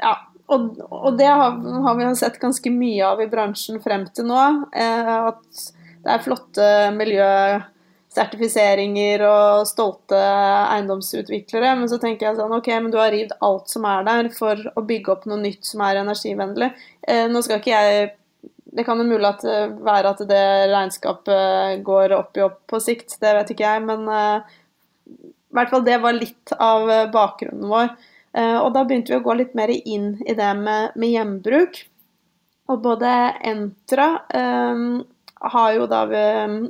Ja. 0.02 0.17
Og, 0.48 0.78
og 0.80 1.17
det 1.20 1.28
har, 1.28 1.58
har, 1.60 1.96
vi 2.00 2.06
sett 2.15 2.38
ganske 2.39 2.72
mye 2.72 3.04
av 3.04 3.20
i 3.20 3.26
bransjen 3.28 3.82
frem 3.84 4.06
til 4.15 4.30
nå. 4.30 4.43
Eh, 4.72 5.10
at 5.28 5.63
det 6.06 6.13
er 6.13 6.24
flotte 6.24 6.67
miljø 6.96 7.26
sertifiseringer 8.17 9.23
og 9.27 9.67
stolte 9.69 10.17
eiendomsutviklere. 10.17 11.73
Men 11.80 11.89
så 11.91 11.99
tenker 12.01 12.30
jeg 12.30 12.39
sånn 12.39 12.56
OK, 12.58 12.69
men 12.75 12.91
du 12.93 12.99
har 13.01 13.13
rivd 13.13 13.36
alt 13.45 13.71
som 13.71 13.88
er 13.89 14.06
der 14.08 14.32
for 14.36 14.62
å 14.75 14.86
bygge 14.88 15.13
opp 15.13 15.27
noe 15.30 15.39
nytt 15.41 15.67
som 15.67 15.84
er 15.86 16.01
energivennlig. 16.01 16.71
Eh, 17.08 17.25
nå 17.32 17.43
skal 17.45 17.62
ikke 17.62 17.75
jeg 17.75 18.15
Det 18.77 18.84
kan 18.86 18.99
jo 18.99 19.08
mulig 19.08 19.25
at, 19.25 19.43
eh, 19.47 19.71
være 19.82 20.10
at 20.12 20.19
det 20.30 20.43
regnskapet 20.69 21.80
går 21.88 22.12
opp 22.13 22.38
i 22.38 22.43
opp 22.45 22.60
på 22.69 22.77
sikt, 22.84 23.15
det 23.23 23.32
vet 23.34 23.49
ikke 23.49 23.65
jeg. 23.65 23.82
Men 23.88 24.03
eh, 24.12 24.58
i 25.08 25.56
hvert 25.58 25.71
fall 25.71 25.86
det 25.88 25.95
var 26.03 26.13
litt 26.13 26.51
av 26.60 26.86
bakgrunnen 27.10 27.71
vår. 27.71 27.95
Eh, 28.38 28.58
og 28.60 28.69
da 28.75 28.84
begynte 28.84 29.15
vi 29.15 29.17
å 29.17 29.23
gå 29.25 29.34
litt 29.39 29.56
mer 29.58 29.71
inn 29.73 30.19
i 30.27 30.36
det 30.38 30.51
med, 30.60 30.93
med 30.93 31.10
hjembruk. 31.10 31.80
Og 32.69 32.84
både 32.84 33.15
Entra 33.47 34.10
har 35.41 35.73
jo 35.73 35.88
da 35.89 36.03
ved, 36.10 36.69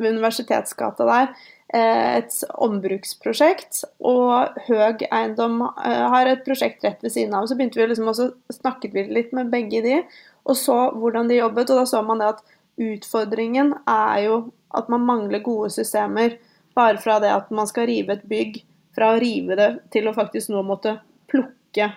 ved 0.00 0.16
Universitetsgata 0.16 1.06
der 1.08 1.28
eh, 1.74 2.18
et 2.18 2.36
ombruksprosjekt, 2.66 3.84
og 4.04 4.58
Høg 4.68 5.04
Eiendom 5.10 5.60
eh, 5.66 6.04
har 6.14 6.30
et 6.30 6.44
prosjekt 6.46 6.84
rett 6.86 7.02
ved 7.04 7.14
siden 7.14 7.34
av. 7.36 7.48
Så 7.48 7.58
begynte 7.58 7.80
vi 7.80 7.88
liksom 7.90 8.10
også, 8.12 8.30
snakket 8.58 8.96
vi 8.96 9.06
litt 9.10 9.34
med 9.36 9.52
begge 9.54 9.82
de, 9.84 10.00
og 10.44 10.58
så 10.60 10.78
hvordan 10.98 11.30
de 11.30 11.40
jobbet. 11.40 11.70
Og 11.70 11.82
da 11.82 11.88
så 11.88 12.02
man 12.06 12.22
det 12.22 12.34
at 12.34 12.44
utfordringen 12.84 13.74
er 13.86 14.24
jo 14.26 14.38
at 14.74 14.88
man 14.92 15.06
mangler 15.06 15.44
gode 15.44 15.70
systemer. 15.74 16.38
Bare 16.74 16.98
fra 16.98 17.20
det 17.22 17.30
at 17.30 17.50
man 17.54 17.68
skal 17.70 17.86
rive 17.90 18.16
et 18.16 18.24
bygg, 18.28 18.62
fra 18.94 19.12
å 19.14 19.20
rive 19.22 19.58
det 19.58 19.68
til 19.94 20.08
å 20.10 20.14
faktisk 20.14 20.50
nå 20.50 20.62
måtte 20.66 20.96
plukke, 21.30 21.92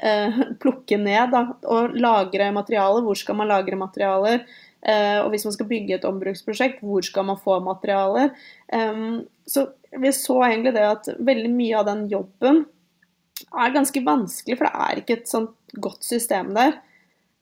eh, 0.00 0.40
plukke 0.60 0.98
ned 1.00 1.32
da, 1.32 1.46
og 1.68 1.96
lagre 1.96 2.50
materialer. 2.52 3.04
Hvor 3.04 3.18
skal 3.18 3.36
man 3.36 3.52
lagre 3.52 3.76
materialer? 3.76 4.46
Eh, 4.82 5.18
og 5.22 5.30
hvis 5.30 5.44
man 5.46 5.54
skal 5.54 5.68
bygge 5.70 5.96
et 5.96 6.06
ombruksprosjekt, 6.08 6.82
hvor 6.82 7.04
skal 7.06 7.28
man 7.28 7.40
få 7.40 7.60
materialer? 7.64 8.34
så 9.46 9.66
vi 10.00 10.08
så 10.16 10.38
egentlig 10.46 10.72
det 10.72 10.84
at 10.88 11.08
veldig 11.20 11.50
mye 11.52 11.76
av 11.76 11.88
den 11.90 12.06
jobben 12.08 12.62
er 13.52 13.74
ganske 13.74 14.00
vanskelig, 14.06 14.56
for 14.56 14.64
det 14.64 14.86
er 14.86 15.00
ikke 15.00 15.16
et 15.18 15.28
sånt 15.28 15.74
godt 15.76 16.06
system 16.06 16.54
der. 16.56 16.78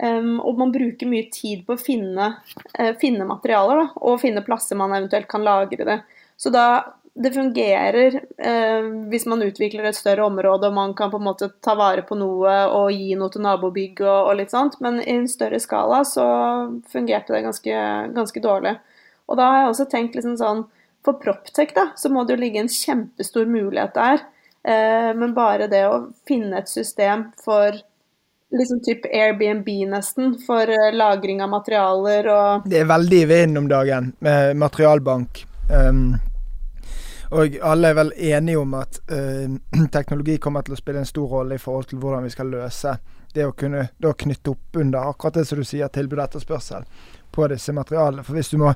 og 0.03 0.59
man 0.59 0.73
bruker 0.73 1.07
mye 1.07 1.29
tid 1.31 1.63
på 1.67 1.77
å 1.77 1.81
finne, 1.81 2.33
uh, 2.81 2.93
finne 2.99 3.29
materialer 3.29 3.83
da, 3.83 3.87
og 4.01 4.19
finne 4.23 4.43
plasser 4.43 4.81
man 4.81 4.95
eventuelt 4.97 5.29
kan 5.31 5.45
lagre 5.45 5.87
det. 5.87 5.99
Så 6.41 6.51
da 6.51 6.65
det 7.15 7.33
fungerer 7.35 8.21
eh, 8.39 8.89
hvis 9.11 9.27
man 9.29 9.43
utvikler 9.43 9.89
et 9.89 9.99
større 9.99 10.25
område 10.29 10.69
og 10.69 10.77
man 10.77 10.93
kan 10.97 11.11
på 11.11 11.19
en 11.19 11.27
måte 11.27 11.51
ta 11.65 11.75
vare 11.79 12.05
på 12.07 12.17
noe 12.19 12.53
og 12.71 12.93
gi 12.95 13.17
noe 13.19 13.33
til 13.35 13.43
nabobygg 13.45 14.03
og, 14.05 14.31
og 14.31 14.37
litt 14.39 14.55
sånt, 14.55 14.79
men 14.85 15.01
i 15.03 15.17
en 15.17 15.27
større 15.29 15.59
skala 15.61 16.05
så 16.07 16.27
fungerte 16.93 17.35
det 17.35 17.43
ganske, 17.49 17.83
ganske 18.17 18.45
dårlig. 18.45 18.77
Og 19.27 19.39
da 19.39 19.49
har 19.51 19.63
jeg 19.63 19.73
også 19.73 19.89
tenkt 19.91 20.19
liksom 20.19 20.39
sånn 20.39 20.65
For 21.07 21.17
Proptech 21.17 21.71
da, 21.73 21.91
så 21.97 22.11
må 22.13 22.27
det 22.27 22.37
jo 22.37 22.43
ligge 22.43 22.61
en 22.61 22.73
kjempestor 22.73 23.47
mulighet 23.49 23.95
der. 23.97 24.25
Eh, 24.69 25.11
men 25.17 25.33
bare 25.33 25.71
det 25.73 25.87
å 25.89 26.11
finne 26.29 26.61
et 26.61 26.69
system 26.69 27.31
for 27.41 27.73
liksom 28.53 28.83
type 28.85 29.09
Airbnb 29.09 29.69
nesten, 29.89 30.35
for 30.45 30.69
eh, 30.69 30.91
lagring 30.93 31.41
av 31.43 31.53
materialer 31.55 32.29
og 32.33 32.67
Det 32.69 32.83
er 32.83 32.91
veldig 32.91 33.23
i 33.23 33.31
vinden 33.31 33.63
om 33.65 33.71
dagen 33.71 34.13
med 34.21 34.59
materialbank. 34.61 35.47
Um, 35.71 36.19
og 37.31 37.57
alle 37.63 37.89
er 37.89 37.95
vel 37.95 38.13
enige 38.17 38.59
om 38.59 38.75
at 38.75 39.01
eh, 39.13 39.49
teknologi 39.97 40.39
kommer 40.43 40.67
til 40.67 40.75
å 40.75 40.81
spille 40.81 41.03
en 41.03 41.09
stor 41.09 41.29
rolle 41.31 41.55
i 41.55 41.63
forhold 41.63 41.91
til 41.91 42.03
hvordan 42.03 42.27
vi 42.27 42.35
skal 42.35 42.51
løse 42.51 42.97
det 43.35 43.47
å 43.47 43.55
kunne 43.55 43.89
da 44.03 44.13
knytte 44.13 44.51
opp 44.51 44.77
under 44.83 45.11
akkurat 45.13 45.39
det 45.39 45.45
som 45.47 45.61
du 45.61 45.65
sier, 45.65 45.89
tilbud 45.89 46.19
og 46.19 46.25
etterspørsel 46.25 46.87
på 47.31 47.47
disse 47.53 47.73
materialene. 47.73 48.25
For 48.27 48.35
hvis 48.35 48.51
du 48.51 48.59
må 48.59 48.73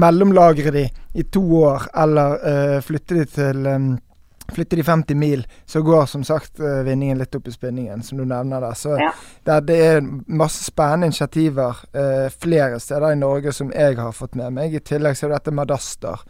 mellomlagre 0.00 0.72
de 0.72 0.86
i 1.20 1.26
to 1.28 1.42
år, 1.60 1.90
eller 2.00 2.38
eh, 2.48 2.78
flytte 2.84 3.18
de 3.20 3.26
til 3.28 3.66
um, 3.66 3.90
Flytter 4.50 4.80
de 4.80 4.82
50 4.82 5.14
mil, 5.14 5.44
så 5.66 5.78
går 5.82 6.06
som 6.10 6.24
sagt 6.26 6.58
uh, 6.58 6.80
vinningen 6.82 7.20
litt 7.20 7.34
opp 7.38 7.46
i 7.46 7.52
spinningen, 7.54 8.00
som 8.02 8.18
du 8.18 8.24
nevner 8.26 8.64
der. 8.64 8.74
Så 8.74 8.96
Ja. 8.98 9.12
det, 9.46 9.58
det 9.68 9.76
er 9.84 10.00
masse 10.26 10.64
spennende 10.64 11.06
initiativer 11.06 11.76
eh, 11.94 12.26
flere 12.34 12.80
steder 12.80 13.12
i 13.12 13.20
Norge 13.20 13.52
som 13.52 13.70
jeg 13.70 13.94
har 13.94 14.10
fått 14.12 14.34
med 14.34 14.50
meg. 14.52 14.74
I 14.74 14.82
tillegg 14.82 15.14
så 15.14 15.28
er 15.28 15.36
dette 15.36 15.54
Madaster 15.54 16.24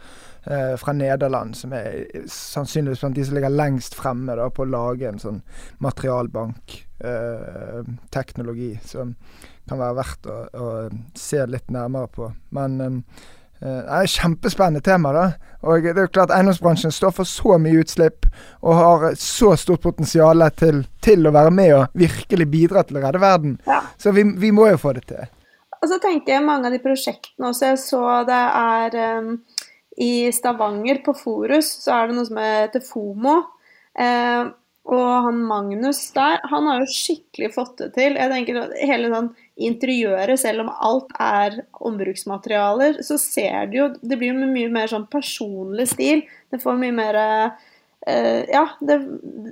uh, 0.49 0.75
fra 0.81 0.93
Nederland, 0.97 1.51
som 1.57 1.69
er 1.77 1.89
sannsynligvis 2.29 3.01
blant 3.03 3.17
de 3.17 3.25
som 3.27 3.35
ligger 3.37 3.53
lengst 3.53 3.93
fremme 3.97 4.33
da, 4.39 4.45
på 4.49 4.61
å 4.65 4.71
lage 4.71 5.05
en 5.09 5.21
sånn 5.21 5.41
materialbank-teknologi 5.83 8.73
som 8.85 9.15
kan 9.69 9.79
være 9.79 9.99
verdt 9.99 10.23
å, 10.29 10.31
å 10.53 10.89
se 11.17 11.45
litt 11.49 11.69
nærmere 11.73 12.07
på. 12.13 12.33
Men 12.57 12.71
um, 12.81 13.03
Eh, 13.61 13.67
Det 13.67 13.93
er 13.93 14.03
et 14.03 14.09
kjempespennende 14.09 14.81
tema. 14.81 15.13
da. 15.13 15.31
Og 15.61 15.83
det 15.83 15.97
er 15.97 16.07
jo 16.07 16.07
klart 16.07 16.33
Eiendomsbransjen 16.33 16.91
står 16.91 17.11
for 17.11 17.23
så 17.23 17.57
mye 17.61 17.83
utslipp 17.83 18.25
og 18.61 18.75
har 18.75 19.15
så 19.15 19.55
stort 19.55 19.81
potensial 19.81 20.41
til, 20.57 20.85
til 21.01 21.27
å 21.27 21.31
være 21.31 21.51
med 21.51 21.75
og 21.75 21.85
virkelig 21.93 22.49
bidra 22.49 22.83
til 22.83 22.97
å 22.97 23.03
redde 23.05 23.21
verden. 23.21 23.59
Ja. 23.67 23.81
Så 23.97 24.11
vi, 24.11 24.23
vi 24.23 24.51
må 24.51 24.67
jo 24.71 24.81
få 24.81 24.93
det 24.97 25.05
til. 25.07 25.29
Og 25.81 25.89
så 25.89 25.97
tenker 26.01 26.33
jeg 26.33 26.45
mange 26.45 26.69
av 26.69 26.73
de 26.73 26.81
prosjektene 26.81 27.49
også. 27.49 27.65
Jeg 27.65 27.79
så 27.81 28.01
det 28.25 28.41
er 28.57 28.97
um, 29.21 29.37
i 29.97 30.31
Stavanger, 30.31 31.01
på 31.05 31.13
Forus, 31.17 31.73
så 31.83 31.95
er 31.97 32.09
det 32.09 32.17
noe 32.17 32.29
som 32.29 32.39
heter 32.39 32.83
FOMO. 32.85 33.37
Eh, 33.99 34.51
og 34.91 35.09
han 35.27 35.41
Magnus 35.45 35.99
der, 36.15 36.39
han 36.49 36.65
har 36.65 36.79
jo 36.81 36.89
skikkelig 36.89 37.51
fått 37.53 37.75
det 37.83 37.91
til. 37.99 38.17
Jeg 38.17 38.31
tenker 38.31 38.57
at 38.63 38.71
Hele 38.81 39.11
sånn 39.13 39.29
interiøret, 39.61 40.41
selv 40.41 40.63
om 40.63 40.71
alt 40.73 41.11
er 41.21 41.59
ombruksmaterialer, 41.85 42.97
så 43.05 43.19
ser 43.21 43.69
du 43.69 43.77
jo 43.77 43.89
Det 44.01 44.17
blir 44.17 44.33
jo 44.33 44.47
mye 44.49 44.71
mer 44.73 44.89
sånn 44.89 45.05
personlig 45.11 45.91
stil. 45.93 46.25
Det 46.49 46.61
får 46.63 46.81
mye 46.81 46.97
mer 46.97 47.19
eh, 47.21 48.41
Ja, 48.49 48.65
det, 48.81 48.97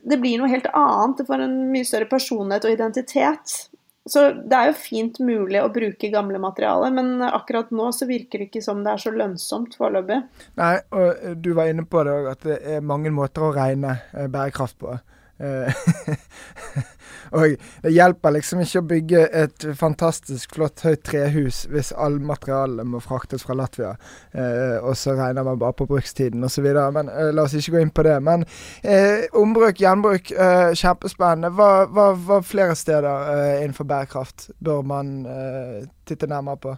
det 0.10 0.18
blir 0.18 0.42
noe 0.42 0.50
helt 0.50 0.72
annet. 0.74 1.20
Det 1.22 1.30
får 1.30 1.46
en 1.46 1.60
mye 1.76 1.86
større 1.86 2.10
personlighet 2.10 2.66
og 2.66 2.74
identitet. 2.74 3.69
Så 4.10 4.26
det 4.42 4.58
er 4.58 4.72
jo 4.72 4.78
fint 4.80 5.20
mulig 5.22 5.62
å 5.62 5.70
bruke 5.74 6.12
gamle 6.14 6.42
materialer, 6.42 6.94
men 6.96 7.22
akkurat 7.26 7.70
nå 7.76 7.92
så 7.96 8.08
virker 8.10 8.42
det 8.42 8.50
ikke 8.50 8.64
som 8.66 8.82
det 8.86 8.96
er 8.96 9.04
så 9.04 9.14
lønnsomt 9.14 9.78
foreløpig. 9.78 10.20
Nei, 10.60 10.74
og 10.98 11.38
du 11.44 11.52
var 11.58 11.70
inne 11.70 11.86
på 11.86 12.04
det 12.08 12.16
òg, 12.16 12.32
at 12.34 12.48
det 12.48 12.60
er 12.76 12.86
mange 12.86 13.14
måter 13.14 13.46
å 13.46 13.54
regne 13.56 14.00
eh, 14.14 14.30
bærekraft 14.32 14.80
på. 14.82 14.98
Og 17.36 17.56
det 17.84 17.94
hjelper 17.94 18.36
liksom 18.36 18.64
ikke 18.64 18.82
å 18.82 18.88
bygge 18.90 19.24
et 19.44 19.66
fantastisk 19.78 20.56
flott 20.58 20.84
høyt 20.86 21.04
trehus 21.08 21.64
hvis 21.70 21.92
all 21.94 22.20
materiale 22.24 22.86
må 22.88 23.02
fraktes 23.04 23.46
fra 23.46 23.58
Latvia, 23.58 23.94
eh, 24.34 24.78
og 24.80 24.98
så 24.98 25.16
regner 25.18 25.46
man 25.46 25.60
bare 25.62 25.78
på 25.78 25.88
brukstiden 25.90 26.44
osv. 26.46 26.68
Men 26.96 27.12
eh, 27.14 27.32
la 27.36 27.46
oss 27.46 27.56
ikke 27.58 27.78
gå 27.78 27.86
inn 27.86 27.94
på 27.94 28.06
det. 28.08 28.18
Men 28.26 28.46
eh, 28.84 29.30
ombruk, 29.38 29.80
gjenbruk, 29.82 30.34
eh, 30.34 30.74
kjempespennende. 30.80 31.54
Hva, 31.56 31.72
hva, 31.94 32.12
hva 32.18 32.42
flere 32.46 32.78
steder 32.78 33.34
eh, 33.36 33.56
innenfor 33.64 33.90
bærekraft 33.90 34.50
bør 34.64 34.86
man 34.88 35.18
eh, 35.30 35.82
titte 36.10 36.30
nærmere 36.30 36.64
på? 36.66 36.78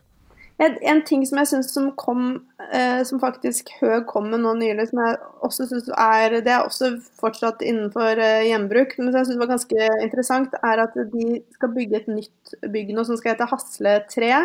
En, 0.62 0.76
en 0.86 1.00
ting 1.08 1.24
som 1.26 1.40
jeg 1.42 1.50
syns 1.50 1.72
som 1.74 1.88
kom, 1.98 2.26
eh, 2.70 3.02
som 3.08 3.22
faktisk 3.22 3.72
Høg 3.80 4.04
kom 4.10 4.28
med 4.30 4.44
nå 4.44 4.54
nylig, 4.60 4.90
som 4.92 5.00
jeg 5.02 5.16
også 5.48 5.66
synes 5.72 5.88
er 5.96 6.36
Det 6.46 6.54
er 6.54 6.68
også 6.68 6.92
fortsatt 7.18 7.64
innenfor 7.66 8.22
eh, 8.22 8.46
gjenbruk, 8.52 8.94
men 9.00 9.10
som 9.10 9.22
jeg 9.22 9.32
syns 9.32 9.42
var 9.42 9.54
ganske 9.56 9.88
interessant, 10.04 10.54
er 10.62 10.84
at 10.84 11.00
de 11.16 11.40
skal 11.56 11.74
bygge 11.74 12.04
et 12.04 12.12
nytt 12.12 12.54
bygg 12.76 12.94
nå 12.94 13.08
som 13.08 13.18
skal 13.18 13.34
hete 13.34 13.50
Hasle 13.50 13.96
3. 14.14 14.36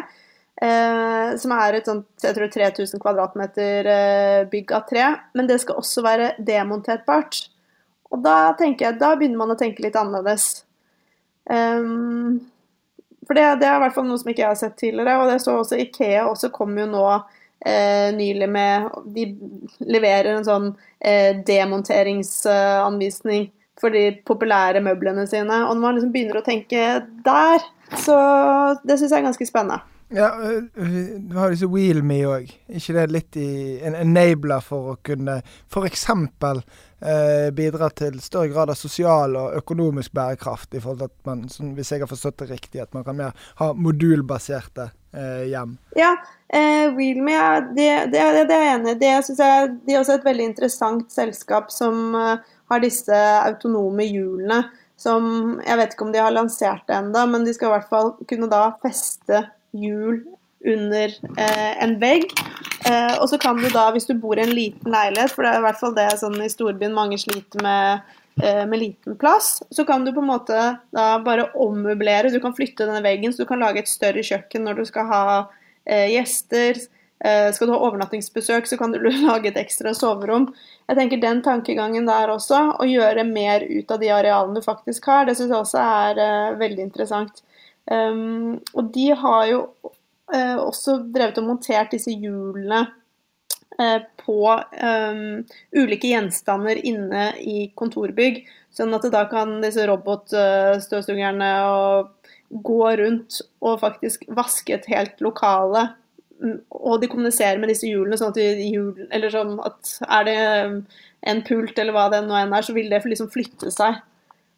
Eh, 0.57 1.35
som 1.37 1.53
er 1.53 1.77
et 1.77 1.89
sånt 1.89 2.25
jeg 2.25 2.33
tror 2.33 2.49
3000 2.49 3.03
kvadratmeter 3.03 3.89
eh, 3.93 4.49
bygg 4.49 4.73
av 4.73 4.87
tre. 4.89 5.11
Men 5.37 5.51
det 5.51 5.61
skal 5.61 5.83
også 5.83 6.05
være 6.07 6.33
demonterbart. 6.41 7.43
Og 8.09 8.23
da 8.25 8.55
tenker 8.57 8.89
jeg, 8.89 9.01
da 9.03 9.13
begynner 9.19 9.43
man 9.43 9.53
å 9.53 9.61
tenke 9.61 9.85
litt 9.85 9.99
annerledes. 9.99 10.63
Um, 11.45 12.41
for 13.27 13.35
det, 13.35 13.61
det 13.61 13.67
er 13.67 13.77
i 13.79 13.83
hvert 13.83 13.95
fall 13.97 14.07
noe 14.09 14.19
som 14.21 14.31
ikke 14.31 14.43
jeg 14.45 14.53
har 14.53 14.61
sett 14.61 14.77
tidligere. 14.79 15.19
Og 15.21 15.31
det 15.31 15.41
så 15.43 15.53
også 15.61 15.81
Ikea 15.83 16.23
også 16.31 16.49
kom 16.55 16.79
jo 16.79 16.87
nå 16.91 17.07
eh, 17.67 18.09
nylig 18.15 18.49
med 18.53 18.89
De 19.17 19.25
leverer 19.83 20.37
en 20.37 20.47
sånn 20.47 20.67
eh, 21.01 21.33
demonteringsanvisning 21.47 23.51
for 23.81 23.89
de 23.93 24.23
populære 24.29 24.81
møblene 24.85 25.27
sine. 25.29 25.57
Og 25.67 25.75
når 25.75 25.83
man 25.83 25.95
liksom 25.99 26.15
begynner 26.15 26.41
å 26.41 26.47
tenke 26.47 26.81
der, 27.27 27.59
så 27.99 28.17
det 28.87 28.97
syns 28.97 29.11
jeg 29.11 29.21
er 29.21 29.29
ganske 29.29 29.49
spennende. 29.49 29.96
Ja, 30.09 30.29
øh, 30.39 30.63
du 31.19 31.35
har 31.35 31.51
disse 31.51 31.67
WheelMe 31.67 32.21
òg. 32.31 32.51
ikke 32.69 32.95
det 32.95 33.07
litt 33.11 33.37
i 33.43 33.79
en 33.83 33.97
enabler 33.99 34.63
for 34.63 34.93
å 34.93 34.99
kunne 35.03 35.41
f.eks. 35.43 36.05
Eh, 36.97 37.49
bidra 37.53 37.89
til 37.91 38.21
større 38.23 38.49
grad 38.53 38.71
av 38.71 38.79
sosial 38.79 39.35
og 39.37 39.57
økonomisk 39.59 40.15
bærekraft, 40.17 40.75
i 40.75 40.81
forhold 40.81 41.03
til 41.03 41.11
at 41.11 41.27
man, 41.29 41.43
sånn, 41.51 41.75
hvis 41.77 41.91
jeg 41.93 42.05
har 42.05 42.11
forstått 42.11 42.39
det 42.45 42.51
riktig, 42.53 42.81
at 42.81 42.95
man 42.95 43.05
kan 43.05 43.19
mer 43.19 43.51
ha 43.59 43.73
modulbaserte 43.75 44.87
eh, 45.11 45.43
hjem? 45.51 45.75
Ja, 45.99 46.15
eh, 46.49 46.87
WheelMe, 46.95 47.35
ja, 47.35 47.51
det, 47.67 47.91
det, 48.15 48.23
det, 48.47 48.47
er 48.47 48.65
jeg 48.65 48.79
enig 48.79 48.95
i. 48.95 49.01
Det 49.03 49.13
synes 49.27 49.43
jeg 49.43 49.75
de 49.89 49.97
er 49.97 50.01
også 50.05 50.21
et 50.21 50.31
veldig 50.31 50.49
interessant 50.53 51.13
selskap 51.13 51.75
som 51.75 52.15
eh, 52.15 52.55
har 52.71 52.87
disse 52.87 53.23
autonome 53.43 54.07
hjulene. 54.07 54.63
Som 54.97 55.59
jeg 55.61 55.77
vet 55.77 55.93
ikke 55.93 56.07
om 56.07 56.15
de 56.15 56.23
har 56.25 56.33
lansert 56.33 56.87
det 56.89 56.95
ennå, 56.97 57.27
men 57.29 57.43
de 57.45 57.53
skal 57.53 57.69
i 57.69 57.75
hvert 57.75 57.91
fall 57.91 58.15
kunne 58.31 58.49
da 58.49 58.71
feste 58.81 59.43
hjul 59.73 60.21
under 60.67 61.15
eh, 61.39 61.83
en 61.83 61.97
vegg. 62.01 62.31
Eh, 62.87 63.15
og 63.21 63.29
så 63.31 63.39
kan 63.39 63.59
du 63.61 63.69
da, 63.71 63.89
hvis 63.95 64.09
du 64.09 64.15
bor 64.19 64.39
i 64.39 64.45
en 64.45 64.55
liten 64.55 64.93
leilighet, 64.93 65.35
for 65.35 65.47
det 65.47 65.53
er 65.53 65.61
i 65.61 65.67
hvert 65.67 65.81
fall 65.81 65.97
det 65.97 66.09
sånn 66.21 66.39
i 66.43 66.51
storbyen 66.51 66.97
mange 66.97 67.19
sliter 67.21 67.63
med, 67.65 68.17
eh, 68.43 68.65
med 68.69 68.83
liten 68.83 69.17
plass, 69.21 69.61
så 69.71 69.87
kan 69.89 70.05
du 70.07 70.13
på 70.15 70.25
en 70.25 70.33
måte 70.33 70.65
da 70.97 71.07
bare 71.25 71.51
ommøblere. 71.55 72.33
Du 72.35 72.41
kan 72.43 72.57
flytte 72.57 72.87
denne 72.87 73.05
veggen, 73.05 73.35
så 73.35 73.45
du 73.45 73.51
kan 73.51 73.63
lage 73.63 73.85
et 73.85 73.91
større 73.91 74.25
kjøkken 74.27 74.67
når 74.67 74.83
du 74.83 74.85
skal 74.91 75.11
ha 75.13 75.25
eh, 75.87 76.13
gjester. 76.17 76.83
Eh, 77.25 77.53
skal 77.53 77.69
du 77.69 77.73
ha 77.73 77.81
overnattingsbesøk, 77.81 78.67
så 78.69 78.77
kan 78.77 78.93
du 78.93 79.01
lage 79.29 79.49
et 79.49 79.61
ekstra 79.61 79.95
soverom. 79.97 80.51
Jeg 80.87 80.99
tenker 80.99 81.23
Den 81.23 81.43
tankegangen 81.43 82.09
der 82.09 82.33
også, 82.33 82.63
å 82.77 82.89
gjøre 82.89 83.25
mer 83.29 83.65
ut 83.65 83.91
av 83.91 84.03
de 84.03 84.13
arealene 84.13 84.61
du 84.61 84.65
faktisk 84.65 85.09
har, 85.11 85.25
det 85.27 85.37
syns 85.39 85.53
jeg 85.53 85.63
også 85.63 85.83
er 85.83 86.23
eh, 86.23 86.57
veldig 86.61 86.89
interessant. 86.91 87.43
Um, 87.87 88.59
og 88.75 88.91
de 88.95 89.11
har 89.15 89.43
jo 89.47 89.61
uh, 90.35 90.59
også 90.59 90.99
drevet 91.15 91.39
og 91.39 91.47
montert 91.47 91.93
disse 91.95 92.11
hjulene 92.11 92.81
uh, 93.79 94.01
på 94.25 94.41
um, 94.51 95.45
ulike 95.77 96.11
gjenstander 96.11 96.81
inne 96.83 97.29
i 97.39 97.69
kontorbygg. 97.79 98.43
Sånn 98.75 98.95
at 98.97 99.07
da 99.13 99.23
kan 99.31 99.61
disse 99.63 99.87
robotstøvsugerne 99.89 101.51
gå 102.51 102.83
rundt 103.01 103.39
og 103.65 103.79
faktisk 103.81 104.27
vaske 104.35 104.75
et 104.77 104.91
helt 104.91 105.23
lokale. 105.25 105.87
Mm, 106.43 106.59
Og 106.69 107.01
de 107.01 107.09
kommuniserer 107.09 107.59
med 107.63 107.71
disse 107.73 107.89
hjulene, 107.89 108.19
sånn 108.19 108.35
at, 108.35 108.41
de, 108.41 108.67
hjul, 108.67 109.07
eller 109.09 109.33
sånn 109.33 109.55
at 109.65 109.95
er 110.19 110.27
det 110.29 110.37
en 111.27 111.41
pult 111.47 111.79
eller 111.79 111.97
hva 111.97 112.11
det 112.13 112.21
nå 112.27 112.37
enn 112.39 112.53
er, 112.55 112.67
så 112.67 112.75
vil 112.77 112.91
det 112.93 113.01
liksom 113.07 113.31
flytte 113.33 113.73
seg. 113.73 114.03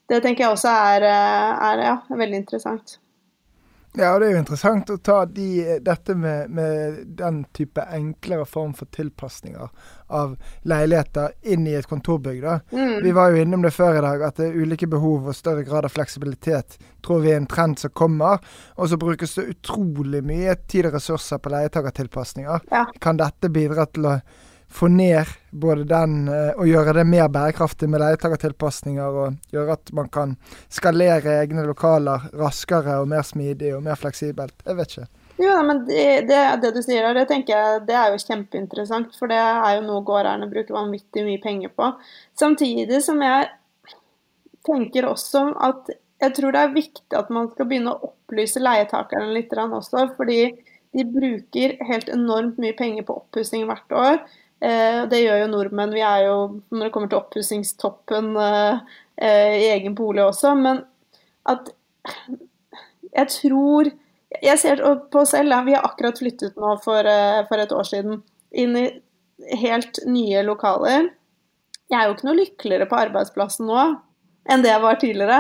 Det 0.09 0.19
tenker 0.25 0.47
jeg 0.47 0.57
også 0.57 0.73
er, 0.73 1.05
er 1.05 1.85
ja, 1.85 1.95
veldig 2.09 2.43
interessant. 2.43 2.97
Ja, 3.99 4.13
og 4.15 4.21
det 4.23 4.29
er 4.29 4.37
jo 4.37 4.43
interessant 4.45 4.91
å 4.95 4.99
ta 5.03 5.23
de, 5.27 5.79
dette 5.83 6.15
med, 6.15 6.53
med, 6.55 7.01
den 7.19 7.43
type 7.57 7.83
enklere 7.83 8.47
form 8.47 8.75
for 8.79 8.87
tilpasninger 8.95 9.73
av 10.15 10.37
leiligheter 10.71 11.35
inn 11.51 11.67
i 11.67 11.75
et 11.77 11.89
kontorbygg. 11.91 12.39
da. 12.45 12.61
Mm. 12.71 12.95
Vi 13.05 13.15
var 13.17 13.33
jo 13.33 13.43
innom 13.43 13.67
det 13.67 13.75
før 13.75 13.99
i 13.99 14.05
dag, 14.05 14.23
at 14.29 14.39
det 14.39 14.49
er 14.49 14.61
ulike 14.63 14.87
behov 14.89 15.27
og 15.29 15.37
større 15.37 15.67
grad 15.67 15.89
av 15.89 15.93
fleksibilitet 15.97 16.79
tror 17.05 17.21
vi 17.25 17.33
er 17.33 17.41
en 17.41 17.47
trend 17.51 17.79
som 17.79 17.91
kommer. 17.91 18.43
Og 18.77 18.91
så 18.91 18.99
brukes 19.01 19.35
det 19.39 19.49
utrolig 19.55 20.23
mye 20.27 20.55
tid 20.69 20.89
og 20.89 20.99
ressurser 20.99 21.41
på 21.43 21.53
leietakertilpasninger. 21.55 22.69
Ja. 22.73 22.85
Kan 23.03 23.21
dette 23.21 23.51
bidra 23.53 23.89
til 23.91 24.09
å 24.11 24.19
få 24.71 24.89
ned 24.89 25.25
både 25.51 25.85
den 25.89 26.29
eh, 26.29 26.51
og 26.57 26.69
gjøre 26.69 26.95
det 26.99 27.05
mer 27.09 27.29
bærekraftig 27.33 27.89
med 27.91 28.03
leietakertilpasninger, 28.03 29.21
og 29.23 29.55
gjøre 29.55 29.79
at 29.79 29.93
man 29.97 30.11
kan 30.13 30.35
skalere 30.73 31.39
egne 31.43 31.65
lokaler 31.67 32.29
raskere 32.37 32.99
og 33.03 33.09
mer 33.09 33.25
smidig 33.27 33.75
og 33.77 33.83
mer 33.87 33.99
fleksibelt? 34.01 34.55
Jeg 34.67 34.79
vet 34.79 34.97
ikke. 34.97 35.09
Jo, 35.39 35.55
men 35.63 35.85
det, 35.87 36.05
det, 36.27 36.41
det 36.63 36.73
du 36.75 36.81
sier 36.83 37.07
der, 37.07 37.21
det 37.21 37.29
tenker 37.31 37.55
jeg 37.55 37.83
det 37.87 37.95
er 37.95 38.11
jo 38.11 38.23
kjempeinteressant. 38.25 39.15
For 39.19 39.31
det 39.31 39.39
er 39.39 39.77
jo 39.79 39.85
noe 39.87 40.03
gårdeierne 40.07 40.51
bruker 40.51 40.75
vanvittig 40.75 41.23
mye 41.27 41.43
penger 41.43 41.73
på. 41.79 41.93
Samtidig 42.39 43.01
som 43.07 43.23
jeg 43.23 43.47
tenker 44.67 45.07
også 45.09 45.45
at 45.65 45.93
jeg 46.19 46.35
tror 46.35 46.55
det 46.55 46.65
er 46.65 46.75
viktig 46.75 47.15
at 47.15 47.31
man 47.31 47.47
skal 47.53 47.69
begynne 47.71 47.95
å 47.95 48.11
opplyse 48.11 48.59
leietakerne 48.59 49.31
litt 49.37 49.55
også. 49.55 50.09
Fordi 50.19 50.41
de 50.97 51.05
bruker 51.07 51.77
helt 51.87 52.11
enormt 52.11 52.59
mye 52.59 52.75
penger 52.75 53.07
på 53.07 53.21
oppussing 53.23 53.69
hvert 53.69 53.95
år. 53.95 54.19
Eh, 54.61 55.03
det 55.11 55.21
gjør 55.23 55.45
jo 55.45 55.51
nordmenn. 55.53 55.95
Vi 55.95 56.03
er 56.03 56.25
jo, 56.27 56.39
når 56.75 56.89
det 56.89 56.95
kommer 56.95 57.11
til 57.11 57.21
oppussingstoppen, 57.21 58.33
eh, 58.43 58.81
eh, 59.17 59.55
i 59.61 59.69
egen 59.75 59.95
bolig 59.95 60.25
også. 60.25 60.55
Men 60.59 60.85
at 61.47 61.75
Jeg 63.13 63.29
tror 63.29 63.91
Jeg 64.43 64.59
ser 64.59 64.77
på 65.11 65.21
oss 65.21 65.31
selv. 65.31 65.65
Vi 65.65 65.73
har 65.73 65.83
akkurat 65.83 66.19
flyttet 66.19 66.57
nå 66.57 66.77
for, 66.85 67.03
for 67.49 67.59
et 67.59 67.73
år 67.73 67.87
siden 67.89 68.23
inn 68.53 68.77
i 68.77 69.01
helt 69.57 69.99
nye 70.07 70.43
lokaler. 70.45 71.09
Jeg 71.89 71.97
er 71.97 72.05
jo 72.07 72.15
ikke 72.15 72.27
noe 72.29 72.37
lykkeligere 72.37 72.89
på 72.91 72.99
arbeidsplassen 73.01 73.67
nå 73.67 73.81
enn 74.49 74.63
det 74.63 74.69
jeg 74.69 74.83
var 74.85 75.01
tidligere. 75.01 75.39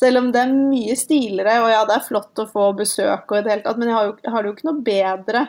Selv 0.00 0.22
om 0.22 0.32
det 0.32 0.40
er 0.40 0.56
mye 0.56 0.96
stiligere, 0.96 1.58
og 1.60 1.70
ja, 1.70 1.84
det 1.84 1.98
er 1.98 2.08
flott 2.08 2.40
å 2.40 2.48
få 2.48 2.72
besøk 2.72 3.28
og 3.30 3.36
i 3.38 3.44
det 3.44 3.52
hele 3.52 3.66
tatt, 3.66 3.78
men 3.78 3.92
jeg 3.92 3.98
har, 3.98 4.08
jo, 4.08 4.16
har 4.32 4.42
det 4.42 4.48
jo 4.48 4.56
ikke 4.56 4.68
noe 4.70 4.86
bedre 4.88 5.44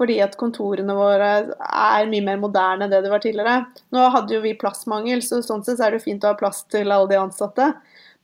fordi 0.00 0.16
at 0.24 0.38
kontorene 0.40 0.94
våre 0.96 1.30
er 1.60 2.08
mye 2.08 2.24
mer 2.24 2.40
moderne 2.40 2.86
enn 2.86 2.94
det 2.94 3.02
det 3.04 3.12
var 3.12 3.20
tidligere. 3.20 3.66
Nå 3.92 4.06
hadde 4.14 4.32
jo 4.32 4.40
vi 4.40 4.56
plassmangel, 4.56 5.20
så 5.20 5.42
sånn 5.44 5.64
sett 5.66 5.82
er 5.84 5.92
det 5.92 6.00
jo 6.00 6.06
fint 6.06 6.24
å 6.24 6.32
ha 6.32 6.38
plass 6.40 6.62
til 6.72 6.88
alle 6.88 7.10
de 7.10 7.20
ansatte. 7.20 7.66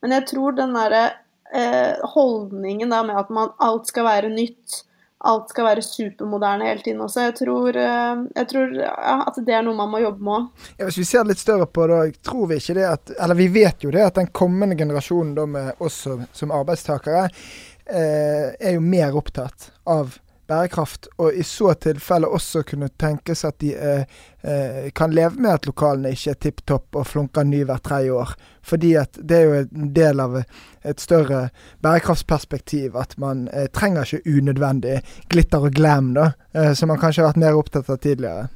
Men 0.00 0.16
jeg 0.16 0.28
tror 0.30 0.56
den 0.56 0.72
derre 0.76 1.04
eh, 1.52 2.00
holdningen 2.16 2.92
da 2.94 3.02
med 3.04 3.20
at 3.20 3.32
man, 3.32 3.52
alt 3.60 3.92
skal 3.92 4.08
være 4.08 4.32
nytt, 4.32 4.80
alt 5.26 5.52
skal 5.52 5.68
være 5.68 5.84
supermoderne 5.84 6.70
hele 6.70 6.84
tiden 6.84 7.04
også. 7.04 7.28
Jeg 7.28 7.36
tror, 7.42 7.76
eh, 7.84 8.24
jeg 8.40 8.50
tror 8.54 8.74
ja, 8.80 9.20
at 9.26 9.44
det 9.44 9.60
er 9.60 9.68
noe 9.68 9.76
man 9.76 9.92
må 9.92 10.00
jobbe 10.00 10.24
med 10.24 10.36
òg. 10.38 10.66
Ja, 10.78 10.88
hvis 10.88 11.00
vi 11.02 11.08
ser 11.12 11.28
litt 11.28 11.44
større 11.44 11.68
på 11.68 11.88
det, 11.92 12.02
tror 12.24 12.48
vi 12.52 12.60
ikke 12.62 12.80
det 12.80 12.88
at 12.88 13.16
Eller 13.20 13.36
vi 13.36 13.52
vet 13.52 13.84
jo 13.84 13.92
det 13.92 14.04
at 14.08 14.16
den 14.16 14.32
kommende 14.32 14.80
generasjonen 14.80 15.36
da 15.36 15.48
med 15.58 15.82
oss 15.84 16.06
som 16.06 16.52
arbeidstakere 16.56 17.26
eh, 17.28 18.54
er 18.56 18.78
jo 18.78 18.84
mer 18.84 19.16
opptatt 19.20 19.74
av 19.84 20.16
bærekraft, 20.48 21.08
og 21.18 21.34
i 21.34 21.44
så 21.46 21.72
tilfelle 21.80 22.28
også 22.28 22.62
kunne 22.66 22.88
tenkes 23.00 23.44
at 23.44 23.58
de 23.62 23.72
eh, 23.74 24.18
eh, 24.42 24.90
kan 24.96 25.14
leve 25.14 25.40
med 25.40 25.52
at 25.52 25.68
lokalene 25.68 26.12
ikke 26.14 26.34
er 26.34 26.40
tipp 26.46 26.62
topp 26.68 26.98
og 27.00 27.06
flunker 27.10 27.46
ny 27.46 27.62
hvert 27.68 27.84
tredje 27.86 28.12
år. 28.14 28.34
Fordi 28.66 28.94
at 29.00 29.18
det 29.22 29.38
er 29.38 29.46
jo 29.46 29.56
en 29.62 29.88
del 29.94 30.22
av 30.22 30.36
et 30.40 31.02
større 31.02 31.48
bærekraftsperspektiv 31.84 32.96
at 32.98 33.16
man 33.22 33.46
eh, 33.52 33.70
trenger 33.74 34.06
ikke 34.06 34.38
unødvendig 34.38 35.00
glitter 35.32 35.66
og 35.68 35.74
glam, 35.74 36.14
da, 36.18 36.30
eh, 36.54 36.72
som 36.78 36.92
man 36.92 37.02
kanskje 37.02 37.24
har 37.24 37.32
vært 37.32 37.42
mer 37.46 37.58
opptatt 37.58 37.90
av 37.90 38.00
tidligere. 38.02 38.48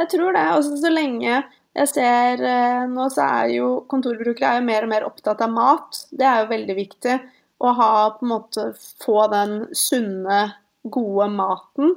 Jeg 0.00 0.08
tror 0.14 0.32
det. 0.32 0.46
Også 0.56 0.78
så 0.80 0.90
lenge 0.92 1.42
jeg 1.72 1.88
ser 1.88 2.42
eh, 2.44 2.82
nå, 2.88 3.06
så 3.12 3.24
er 3.24 3.52
jo 3.56 3.68
kontorbrukere 3.88 4.50
er 4.50 4.60
jo 4.60 4.66
mer 4.66 4.84
og 4.84 4.90
mer 4.92 5.06
opptatt 5.08 5.40
av 5.44 5.52
mat. 5.52 6.02
Det 6.12 6.26
er 6.28 6.42
jo 6.42 6.50
veldig 6.52 6.76
viktig 6.76 7.14
å 7.62 7.72
ha 7.78 7.92
på 8.16 8.26
en 8.26 8.32
måte 8.32 8.66
få 9.04 9.24
den 9.32 9.54
sunne 9.76 10.42
gode 10.82 11.28
maten. 11.32 11.96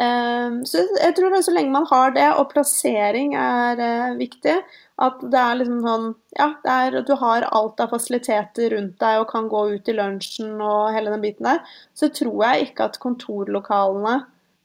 Ehm, 0.00 0.62
så 0.64 0.80
jeg 0.96 1.12
tror 1.16 1.34
det 1.34 1.42
så 1.44 1.52
lenge 1.52 1.74
man 1.74 1.86
har 1.90 2.14
det, 2.16 2.28
og 2.40 2.48
plassering 2.52 3.34
er 3.36 3.80
eh, 3.82 4.14
viktig, 4.16 4.54
at 5.04 5.20
det 5.20 5.40
er 5.40 5.58
liksom 5.60 5.82
sånn 5.84 6.06
Ja, 6.38 6.48
er 6.64 6.96
du 7.04 7.12
har 7.20 7.44
alt 7.52 7.80
av 7.82 7.92
fasiliteter 7.92 8.72
rundt 8.72 8.96
deg 9.02 9.20
og 9.20 9.28
kan 9.32 9.50
gå 9.52 9.66
ut 9.74 9.88
i 9.92 9.96
lunsjen 9.98 10.54
og 10.64 10.94
hele 10.96 11.12
den 11.12 11.24
biten 11.24 11.48
der, 11.48 11.60
så 11.92 12.08
tror 12.08 12.46
jeg 12.46 12.70
ikke 12.70 12.88
at 12.88 13.00
kontorlokalene 13.02 14.18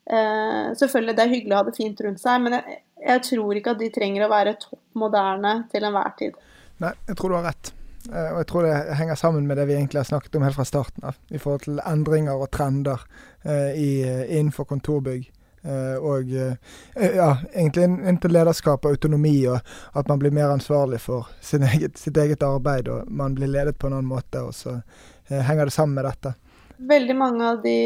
eh, 0.07 0.75
Selvfølgelig 0.79 1.17
det 1.17 1.25
er 1.25 1.33
hyggelig 1.35 1.57
å 1.57 1.61
ha 1.61 1.67
det 1.67 1.79
fint 1.79 2.05
rundt 2.05 2.23
seg, 2.23 2.43
men 2.45 2.59
jeg, 2.61 2.83
jeg 3.03 3.25
tror 3.31 3.59
ikke 3.59 3.75
at 3.75 3.83
de 3.83 3.95
trenger 3.99 4.27
å 4.27 4.31
være 4.31 4.59
topp 4.63 4.83
moderne 4.97 5.57
til 5.73 5.89
enhver 5.89 6.15
tid. 6.19 6.39
Nei, 6.79 6.95
jeg 7.09 7.19
tror 7.19 7.33
du 7.33 7.41
har 7.41 7.49
rett. 7.51 7.76
Eh, 8.13 8.29
og 8.31 8.41
jeg 8.41 8.47
tror 8.51 8.67
det 8.67 8.97
henger 8.99 9.19
sammen 9.19 9.47
med 9.47 9.57
det 9.59 9.67
vi 9.67 9.75
egentlig 9.75 9.99
har 9.99 10.09
snakket 10.09 10.35
om 10.35 10.45
helt 10.47 10.55
fra 10.55 10.67
starten 10.67 11.09
av, 11.09 11.17
i 11.29 11.41
forhold 11.41 11.65
til 11.65 11.81
endringer 11.83 12.37
og 12.37 12.51
trender 12.55 13.03
eh, 13.43 13.73
i, 13.75 13.89
innenfor 14.39 14.69
kontorbygg. 14.69 15.27
Eh, 15.67 15.95
og 15.99 16.31
ja, 16.31 17.29
egentlig 17.51 17.87
inntil 18.07 18.35
lederskap 18.35 18.85
og 18.85 18.95
autonomi, 18.95 19.35
og 19.51 19.59
at 19.99 20.07
man 20.07 20.21
blir 20.21 20.35
mer 20.35 20.53
ansvarlig 20.53 21.01
for 21.03 21.27
eget, 21.59 21.97
sitt 21.99 22.17
eget 22.17 22.45
arbeid, 22.45 22.87
og 22.87 23.11
man 23.11 23.35
blir 23.35 23.51
ledet 23.51 23.77
på 23.77 23.89
en 23.89 23.97
annen 23.97 24.11
måte. 24.11 24.43
Og 24.47 24.55
så 24.55 24.79
henger 25.27 25.67
det 25.67 25.75
sammen 25.75 25.97
med 25.97 26.07
dette. 26.07 26.37
Veldig 26.77 27.15
mange 27.17 27.45
av 27.51 27.63
de 27.63 27.77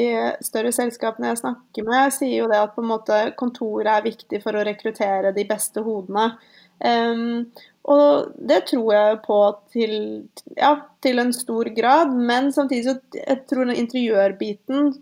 større 0.44 0.74
selskapene 0.76 1.30
jeg 1.30 1.40
snakker 1.40 1.86
med, 1.88 2.12
sier 2.14 2.42
jo 2.42 2.50
det 2.52 2.60
at 2.60 2.74
på 2.76 2.84
en 2.84 2.90
måte 2.92 3.20
kontoret 3.40 3.88
er 3.88 4.04
viktig 4.04 4.42
for 4.44 4.58
å 4.58 4.66
rekruttere 4.68 5.32
de 5.34 5.46
beste 5.48 5.82
hodene. 5.86 6.34
Um, 6.84 7.48
og 7.84 8.34
det 8.38 8.60
tror 8.70 8.94
jeg 8.94 9.22
på 9.26 9.38
til, 9.74 9.94
ja, 10.58 10.76
til 11.02 11.22
en 11.22 11.32
stor 11.34 11.70
grad, 11.76 12.14
men 12.14 12.52
samtidig 12.54 12.86
så 12.86 12.98
jeg 13.16 13.40
tror 13.50 13.66
den 13.66 13.82
interiørbiten 13.86 14.94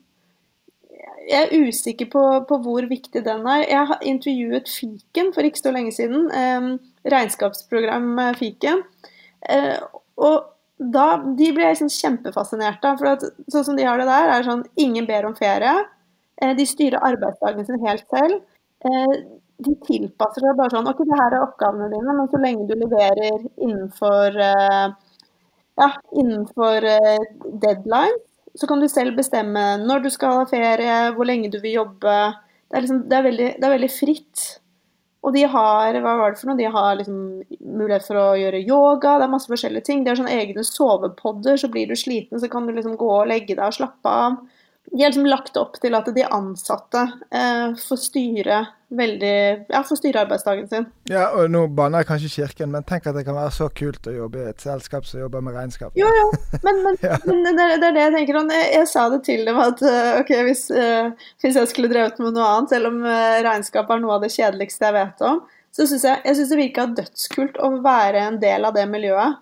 Jeg 1.30 1.46
er 1.46 1.68
usikker 1.68 2.08
på, 2.10 2.22
på, 2.50 2.58
hvor 2.64 2.86
viktig 2.90 3.22
den 3.26 3.44
er. 3.46 3.66
Jeg 3.70 3.88
har 3.92 4.00
intervjuet 4.02 4.70
Fiken 4.72 5.28
for 5.36 5.46
ikke 5.46 5.62
så 5.62 5.72
lenge 5.76 5.92
siden. 5.94 6.24
Eh, 6.34 6.70
regnskapsprogram 7.12 8.18
Fiken. 8.40 8.82
Eh, 9.46 9.78
og 10.18 10.48
da, 10.80 11.20
De 11.38 11.52
ble 11.54 11.68
jeg 11.68 11.82
sånn 11.82 11.94
kjempefascinert 11.94 12.88
av. 12.88 12.98
for 12.98 13.12
at, 13.12 13.28
Sånn 13.52 13.68
som 13.68 13.78
de 13.78 13.86
har 13.86 14.02
det 14.02 14.08
der, 14.10 14.32
er 14.34 14.48
sånn 14.48 14.66
ingen 14.80 15.06
ber 15.06 15.28
om 15.30 15.36
ferie. 15.38 15.76
Eh, 16.42 16.56
de 16.58 16.66
styrer 16.66 17.04
arbeidsdagen 17.12 17.68
sin 17.68 17.86
helt 17.86 18.08
selv. 18.10 18.42
Eh, 18.88 19.16
de 19.66 19.76
tilpasser 19.84 20.46
seg 20.46 20.58
bare 20.58 20.72
sånn 20.74 20.88
OK, 20.88 21.04
det 21.08 21.20
her 21.20 21.36
er 21.36 21.44
oppgavene 21.44 21.90
dine, 21.92 22.16
men 22.16 22.32
så 22.32 22.40
lenge 22.42 22.68
du 22.70 22.76
leverer 22.80 23.44
innenfor 23.60 24.38
uh, 24.40 24.88
ja, 25.80 25.90
innenfor 26.22 26.88
uh, 26.88 27.26
deadline, 27.64 28.18
så 28.56 28.70
kan 28.70 28.82
du 28.82 28.88
selv 28.92 29.18
bestemme 29.20 29.66
når 29.84 30.06
du 30.06 30.10
skal 30.14 30.42
ha 30.42 30.48
ferie, 30.50 31.02
hvor 31.16 31.28
lenge 31.28 31.52
du 31.52 31.60
vil 31.64 31.80
jobbe. 31.82 32.16
Det 32.70 32.78
er, 32.78 32.86
liksom, 32.86 33.04
det 33.10 33.18
er, 33.18 33.28
veldig, 33.28 33.52
det 33.58 33.68
er 33.68 33.76
veldig, 33.76 33.92
fritt. 33.94 34.46
Og 35.20 35.36
de 35.36 35.44
har 35.52 36.00
hva 36.00 36.16
var 36.22 36.32
det 36.32 36.40
for 36.40 36.50
noe? 36.50 36.60
De 36.60 36.68
har 36.72 36.96
liksom 36.96 37.20
mulighet 37.60 38.08
for 38.08 38.20
å 38.20 38.28
gjøre 38.40 38.64
yoga, 38.64 39.18
det 39.20 39.28
er 39.28 39.34
masse 39.34 39.52
forskjellige 39.52 39.88
ting. 39.90 40.04
De 40.04 40.12
har 40.12 40.20
sånne 40.20 40.38
egne 40.40 40.64
sovepodder, 40.66 41.60
så 41.60 41.70
blir 41.72 41.92
du 41.92 41.96
sliten, 42.00 42.40
så 42.40 42.48
kan 42.52 42.68
du 42.68 42.74
liksom 42.76 42.96
gå 43.00 43.10
og 43.18 43.28
legge 43.32 43.58
deg 43.58 43.66
og 43.68 43.76
slappe 43.76 44.16
av 44.24 44.40
de 44.92 45.04
har 45.04 45.12
liksom 45.12 45.26
lagt 45.30 45.58
opp 45.60 45.78
til 45.82 45.94
at 45.98 46.08
de 46.16 46.26
ansatte 46.26 47.02
eh, 47.36 47.78
får 47.78 48.00
styre 48.02 48.60
veldig 48.90 49.34
Ja, 49.70 49.84
får 49.86 50.00
styre 50.00 50.24
arbeidsdagen 50.24 50.66
sin. 50.70 50.88
Ja, 51.12 51.28
og 51.38 51.52
nå 51.54 51.62
banner 51.78 52.02
jeg 52.02 52.08
kanskje 52.10 52.32
Kirken, 52.34 52.72
men 52.74 52.86
tenk 52.90 53.06
at 53.06 53.14
det 53.14 53.22
kan 53.28 53.38
være 53.38 53.52
så 53.54 53.68
kult 53.70 54.10
å 54.10 54.14
jobbe 54.16 54.42
i 54.42 54.48
et 54.50 54.66
selskap 54.66 55.06
som 55.06 55.22
jobber 55.22 55.44
med 55.46 55.54
regnskap. 55.60 55.94
Jo, 56.00 56.10
jo, 56.18 56.26
men, 56.66 56.82
men, 56.88 56.98
ja. 57.06 57.20
men 57.28 57.46
det, 57.46 57.54
er, 57.54 57.76
det, 57.76 57.92
er 57.92 57.98
det 58.00 58.06
jeg 58.08 58.16
tenker. 58.18 58.42
Jeg, 58.56 58.72
jeg, 58.80 58.90
sa 58.90 59.06
det 59.14 59.22
til 59.30 59.46
dem 59.46 59.62
at 59.62 59.86
eh, 59.86 60.10
ok, 60.24 60.34
hvis, 60.50 60.66
uh, 60.74 61.30
hvis, 61.44 61.62
jeg 61.62 61.70
skulle 61.70 61.92
drevet 61.94 62.18
med 62.24 62.34
noe 62.34 62.50
annet, 62.56 62.74
selv 62.74 62.90
om 62.90 63.00
uh, 63.06 63.38
regnskap 63.46 63.94
er 63.94 64.02
noe 64.02 64.18
av 64.18 64.26
det 64.26 64.34
kjedeligste 64.34 64.90
jeg 64.90 64.98
vet 64.98 65.26
om, 65.30 65.44
så 65.76 65.86
syns 65.86 66.10
jeg, 66.10 66.26
jeg 66.26 66.40
synes 66.40 66.56
det 66.56 66.62
virka 66.64 66.90
dødskult 66.98 67.62
å 67.62 67.76
være 67.86 68.26
en 68.26 68.42
del 68.42 68.66
av 68.66 68.74
det 68.74 68.90
miljøet. 68.90 69.38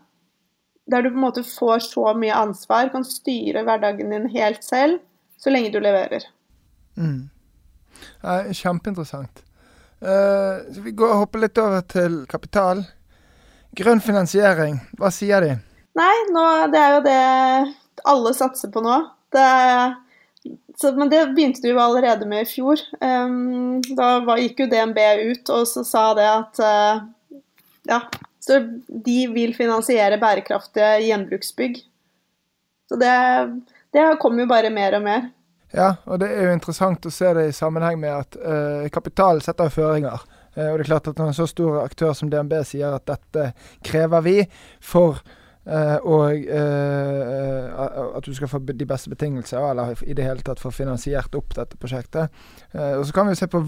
Der 0.92 1.04
du 1.04 1.14
på 1.14 1.20
en 1.20 1.24
måte 1.24 1.48
får 1.48 1.88
så 1.88 2.12
mye 2.20 2.36
ansvar, 2.36 2.92
kan 2.92 3.08
styre 3.08 3.64
hverdagen 3.68 4.12
din 4.12 4.28
helt 4.36 4.68
selv 4.68 5.00
så 5.38 5.54
lenge 5.54 5.72
du 5.74 5.80
leverer. 5.82 6.26
Mm. 6.98 7.30
Ja, 8.24 8.42
kjempeinteressant. 8.54 9.44
Uh, 10.02 10.66
så 10.74 10.84
vi 10.86 10.94
går 10.98 11.14
og 11.14 11.24
hopper 11.24 11.46
litt 11.46 11.58
over 11.62 11.86
til 11.90 12.22
kapital. 12.30 12.84
Grønn 13.78 14.02
finansiering, 14.02 14.80
hva 14.98 15.12
sier 15.14 15.44
de? 15.44 15.56
Nei, 15.98 16.16
nå, 16.34 16.46
det 16.74 16.82
er 16.82 16.96
jo 16.96 17.06
det 17.06 17.22
alle 18.08 18.34
satser 18.38 18.72
på 18.74 18.82
nå. 18.86 18.98
Det, 19.34 19.48
så, 20.78 20.94
men 20.98 21.10
det 21.12 21.24
begynte 21.34 21.64
du 21.64 21.72
jo 21.72 21.82
allerede 21.82 22.30
med 22.30 22.46
i 22.46 22.50
fjor. 22.50 22.82
Um, 23.02 23.82
da 23.98 24.18
var, 24.26 24.42
gikk 24.42 24.64
jo 24.64 24.72
DNB 24.72 25.02
ut 25.34 25.54
og 25.54 25.66
så 25.70 25.84
sa 25.88 26.08
det 26.18 26.28
at 26.30 26.62
uh, 26.64 27.06
ja, 27.90 28.02
så 28.44 28.62
de 28.88 29.18
vil 29.34 29.56
finansiere 29.58 30.20
bærekraftige 30.22 31.08
gjenbruksbygg. 31.08 31.82
Så 32.88 33.00
det 33.02 33.16
det 33.94 34.06
kommer 34.22 34.46
jo 34.46 34.52
bare 34.52 34.72
mer 34.74 34.98
og 34.98 35.06
mer. 35.06 35.30
Ja, 35.76 35.96
og 36.08 36.22
det 36.22 36.30
er 36.32 36.48
jo 36.48 36.56
interessant 36.56 37.06
å 37.06 37.12
se 37.12 37.32
det 37.36 37.50
i 37.50 37.56
sammenheng 37.56 38.00
med 38.00 38.14
at 38.14 38.38
uh, 38.40 38.88
kapital 38.94 39.42
setter 39.44 39.72
føringer. 39.74 40.24
Uh, 40.56 40.70
og 40.70 40.78
det 40.78 40.86
er 40.86 40.92
klart 40.92 41.10
at 41.12 41.20
Når 41.20 41.34
en 41.34 41.38
så 41.42 41.48
stor 41.50 41.82
aktør 41.84 42.14
som 42.16 42.32
DNB 42.32 42.56
sier 42.66 42.96
at 42.96 43.08
dette 43.10 43.52
krever 43.86 44.24
vi 44.24 44.38
for 44.80 45.20
Uh, 45.68 45.96
og 46.08 46.46
uh, 46.48 48.16
at 48.16 48.26
du 48.26 48.32
skal 48.34 48.48
få 48.48 48.60
de 48.60 48.86
beste 48.88 49.10
betingelser, 49.12 49.60
eller 49.60 50.00
i 50.08 50.14
det 50.16 50.24
hele 50.24 50.44
tatt 50.46 50.62
få 50.64 50.72
finansiert 50.72 51.34
opp 51.36 51.58
dette 51.58 51.76
prosjektet. 51.76 52.32
Uh, 52.72 53.00
og 53.02 53.04
så 53.08 53.16
kan 53.16 53.28
vi 53.28 53.36
se 53.36 53.50
på, 53.52 53.60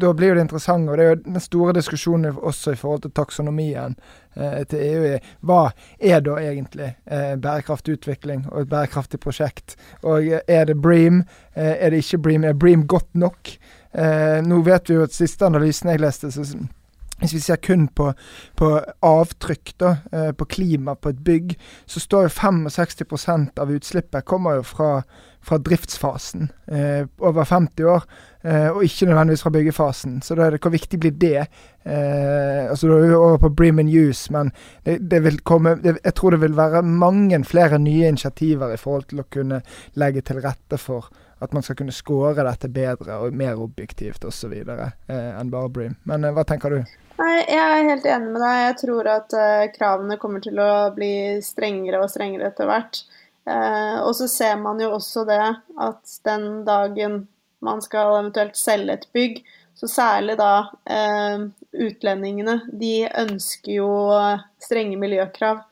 Da 0.00 0.12
blir 0.16 0.32
jo 0.32 0.38
det 0.38 0.46
interessant, 0.46 0.88
og 0.88 0.96
det 0.96 1.04
er 1.04 1.10
jo 1.12 1.18
den 1.26 1.44
store 1.44 1.74
diskusjonen 1.76 2.38
også 2.40 2.72
i 2.72 2.80
forhold 2.80 3.04
til 3.04 3.12
taksonomien 3.12 3.96
til 4.34 4.80
EU. 4.82 5.18
Hva 5.46 5.68
er 6.02 6.22
da 6.26 6.32
egentlig 6.42 6.88
bærekraftig 7.38 7.94
utvikling 8.00 8.40
og 8.50 8.64
et 8.64 8.70
bærekraftig 8.72 9.20
prosjekt? 9.22 9.76
Og 10.02 10.26
er 10.26 10.64
det 10.66 10.74
Bream? 10.82 11.22
er 11.54 11.90
det 11.90 12.02
ikke 12.02 12.18
Bream? 12.18 12.44
Er 12.44 12.52
Bream 12.52 12.86
godt 12.86 13.14
nok? 13.14 13.52
nå 14.42 14.58
vet 14.66 14.90
vi 14.90 14.96
jo 14.96 15.04
at 15.06 15.14
siste 15.14 15.46
analysen 15.46 15.92
jeg 15.92 16.02
leste, 16.02 16.32
så 16.34 16.42
hvis 17.24 17.34
vi 17.38 17.42
ser 17.44 17.60
kun 17.64 17.86
på, 17.88 18.10
på 18.58 18.70
avtrykk, 19.04 19.74
da, 19.80 19.96
eh, 20.12 20.30
på 20.36 20.48
klima 20.50 20.94
på 20.94 21.14
et 21.14 21.22
bygg, 21.24 21.54
så 21.86 22.02
står 22.02 22.28
jo 22.28 22.34
65% 22.36 23.62
av 23.62 23.72
utslippet 23.72 24.26
kommer 24.28 24.60
jo 24.60 24.66
fra, 24.68 24.90
fra 25.44 25.58
driftsfasen, 25.58 26.50
eh, 26.68 27.08
over 27.24 27.48
50 27.48 27.88
år, 27.88 28.04
eh, 28.44 28.68
og 28.68 28.84
ikke 28.84 29.08
nødvendigvis 29.08 29.44
fra 29.46 29.54
byggefasen. 29.56 30.20
Så 30.22 30.36
da 30.36 30.46
er 30.46 30.54
det, 30.54 30.62
hvor 30.62 30.74
viktig 30.74 31.00
blir 31.00 31.16
det? 31.16 31.46
Eh, 31.84 32.70
altså 32.70 32.88
Da 32.88 32.98
er 32.98 33.08
vi 33.08 33.14
over 33.14 33.38
på 33.38 33.54
brim 33.56 33.78
and 33.78 33.88
use, 33.88 34.32
men 34.32 34.52
det, 34.84 34.98
det 35.10 35.22
vil 35.24 35.40
komme, 35.40 35.76
det, 35.82 35.98
jeg 36.04 36.14
tror 36.14 36.30
det 36.30 36.40
vil 36.40 36.56
være 36.56 36.82
mange 36.82 37.44
flere 37.44 37.78
nye 37.78 38.08
initiativer 38.08 38.72
i 38.72 38.80
forhold 38.80 39.08
til 39.08 39.20
å 39.20 39.30
kunne 39.30 39.62
legge 39.94 40.20
til 40.20 40.40
rette 40.44 40.78
for 40.78 41.10
at 41.38 41.52
man 41.52 41.62
skal 41.62 41.76
kunne 41.78 41.94
score 41.94 42.44
dette 42.46 42.68
bedre 42.72 43.18
og 43.22 43.34
mer 43.36 43.58
objektivt 43.60 44.24
osv. 44.24 44.52
Eh, 44.54 44.92
enn 45.08 45.50
bare 45.52 45.72
Bream. 45.72 45.96
Men 46.08 46.24
eh, 46.24 46.34
hva 46.34 46.44
tenker 46.48 46.76
du? 46.76 46.94
Nei, 47.18 47.34
Jeg 47.46 47.62
er 47.62 47.88
helt 47.90 48.06
enig 48.10 48.32
med 48.32 48.42
deg. 48.42 48.60
Jeg 48.62 48.78
tror 48.84 49.10
at 49.12 49.36
eh, 49.38 49.66
kravene 49.74 50.18
kommer 50.20 50.42
til 50.44 50.58
å 50.58 50.70
bli 50.94 51.40
strengere 51.44 52.02
og 52.02 52.10
strengere 52.10 52.50
etter 52.50 52.70
hvert. 52.70 53.04
Eh, 53.46 53.98
og 54.02 54.14
så 54.18 54.28
ser 54.30 54.56
man 54.62 54.80
jo 54.82 54.94
også 54.96 55.26
det 55.28 55.42
at 55.84 56.16
den 56.26 56.64
dagen 56.66 57.24
man 57.64 57.82
skal 57.84 58.18
eventuelt 58.18 58.58
selge 58.60 58.98
et 58.98 59.06
bygg, 59.16 59.38
så 59.74 59.88
særlig 59.90 60.36
da 60.38 60.70
eh, 60.90 61.46
utlendingene, 61.86 62.60
de 62.70 63.06
ønsker 63.08 63.78
jo 63.78 63.88
strenge 64.62 64.98
miljøkrav. 65.00 65.64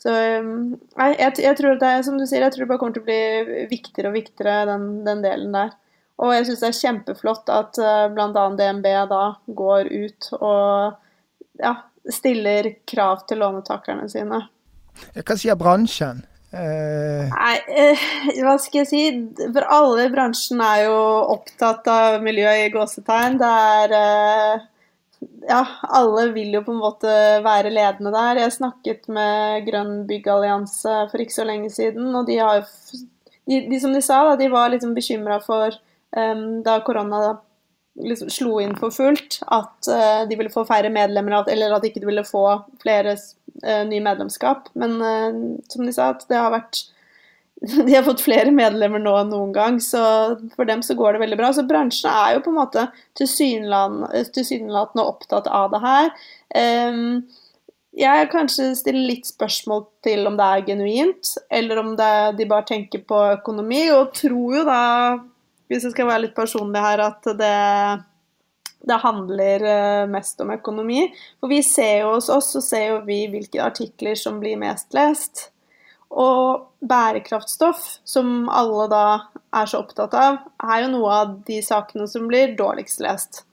Så 0.00 0.12
nei, 0.12 1.10
jeg, 1.18 1.34
jeg, 1.44 1.56
tror 1.58 1.76
det 1.76 1.88
er 1.92 2.04
som 2.06 2.16
du 2.16 2.24
sier, 2.24 2.46
jeg 2.46 2.54
tror 2.54 2.64
det 2.64 2.70
bare 2.70 2.80
kommer 2.80 2.96
til 2.96 3.02
å 3.04 3.08
bli 3.08 3.66
viktigere 3.68 4.08
og 4.08 4.16
viktigere, 4.16 4.62
den, 4.70 4.86
den 5.04 5.20
delen 5.24 5.52
der. 5.52 5.74
Og 6.20 6.32
jeg 6.34 6.48
syns 6.48 6.62
det 6.62 6.70
er 6.70 6.78
kjempeflott 6.78 7.52
at 7.52 7.80
uh, 7.80 8.06
bl.a. 8.12 8.46
DNB 8.56 8.88
da 9.10 9.22
går 9.56 9.92
ut 9.92 10.32
og 10.40 10.96
ja, 11.60 11.74
stiller 12.12 12.74
krav 12.88 13.24
til 13.28 13.40
lånetakerne 13.40 14.08
sine. 14.12 14.42
Hva 15.16 15.36
sier 15.38 15.56
bransjen? 15.60 16.24
Uh... 16.50 17.28
Nei, 17.30 17.56
uh, 17.70 18.04
hva 18.42 18.56
skal 18.60 18.82
jeg 18.82 18.90
si? 18.90 19.02
For 19.46 19.68
alle 19.70 20.08
i 20.08 20.12
bransjen 20.12 20.60
er 20.64 20.86
jo 20.88 20.98
opptatt 21.36 21.88
av 21.92 22.20
miljø 22.24 22.52
i 22.64 22.68
gåsetegn. 22.74 23.40
Det 23.40 23.52
er 23.76 23.96
uh, 23.96 24.68
ja, 25.48 25.60
alle 25.82 26.30
vil 26.34 26.54
jo 26.54 26.62
på 26.64 26.72
en 26.74 26.80
måte 26.80 27.12
være 27.44 27.72
ledende 27.72 28.12
der. 28.14 28.40
Jeg 28.44 28.56
snakket 28.56 29.08
med 29.12 29.66
Grønn 29.66 30.04
byggallianse 30.08 30.96
for 31.10 31.22
ikke 31.22 31.36
så 31.36 31.46
lenge 31.48 31.70
siden, 31.72 32.12
og 32.16 32.26
de 32.28 32.38
har 32.40 32.64
de, 33.50 33.60
de 33.68 33.80
som 33.82 33.94
de 33.94 34.02
sa, 34.04 34.22
da, 34.28 34.36
de 34.40 34.50
var 34.52 34.70
liksom 34.72 34.94
bekymra 34.96 35.40
for 35.44 35.74
um, 36.16 36.60
da 36.66 36.78
korona 36.86 37.38
liksom 38.00 38.30
slo 38.32 38.60
inn 38.62 38.76
for 38.78 38.94
fullt, 38.94 39.40
at 39.50 39.90
uh, 39.90 40.22
de 40.28 40.38
ville 40.38 40.52
få 40.52 40.64
færre 40.68 40.92
medlemmer, 40.92 41.42
eller 41.50 41.74
at 41.74 41.84
de 41.84 41.90
ikke 41.90 42.06
ville 42.06 42.24
få 42.24 42.44
flere 42.82 43.16
uh, 43.16 43.82
nye 43.88 44.04
medlemskap. 44.04 44.70
Men 44.78 44.96
uh, 45.02 45.42
som 45.72 45.84
de 45.84 45.96
sa, 45.96 46.12
at 46.14 46.24
det 46.30 46.38
har 46.38 46.54
vært 46.54 46.84
de 47.86 47.94
har 47.94 48.06
fått 48.06 48.22
flere 48.24 48.52
medlemmer 48.54 49.02
nå 49.02 49.12
enn 49.20 49.28
noen 49.34 49.52
gang, 49.52 49.80
så 49.84 50.00
for 50.54 50.64
dem 50.68 50.82
så 50.84 50.94
går 50.96 51.12
det 51.12 51.22
veldig 51.26 51.38
bra. 51.40 51.50
Så 51.52 51.66
bransjen 51.68 52.08
er 52.12 52.34
jo 52.36 52.44
på 52.46 52.52
en 52.54 52.60
måte 52.60 52.86
tilsynelatende 53.20 55.04
opptatt 55.04 55.46
av 55.50 55.68
det 55.74 55.80
her. 55.84 56.08
Um, 56.56 57.28
jeg 58.00 58.30
kanskje 58.32 58.70
stiller 58.78 59.10
litt 59.10 59.26
spørsmål 59.28 59.84
til 60.06 60.24
om 60.30 60.38
det 60.38 60.46
er 60.46 60.66
genuint, 60.70 61.34
eller 61.52 61.82
om 61.82 61.92
det, 61.98 62.12
de 62.38 62.48
bare 62.48 62.68
tenker 62.70 63.04
på 63.04 63.18
økonomi, 63.34 63.82
og 63.92 64.14
tror 64.16 64.56
jo 64.60 64.64
da, 64.64 64.82
hvis 65.68 65.84
jeg 65.84 65.92
skal 65.96 66.08
være 66.08 66.24
litt 66.28 66.36
personlig 66.38 66.80
her, 66.80 67.04
at 67.10 67.28
det, 67.36 67.56
det 68.88 69.00
handler 69.04 69.68
eh, 69.74 70.08
mest 70.08 70.40
om 70.40 70.54
økonomi. 70.54 71.10
For 71.42 71.52
vi 71.52 71.60
ser 71.66 72.06
jo 72.06 72.14
hos 72.14 72.32
oss, 72.32 72.54
så 72.54 72.64
ser 72.64 72.86
jo 72.94 73.00
vi 73.10 73.26
hvilke 73.32 73.60
artikler 73.68 74.16
som 74.16 74.40
blir 74.40 74.56
mest 74.60 74.94
lest. 74.96 75.50
Og 76.10 76.66
bærekraftstoff, 76.90 78.00
som 78.04 78.48
alle 78.50 78.88
da 78.90 79.04
er 79.54 79.68
så 79.70 79.82
opptatt 79.84 80.16
av, 80.18 80.40
er 80.64 80.82
jo 80.84 80.90
noe 80.96 81.14
av 81.14 81.36
de 81.46 81.60
sakene 81.62 82.08
som 82.10 82.26
blir 82.30 82.56
dårligst 82.58 83.04
lest. 83.04 83.44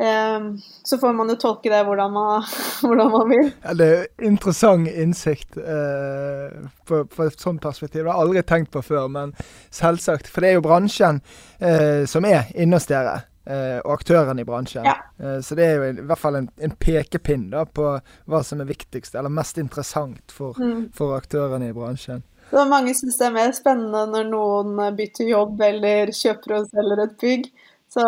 Um, 0.00 0.54
så 0.82 0.96
får 0.98 1.12
man 1.12 1.28
jo 1.28 1.34
tolke 1.36 1.68
det 1.68 1.82
hvordan 1.84 2.12
man, 2.14 2.44
hvordan 2.80 3.10
man 3.12 3.26
vil. 3.28 3.50
Ja, 3.62 3.74
det 3.76 3.86
er 3.86 3.96
jo 3.98 4.28
interessant 4.30 4.88
innsikt 4.88 5.58
eh, 5.60 6.56
på, 6.88 7.02
et 7.26 7.42
sånt 7.42 7.60
perspektiv. 7.60 8.06
Det 8.06 8.08
har 8.08 8.16
jeg 8.16 8.28
aldri 8.28 8.44
tenkt 8.48 8.72
på 8.72 8.82
før, 8.86 9.10
men 9.12 9.34
selvsagt. 9.68 10.30
For 10.30 10.40
det 10.40 10.54
er 10.54 10.56
jo 10.56 10.64
bransjen 10.64 11.20
eh, 11.60 12.06
som 12.08 12.24
er 12.24 12.48
inne 12.56 12.80
dere. 12.88 13.18
Eh, 13.48 13.78
og 13.80 13.94
aktørene 13.94 14.42
i 14.42 14.46
bransjen. 14.46 14.84
Ja. 14.84 14.98
Eh, 15.18 15.38
så 15.40 15.56
det 15.56 15.64
er 15.64 15.78
jo 15.78 15.86
i 15.88 16.04
hvert 16.04 16.20
fall 16.20 16.36
en, 16.42 16.50
en 16.60 16.74
pekepinn 16.76 17.48
da, 17.54 17.64
på 17.64 17.94
hva 18.28 18.42
som 18.44 18.60
er 18.60 18.68
viktigst, 18.68 19.16
eller 19.16 19.32
mest 19.32 19.58
interessant 19.58 20.34
for, 20.34 20.60
mm. 20.60 20.90
for 20.96 21.16
aktørene 21.16 21.70
i 21.70 21.76
bransjen. 21.76 22.22
Så 22.50 22.66
mange 22.68 22.92
syns 22.98 23.16
det 23.16 23.28
er 23.30 23.34
mer 23.38 23.56
spennende 23.56 24.04
når 24.10 24.28
noen 24.28 24.78
bytter 24.98 25.28
jobb 25.30 25.60
eller 25.62 26.12
kjøper 26.12 26.58
og 26.58 26.70
selger 26.70 27.04
et 27.06 27.18
bygg. 27.22 27.50
Så, 27.90 28.04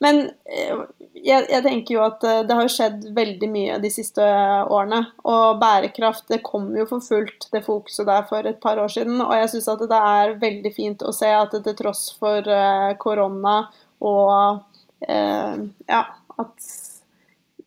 men 0.00 0.22
eh, 0.48 0.86
jeg, 1.18 1.48
jeg, 1.50 1.60
tenker 1.66 1.96
jo 1.98 2.06
at 2.06 2.22
det 2.22 2.54
har 2.56 2.70
skjedd 2.72 3.10
veldig 3.16 3.50
mye 3.52 3.82
de 3.82 3.90
siste 3.92 4.22
årene. 4.22 5.02
Og 5.26 5.58
bærekraft 5.60 6.30
det 6.30 6.44
kom 6.46 6.70
jo 6.78 6.86
for 6.88 7.02
fullt, 7.02 7.50
det 7.52 7.66
fokuset 7.66 8.06
der 8.06 8.28
for 8.30 8.46
et 8.46 8.62
par 8.62 8.78
år 8.78 8.94
siden. 8.94 9.18
Og 9.26 9.34
jeg 9.36 9.56
syns 9.56 9.72
at 9.74 9.88
det 9.90 10.02
er 10.14 10.36
veldig 10.40 10.76
fint 10.78 11.02
å 11.02 11.12
se 11.16 11.34
at 11.34 11.52
det 11.58 11.66
til 11.66 11.80
tross 11.82 12.12
for 12.22 12.54
korona 13.02 13.64
og 14.02 15.06
eh, 15.08 15.62
ja, 15.88 16.02
at 16.42 16.70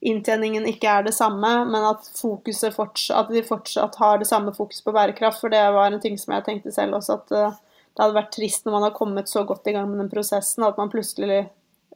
inntjeningen 0.06 0.68
ikke 0.70 0.90
er 0.92 1.06
det 1.08 1.16
samme, 1.16 1.52
men 1.70 1.86
at, 1.88 2.06
fortsatt, 2.20 3.00
at 3.16 3.32
de 3.34 3.44
fortsatt 3.46 3.98
har 4.02 4.20
det 4.22 4.28
samme 4.30 4.54
fokus 4.54 4.84
på 4.86 4.94
bærekraft. 4.96 5.42
For 5.42 5.54
det 5.54 5.64
var 5.74 5.90
en 5.90 6.02
ting 6.04 6.18
som 6.22 6.36
jeg 6.36 6.46
tenkte 6.46 6.74
selv 6.76 7.00
også, 7.00 7.18
at 7.22 7.34
uh, 7.34 7.56
det 7.96 8.04
hadde 8.04 8.18
vært 8.20 8.34
trist 8.36 8.68
når 8.68 8.76
man 8.76 8.86
har 8.90 8.98
kommet 8.98 9.32
så 9.32 9.46
godt 9.48 9.66
i 9.72 9.74
gang 9.76 9.90
med 9.90 10.04
den 10.04 10.12
prosessen, 10.12 10.68
at 10.68 10.78
man 10.78 10.92
plutselig 10.94 11.46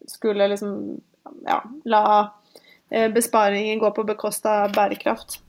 skulle 0.10 0.48
liksom 0.50 0.74
ja, 1.46 1.60
la 1.86 2.04
uh, 2.24 3.08
besparingen 3.14 3.82
gå 3.84 3.94
på 3.94 4.08
bekostning 4.10 4.66
av 4.66 4.74
bærekraft. 4.74 5.42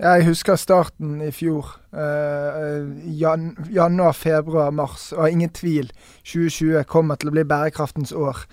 Jeg 0.00 0.24
husker 0.28 0.60
starten 0.60 1.20
i 1.24 1.32
fjor. 1.34 1.76
Uh, 1.90 2.86
jan 3.18 3.56
januar, 3.70 4.12
februar, 4.12 4.70
mars. 4.70 5.08
Og 5.12 5.30
ingen 5.30 5.50
tvil, 5.50 5.88
2020 6.22 6.84
kommer 6.86 7.18
til 7.18 7.32
å 7.32 7.34
bli 7.34 7.42
bærekraftens 7.50 8.12
år. 8.14 8.44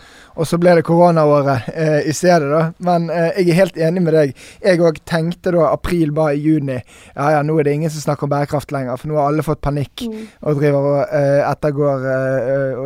Og 0.41 0.49
så 0.49 0.57
ble 0.57 0.73
det 0.79 0.85
koronaåret 0.87 1.67
uh, 1.69 1.99
i 2.01 2.15
stedet, 2.17 2.49
da. 2.49 2.63
Men 2.81 3.11
uh, 3.13 3.29
jeg 3.37 3.51
er 3.53 3.59
helt 3.59 3.77
enig 3.77 4.01
med 4.07 4.17
deg. 4.17 4.33
Jeg 4.63 4.81
òg 4.81 4.97
tenkte 5.05 5.53
da 5.53 5.67
april, 5.69 6.15
bare 6.17 6.33
i 6.33 6.41
juni. 6.47 6.79
Ja 7.13 7.35
ja, 7.35 7.43
nå 7.45 7.59
er 7.59 7.69
det 7.69 7.75
ingen 7.77 7.93
som 7.93 8.07
snakker 8.07 8.25
om 8.25 8.33
bærekraft 8.33 8.73
lenger, 8.73 8.97
for 8.97 9.11
nå 9.11 9.19
har 9.21 9.29
alle 9.29 9.45
fått 9.45 9.61
panikk 9.61 10.07
mm. 10.07 10.23
og 10.49 10.57
driver 10.57 10.87
og 10.95 11.13
ettergår 11.51 12.07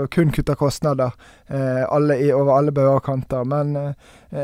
og 0.01 0.09
kun 0.11 0.31
kutter 0.35 0.59
kostnader. 0.59 1.15
alle 1.51 2.15
i, 2.19 2.31
over 2.31 2.57
alle 2.57 2.71
bauger. 2.71 3.43
Men 3.43 3.73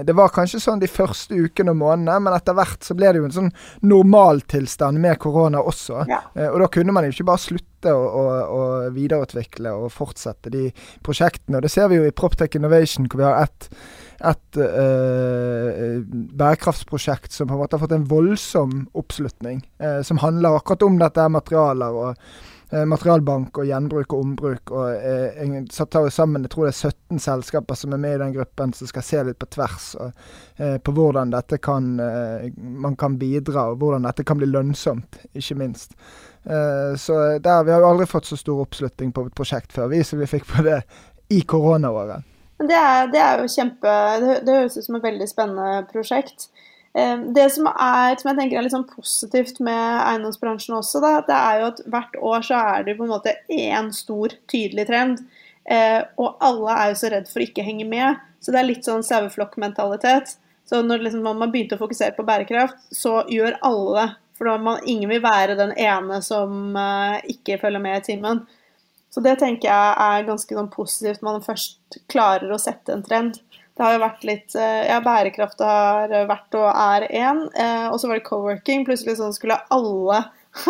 det 0.04 0.16
var 0.16 0.34
kanskje 0.36 0.60
sånn 0.60 0.82
de 0.82 0.90
første 0.92 1.36
ukene 1.36 1.72
og 1.72 1.80
månedene, 1.80 2.18
men 2.20 2.36
etter 2.36 2.56
hvert 2.58 2.84
så 2.84 2.96
ble 2.98 3.14
det 3.14 3.22
jo 3.22 3.28
en 3.30 3.36
sånn 3.38 3.54
normaltilstand 3.88 5.00
med 5.00 5.20
korona 5.24 5.62
også. 5.64 5.97
Ja. 6.10 6.20
Eh, 6.36 6.50
og 6.50 6.60
da 6.64 6.70
kunne 6.74 6.96
man 6.96 7.08
jo 7.08 7.14
ikke 7.16 7.30
bare 7.30 7.44
slutte 7.44 7.94
å, 7.94 8.04
å, 8.08 8.26
å, 8.58 8.66
videreutvikle 8.96 9.74
og 9.78 9.92
fortsette 9.94 10.52
de 10.54 10.68
prosjektene. 11.06 11.60
Og 11.60 11.66
det 11.66 11.72
ser 11.74 11.90
vi 11.92 12.02
jo 12.02 12.08
i 12.08 12.16
Proptech 12.16 12.58
Innovation, 12.60 13.10
hvor 13.10 13.24
vi 13.24 13.30
har 13.30 13.48
ett 13.48 13.72
et 14.18 14.58
uh, 14.58 16.00
bærekraftsprosjekt 16.10 17.36
som 17.36 17.46
på 17.46 17.54
en 17.54 17.60
måte 17.62 17.78
har 17.78 17.84
fått 17.84 17.94
en 17.94 18.08
voldsom 18.10 18.88
oppslutning. 18.98 19.60
Uh, 19.78 20.02
som 20.02 20.18
handler 20.24 20.58
akkurat 20.58 20.88
om 20.88 20.98
dette 20.98 21.28
materialer 21.30 22.00
og 22.02 22.24
materialbank 22.72 23.58
og 23.62 23.68
gjenbruk 23.70 24.14
og 24.14 24.24
ombruk. 24.26 24.72
og 24.72 24.92
uh, 24.92 25.58
satt 25.72 25.96
sammen, 26.12 26.44
Jeg 26.44 26.52
tror 26.52 26.68
det 26.68 26.74
er 26.74 26.92
17 26.92 27.20
selskaper 27.20 27.76
som 27.76 27.94
er 27.94 28.02
med 28.04 28.16
i 28.16 28.22
den 28.24 28.34
gruppen, 28.36 28.74
som 28.74 28.88
skal 28.88 29.06
se 29.08 29.24
litt 29.24 29.40
på 29.40 29.50
tvers 29.56 29.96
og, 29.96 30.12
på 30.58 30.92
hvordan 30.92 31.32
dette 31.32 31.58
kan, 31.58 31.96
man 32.58 32.96
kan 32.98 33.18
bidra, 33.18 33.70
og 33.72 33.78
hvordan 33.78 34.04
dette 34.04 34.24
kan 34.26 34.38
bli 34.38 34.48
lønnsomt, 34.50 35.20
ikke 35.34 35.56
minst. 35.56 35.94
så 36.98 37.40
der, 37.40 37.64
Vi 37.64 37.72
har 37.72 37.80
jo 37.80 37.92
aldri 37.92 38.06
fått 38.06 38.26
så 38.26 38.38
stor 38.38 38.64
oppslutning 38.66 39.12
på 39.14 39.28
et 39.28 39.36
prosjekt 39.36 39.72
før, 39.74 39.88
vi 39.94 40.04
som 40.04 40.20
vi 40.20 40.26
fikk 40.26 40.48
på 40.50 40.66
det 40.66 40.82
i 41.30 41.42
koronaåret. 41.42 42.26
Det 42.58 42.78
det 43.14 43.22
er 43.22 43.42
jo 43.42 43.52
kjempe 43.52 43.92
det, 44.22 44.40
det, 44.46 44.56
høres 44.56 44.78
ut 44.78 44.88
som 44.88 44.98
et 44.98 45.06
veldig 45.06 45.28
spennende 45.30 45.84
prosjekt. 45.92 46.50
Det 46.98 47.44
som, 47.54 47.68
er, 47.70 48.16
som 48.18 48.32
jeg 48.32 48.38
tenker 48.40 48.58
er 48.58 48.64
litt 48.66 48.74
sånn 48.74 48.88
positivt 48.90 49.60
med 49.62 50.00
eiendomsbransjen 50.02 50.80
også, 50.80 51.02
da, 51.04 51.12
det 51.28 51.36
er 51.38 51.60
jo 51.60 51.68
at 51.68 51.82
hvert 51.94 52.16
år 52.26 52.48
så 52.48 52.62
er 52.72 52.88
det 52.88 52.96
på 52.98 53.06
en 53.06 53.12
måte 53.12 53.36
én 53.54 53.92
stor, 53.94 54.34
tydelig 54.50 54.88
trend. 54.90 55.22
Eh, 55.68 56.00
og 56.18 56.40
alle 56.44 56.74
er 56.74 56.92
jo 56.92 57.00
så 57.02 57.12
redd 57.12 57.28
for 57.30 57.44
å 57.44 57.48
ikke 57.48 57.66
henge 57.68 57.86
med. 57.90 58.22
Så 58.42 58.54
det 58.54 58.62
er 58.62 58.70
litt 58.70 58.88
sånn 58.88 59.06
saueflokkmentalitet. 59.06 60.38
Så 60.68 60.82
når 60.84 61.06
liksom, 61.06 61.28
man 61.28 61.52
begynte 61.52 61.78
å 61.78 61.82
fokusere 61.82 62.16
på 62.16 62.26
bærekraft, 62.28 62.80
så 62.96 63.22
gjør 63.32 63.60
alle 63.68 63.98
det. 63.98 64.08
For 64.38 64.62
man, 64.62 64.84
ingen 64.86 65.10
vil 65.10 65.24
være 65.24 65.58
den 65.58 65.72
ene 65.82 66.20
som 66.22 66.76
uh, 66.78 67.18
ikke 67.26 67.58
følger 67.62 67.82
med 67.82 67.98
i 67.98 68.06
timen. 68.12 68.44
Så 69.10 69.24
det 69.26 69.40
tenker 69.42 69.72
jeg 69.72 69.94
er 70.04 70.28
ganske 70.28 70.54
sånn 70.54 70.70
positivt, 70.70 71.24
man 71.26 71.42
først 71.42 71.98
klarer 72.12 72.52
å 72.54 72.60
sette 72.62 72.94
en 72.94 73.02
trend. 73.06 73.40
Det 73.78 73.86
har 73.86 73.94
jo 73.94 74.02
vært 74.02 74.24
litt 74.26 74.56
eh, 74.58 74.88
Ja, 74.90 74.98
bærekraft 75.06 75.62
har 75.62 76.10
vært 76.30 76.58
og 76.58 76.68
er 76.72 77.06
én. 77.12 77.44
Eh, 77.54 77.86
og 77.92 78.00
så 78.02 78.10
var 78.10 78.18
det 78.18 78.26
co-working. 78.26 78.88
Plutselig 78.88 79.20
sånn 79.20 79.36
skulle 79.36 79.60
alle 79.74 80.24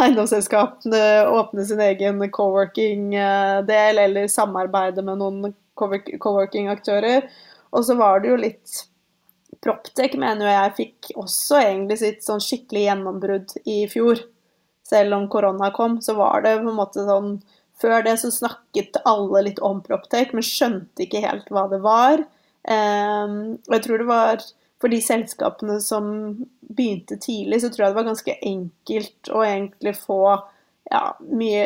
eiendomsselskapene 0.04 1.02
åpne 1.32 1.64
sin 1.70 1.82
egen 1.86 2.20
co-working-del, 2.36 4.02
eller 4.04 4.28
samarbeide 4.32 5.06
med 5.08 5.22
noen 5.22 5.56
co-working-aktører. 5.80 7.30
Og 7.72 7.88
så 7.88 7.96
var 8.00 8.22
det 8.22 8.34
jo 8.34 8.44
litt 8.44 8.84
Proptech 9.64 10.14
mener 10.20 10.52
jeg 10.52 10.74
fikk 10.78 11.08
også 11.18 11.58
egentlig 11.64 11.98
sitt 12.02 12.26
sånn 12.26 12.44
skikkelig 12.44 12.84
gjennombrudd 12.84 13.56
i 13.66 13.80
fjor. 13.90 14.20
Selv 14.86 15.16
om 15.18 15.26
korona 15.32 15.72
kom, 15.76 15.98
så 16.04 16.14
var 16.20 16.44
det 16.46 16.60
på 16.60 16.70
en 16.70 16.78
måte 16.78 17.08
sånn 17.08 17.38
Før 17.78 18.02
det 18.06 18.16
så 18.18 18.32
snakket 18.34 18.96
alle 19.06 19.44
litt 19.46 19.60
om 19.62 19.84
Proptech, 19.86 20.32
men 20.34 20.46
skjønte 20.46 21.04
ikke 21.06 21.22
helt 21.22 21.50
hva 21.54 21.68
det 21.70 21.78
var. 21.84 22.24
Um, 22.68 23.58
og 23.68 23.78
jeg 23.78 23.84
tror 23.86 24.02
det 24.02 24.10
var 24.10 24.46
for 24.82 24.94
de 24.94 25.00
selskapene 25.02 25.80
som 25.82 26.12
begynte 26.68 27.18
tidlig, 27.22 27.62
så 27.64 27.72
tror 27.72 27.86
jeg 27.86 27.94
det 27.94 28.00
var 28.00 28.10
ganske 28.12 28.38
enkelt 28.46 29.32
å 29.34 29.44
egentlig 29.46 29.96
få 29.98 30.22
ja, 30.92 31.02
mye 31.20 31.66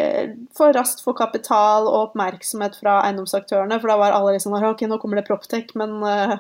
for 0.58 0.74
raskt 0.74 1.04
få 1.06 1.14
kapital 1.18 1.88
og 1.90 2.08
oppmerksomhet 2.08 2.78
fra 2.80 3.02
eiendomsaktørene. 3.06 3.78
For 3.82 3.92
da 3.92 3.98
var 4.02 4.16
alle 4.18 4.36
liksom 4.38 4.56
OK, 4.58 4.86
nå 4.90 5.00
kommer 5.02 5.20
det 5.20 5.28
Proptech, 5.28 5.74
men 5.78 5.98
uh, 6.06 6.38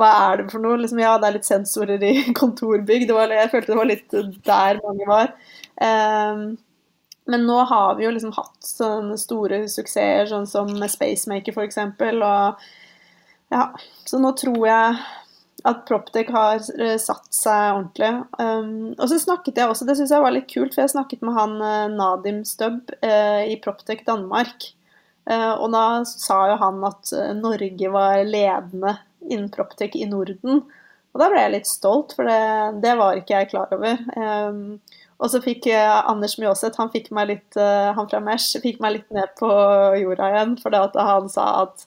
hva 0.00 0.10
er 0.30 0.40
det 0.40 0.50
for 0.52 0.62
noe? 0.64 0.78
Liksom, 0.80 1.00
ja, 1.02 1.16
det 1.20 1.28
er 1.28 1.38
litt 1.38 1.48
sensorer 1.48 2.04
i 2.06 2.14
kontorbygg. 2.40 3.08
Var, 3.10 3.36
jeg 3.40 3.52
følte 3.54 3.72
det 3.72 3.80
var 3.80 3.90
litt 3.90 4.18
der 4.46 4.82
mange 4.84 5.08
var. 5.10 5.32
Um, 5.80 6.44
men 7.30 7.46
nå 7.46 7.58
har 7.68 7.96
vi 7.98 8.06
jo 8.06 8.12
liksom 8.14 8.32
hatt 8.34 8.66
sånne 8.66 9.16
store 9.20 9.64
suksesser, 9.70 10.30
sånn 10.30 10.48
som 10.50 10.70
Spacemaker 10.90 11.54
f.eks. 11.54 11.78
Og 12.10 12.64
ja, 13.50 13.64
så 14.06 14.20
nå 14.22 14.32
tror 14.38 14.62
jeg 14.66 15.00
at 15.66 15.84
Proptec 15.88 16.30
har 16.32 16.60
eh, 16.80 16.96
satt 17.00 17.28
seg 17.34 17.74
ordentlig. 17.74 18.10
Um, 18.40 18.92
og 18.96 19.06
så 19.10 19.20
snakket 19.20 19.60
jeg 19.60 19.70
også, 19.70 19.86
det 19.88 19.96
syns 19.98 20.14
jeg 20.14 20.24
var 20.24 20.34
litt 20.34 20.48
kult, 20.50 20.74
for 20.74 20.84
jeg 20.84 20.94
snakket 20.94 21.24
med 21.26 21.36
han 21.36 21.56
uh, 21.60 21.88
Nadim 21.92 22.42
Stubb 22.48 22.92
uh, 23.04 23.42
i 23.44 23.58
Proptec 23.62 24.04
Danmark. 24.08 24.70
Uh, 25.28 25.54
og 25.60 25.68
da 25.74 25.84
sa 26.08 26.40
jo 26.50 26.56
han 26.62 26.80
at 26.88 27.12
Norge 27.38 27.92
var 27.92 28.22
ledende 28.26 28.96
innen 29.28 29.50
Proptec 29.52 29.98
i 29.98 30.08
Norden. 30.08 30.64
Og 31.10 31.20
da 31.20 31.28
ble 31.28 31.42
jeg 31.42 31.54
litt 31.58 31.68
stolt, 31.68 32.14
for 32.16 32.28
det, 32.30 32.80
det 32.84 32.96
var 32.98 33.18
ikke 33.18 33.42
jeg 33.42 33.50
klar 33.52 33.72
over. 33.76 34.00
Um, 34.16 34.80
og 35.20 35.28
så 35.28 35.42
fikk 35.44 35.66
Anders 35.74 36.38
Mjåseth, 36.40 36.78
han 36.80 36.88
fikk 36.94 37.10
meg 37.12 37.26
litt, 37.28 37.56
han 37.60 38.06
fra 38.08 38.22
Mesh, 38.24 38.54
fikk 38.62 38.78
meg 38.80 38.94
litt 38.94 39.10
ned 39.12 39.34
på 39.36 39.50
jorda 40.00 40.30
igjen. 40.30 40.54
For 40.62 40.72
han 40.72 41.26
sa 41.28 41.48
at 41.66 41.84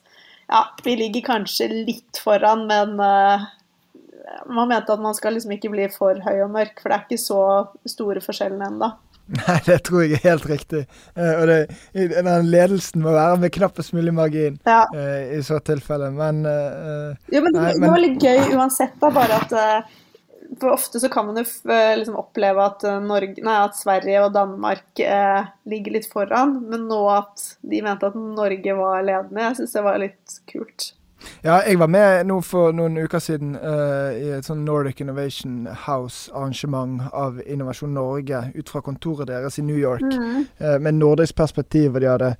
ja, 0.48 0.64
vi 0.84 0.96
ligger 1.00 1.28
kanskje 1.32 1.70
litt 1.72 2.20
foran, 2.22 2.66
men 2.70 2.96
man 2.98 4.68
mente 4.68 4.92
at 4.92 5.02
man 5.02 5.16
skal 5.16 5.36
liksom 5.36 5.54
ikke 5.56 5.72
bli 5.72 5.88
for 5.92 6.20
høy 6.24 6.44
og 6.44 6.52
mørk, 6.54 6.78
for 6.80 6.90
det 6.90 6.98
er 6.98 7.06
ikke 7.06 7.20
så 7.22 7.40
store 7.88 8.22
forskjellene 8.24 8.70
ennå. 8.72 8.92
Nei, 9.24 9.56
det 9.64 9.78
tror 9.86 10.02
jeg 10.04 10.18
er 10.18 10.24
helt 10.26 10.46
riktig. 10.50 10.82
Uh, 11.16 11.34
og 11.40 11.44
det, 11.48 11.58
den 11.94 12.48
ledelsen 12.52 13.04
må 13.04 13.14
være 13.14 13.38
med 13.40 13.54
knappest 13.56 13.94
mulig 13.96 14.12
margin 14.12 14.58
ja. 14.68 14.82
uh, 14.92 15.32
i 15.32 15.40
så 15.44 15.60
tilfelle, 15.64 16.10
men 16.12 16.44
uh, 16.44 17.16
Jo, 17.32 17.40
men, 17.46 17.56
det 17.56 17.88
var 17.88 18.02
litt 18.02 18.20
gøy 18.20 18.52
uansett, 18.58 18.96
da, 19.00 19.12
bare 19.14 19.40
at 19.40 19.54
for 20.60 20.74
ofte 20.74 21.00
så 21.00 21.08
kan 21.12 21.26
man 21.26 21.38
jo 21.40 21.44
liksom 21.98 22.18
oppleve 22.20 22.64
at, 22.64 22.84
Norge, 23.04 23.42
nei, 23.44 23.56
at, 23.64 23.78
Sverige 23.78 24.26
og 24.26 24.34
Danmark 24.36 25.00
eh, 25.00 25.46
ligger 25.70 25.96
litt 25.96 26.10
foran, 26.10 26.58
men 26.70 26.88
nå 26.90 27.00
at 27.12 27.46
de 27.64 27.80
mente 27.84 28.10
at 28.10 28.18
Norge 28.18 28.76
var 28.78 29.06
ledende, 29.06 29.48
jeg 29.48 29.62
syns 29.62 29.78
det 29.78 29.86
var 29.86 30.02
litt 30.02 30.38
kult. 30.50 30.92
Ja, 31.44 31.62
jeg 31.64 31.78
var 31.80 31.88
med 31.88 32.26
nå 32.28 32.38
for 32.44 32.72
noen 32.76 32.96
uker 33.00 33.22
siden 33.22 33.54
uh, 33.56 34.12
i 34.12 34.30
et 34.36 34.46
sånn 34.48 34.64
Nordic 34.66 35.00
Innovation 35.00 35.64
House-arrangement 35.86 37.08
av 37.12 37.40
Innovasjon 37.44 37.94
Norge 37.96 38.46
ut 38.54 38.72
fra 38.72 38.82
kontoret 38.84 39.28
deres 39.30 39.58
i 39.60 39.64
New 39.64 39.78
York. 39.78 40.04
Mm. 40.04 40.46
Uh, 40.60 40.76
med 40.84 40.98
nordisk 41.00 41.36
perspektiv, 41.40 41.94
og 41.94 42.04
de 42.04 42.10
hadde 42.10 42.34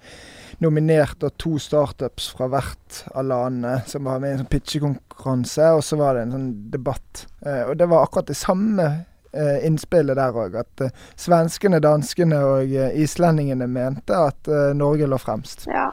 nominert 0.62 1.24
to 1.40 1.56
startups 1.58 2.28
fra 2.36 2.48
hvert 2.52 3.00
av 3.14 3.26
landene 3.30 3.80
som 3.90 4.04
var 4.04 4.22
med 4.22 4.30
i 4.30 4.36
en 4.36 4.44
sånn 4.44 4.52
pitchekonkurranse, 4.52 5.72
og 5.78 5.82
så 5.86 5.98
var 6.00 6.14
det 6.14 6.26
en 6.26 6.36
sånn 6.36 6.52
debatt. 6.74 7.26
Uh, 7.46 7.70
og 7.70 7.74
det 7.80 7.88
var 7.90 8.06
akkurat 8.06 8.30
det 8.30 8.38
samme 8.38 8.92
innspillet 9.34 10.14
der 10.14 10.36
òg. 10.38 10.52
At 10.60 10.82
svenskene, 11.18 11.80
danskene 11.82 12.36
og 12.46 12.70
islendingene 13.02 13.66
mente 13.66 14.14
at 14.14 14.46
Norge 14.78 15.08
lå 15.10 15.18
fremst. 15.18 15.64
Ja. 15.66 15.88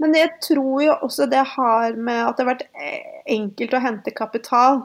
Men 0.00 0.16
jeg 0.16 0.30
tror 0.40 0.80
jo 0.80 0.94
også 1.04 1.26
det 1.28 1.42
har 1.58 1.92
med 2.00 2.22
at 2.22 2.38
det 2.38 2.46
har 2.46 2.54
vært 2.54 2.64
enkelt 3.36 3.76
å 3.76 3.82
hente 3.84 4.16
kapital. 4.16 4.80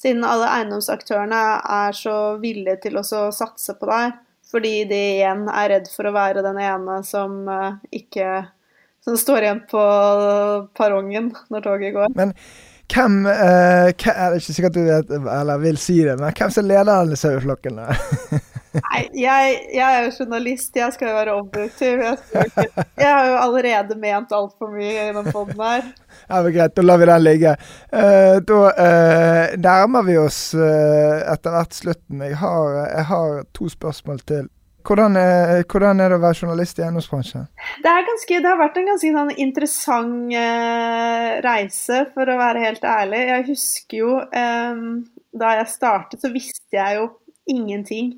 Siden 0.00 0.24
alle 0.26 0.48
eiendomsaktørene 0.48 1.42
er 1.76 1.94
så 1.94 2.16
villige 2.42 2.80
til 2.88 2.96
å 2.98 3.04
satse 3.04 3.76
på 3.76 3.92
deg. 3.92 4.16
Fordi 4.52 4.82
de 4.84 4.98
igjen 5.16 5.46
er 5.48 5.70
redd 5.72 5.86
for 5.92 6.08
å 6.08 6.14
være 6.16 6.42
den 6.44 6.58
ene 6.60 6.98
som 7.06 7.46
eh, 7.48 7.78
ikke 8.02 8.42
Som 9.04 9.16
står 9.18 9.46
igjen 9.46 9.64
på 9.70 9.80
perrongen 10.78 11.32
når 11.50 11.64
toget 11.64 11.96
går. 11.96 12.12
Men 12.14 12.34
hvem 12.92 13.26
eh, 13.26 13.88
Er 13.90 14.30
det 14.30 14.42
ikke 14.42 14.54
sikkert 14.54 14.76
du 14.76 14.82
vet, 14.86 15.10
eller 15.10 15.62
vil 15.62 15.78
si 15.80 16.02
det, 16.04 16.18
men 16.20 16.34
hvem 16.36 16.52
som 16.54 16.68
leder 16.68 16.90
denne 16.92 17.18
saueflokken? 17.18 17.80
Nei, 18.72 19.00
jeg, 19.20 19.56
jeg, 19.74 19.84
er 19.84 20.06
jo 20.06 20.12
journalist, 20.22 20.76
jeg 20.76 20.94
skal 20.94 21.10
jo 21.10 21.16
være 21.18 21.34
objektiv. 21.36 22.00
Jeg, 22.00 22.46
ikke, 22.46 22.84
jeg 23.02 23.10
har 23.10 23.26
jo 23.28 23.34
allerede 23.42 23.98
ment 24.00 24.32
altfor 24.32 24.70
mye 24.72 25.10
i 25.10 25.12
den 25.12 25.28
poden 25.32 25.60
her. 25.60 25.90
Ja, 26.28 26.38
men 26.44 26.52
Greit, 26.54 26.72
da 26.76 26.82
lar 26.84 27.00
vi 27.00 27.06
den 27.08 27.22
ligge. 27.24 27.52
Uh, 27.92 28.38
da 28.48 28.58
uh, 28.70 29.54
nærmer 29.60 30.04
vi 30.06 30.16
oss 30.20 30.38
uh, 30.54 31.18
etter 31.28 31.52
hvert 31.52 31.76
slutten. 31.76 32.22
Jeg 32.24 32.38
har, 32.40 32.76
jeg 32.86 33.06
har, 33.10 33.42
to 33.56 33.68
spørsmål 33.72 34.22
til. 34.28 34.46
Hvordan 34.82 35.16
er, 35.18 35.62
hvordan 35.70 36.02
er, 36.02 36.12
det 36.12 36.18
å 36.18 36.22
være 36.22 36.40
journalist 36.42 36.80
i 36.80 36.84
eiendomsbransjen? 36.86 37.46
Det, 37.84 37.94
det, 38.28 38.42
har 38.46 38.60
vært 38.60 38.78
en 38.80 38.90
ganske 38.90 39.12
sånn, 39.16 39.32
interessant 39.42 40.36
reise, 41.46 42.02
for 42.14 42.28
å 42.28 42.38
være 42.40 42.66
helt 42.66 42.84
ærlig. 42.86 43.22
Jeg 43.30 43.48
husker 43.52 44.02
jo 44.02 44.18
um, 44.20 44.84
da 45.32 45.56
jeg 45.60 45.72
startet, 45.72 46.20
så 46.20 46.32
visste 46.32 46.76
jeg 46.76 46.98
jo 47.00 47.08
ingenting 47.50 48.12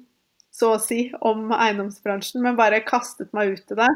så 0.55 0.75
å 0.77 0.83
si, 0.83 1.09
om 1.27 1.49
eiendomsbransjen, 1.55 2.43
men 2.45 2.59
bare 2.59 2.85
kastet 2.87 3.33
meg 3.35 3.57
ut 3.57 3.73
i 3.75 3.79
det. 3.81 3.91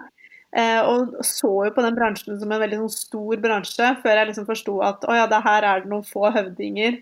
Eh, 0.59 0.81
og 0.81 1.19
så 1.27 1.51
jo 1.69 1.75
på 1.77 1.85
den 1.85 1.95
bransjen 1.95 2.39
som 2.41 2.51
en 2.51 2.63
veldig 2.63 2.81
sånn, 2.81 2.95
stor 2.95 3.43
bransje, 3.43 3.93
før 4.03 4.19
jeg 4.19 4.31
liksom 4.31 4.49
forsto 4.49 4.79
at 4.87 5.07
å 5.07 5.17
ja, 5.19 5.29
det 5.31 5.43
her 5.45 5.67
er 5.69 5.85
det 5.85 5.93
noen 5.93 6.07
få 6.09 6.33
høvdinger. 6.35 6.99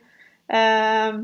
Eh, 0.60 1.20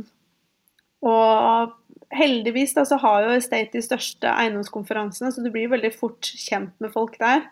og 1.03 1.75
heldigvis 2.13 2.75
da, 2.77 2.85
så 2.89 2.99
har 3.03 3.25
jo 3.25 3.35
Estate 3.37 3.77
de 3.77 3.83
største 3.85 4.31
eiendomskonferansene, 4.31 5.33
så 5.33 5.45
du 5.45 5.51
blir 5.53 5.71
veldig 5.73 5.93
fort 5.97 6.29
kjent 6.29 6.75
med 6.83 6.93
folk 6.95 7.19
der. 7.21 7.47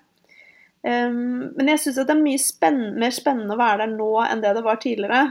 Um, 0.81 1.51
men 1.59 1.69
jeg 1.75 1.83
syns 1.83 1.99
det 2.01 2.15
er 2.15 2.23
mye 2.23 2.41
spenn 2.41 2.83
mer 3.01 3.13
spennende 3.13 3.53
å 3.53 3.61
være 3.61 3.83
der 3.83 3.91
nå 3.99 4.11
enn 4.25 4.45
det 4.45 4.55
det 4.57 4.65
var 4.65 4.81
tidligere. 4.81 5.25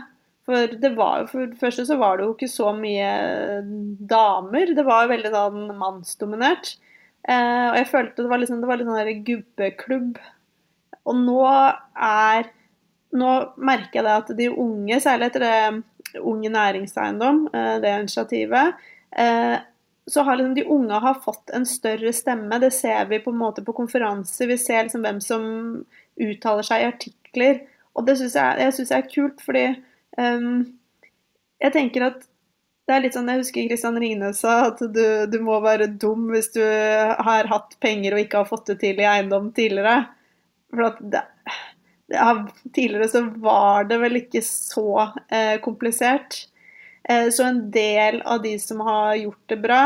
For 0.50 0.76
det 0.82 0.92
var 0.98 1.24
jo 1.24 1.30
for 1.32 1.50
det 1.50 1.60
første 1.62 1.86
så 1.86 1.98
var 2.02 2.18
det 2.18 2.26
jo 2.26 2.36
ikke 2.36 2.52
så 2.52 2.74
mye 2.74 3.10
damer. 4.10 4.76
Det 4.78 4.86
var 4.86 5.06
jo 5.06 5.14
veldig 5.14 5.34
sånn 5.34 5.66
mannsdominert. 5.78 6.76
Uh, 7.28 7.70
og 7.72 7.80
jeg 7.82 7.90
følte 7.92 8.24
det 8.24 8.32
var 8.32 8.42
liksom, 8.42 8.62
det 8.62 8.70
var 8.70 8.80
litt 8.80 8.90
sånn 8.90 9.26
gubbeklubb. 9.28 10.24
Og 11.10 11.22
nå 11.26 11.44
er 11.50 12.56
Nå 13.10 13.30
merker 13.58 13.98
jeg 13.98 14.06
det 14.06 14.12
at 14.14 14.28
de 14.38 14.46
unge, 14.54 15.00
særlig 15.02 15.32
etter 15.32 15.42
det 15.42 16.20
Unge 16.22 16.50
næringseiendom, 16.54 17.40
eh, 17.54 17.76
det 17.82 17.90
initiativet, 18.04 18.78
så 19.10 20.24
har 20.26 20.38
liksom 20.38 20.54
de 20.58 20.64
unge 20.70 21.00
har 21.04 21.18
fått 21.24 21.52
en 21.54 21.66
større 21.70 22.12
stemme. 22.14 22.60
Det 22.62 22.72
ser 22.74 23.10
vi 23.10 23.20
på 23.24 23.34
en 23.34 23.42
måte 23.42 23.64
på 23.66 23.76
konferanser. 23.78 24.48
Vi 24.50 24.58
ser 24.58 24.86
liksom 24.86 25.06
hvem 25.06 25.20
som 25.22 25.44
uttaler 26.20 26.66
seg 26.66 26.82
i 26.82 26.88
artikler. 26.90 27.62
Og 27.98 28.08
det 28.08 28.16
syns 28.20 28.38
jeg, 28.38 28.62
jeg 28.64 28.76
synes 28.78 28.94
er 28.96 29.10
kult, 29.12 29.44
fordi 29.46 29.66
Um, 30.18 30.80
jeg 31.62 31.76
tenker 31.76 32.08
at 32.08 32.26
det 32.90 32.96
er 32.96 33.04
litt 33.04 33.14
sånn, 33.14 33.28
Jeg 33.30 33.44
husker 33.44 33.68
Kristian 33.70 34.00
Ringnes 34.02 34.40
sa 34.42 34.72
at 34.72 34.80
du, 34.82 35.04
du, 35.30 35.38
må 35.46 35.60
være 35.62 35.92
dum 36.02 36.32
hvis 36.34 36.50
du 36.56 36.64
har 36.64 37.50
hatt 37.52 37.76
penger 37.84 38.16
og 38.16 38.24
ikke 38.24 38.42
har 38.42 38.50
fått 38.50 38.72
det 38.72 38.80
til 38.82 38.98
i 38.98 39.06
eiendom 39.06 39.52
tidligere. 39.54 40.08
For 40.74 40.98
det, 40.98 41.22
det, 42.10 42.24
Tidligere 42.74 43.12
så 43.12 43.22
var 43.44 43.86
det 43.86 44.00
vel 44.02 44.18
ikke 44.24 44.42
så 44.42 45.12
eh, 45.30 45.60
komplisert. 45.62 46.48
Eh, 47.10 47.30
så 47.34 47.48
en 47.48 47.64
del 47.74 48.22
av 48.22 48.44
de 48.46 48.54
som 48.62 48.84
har 48.86 49.16
gjort 49.18 49.50
det 49.50 49.58
bra 49.64 49.82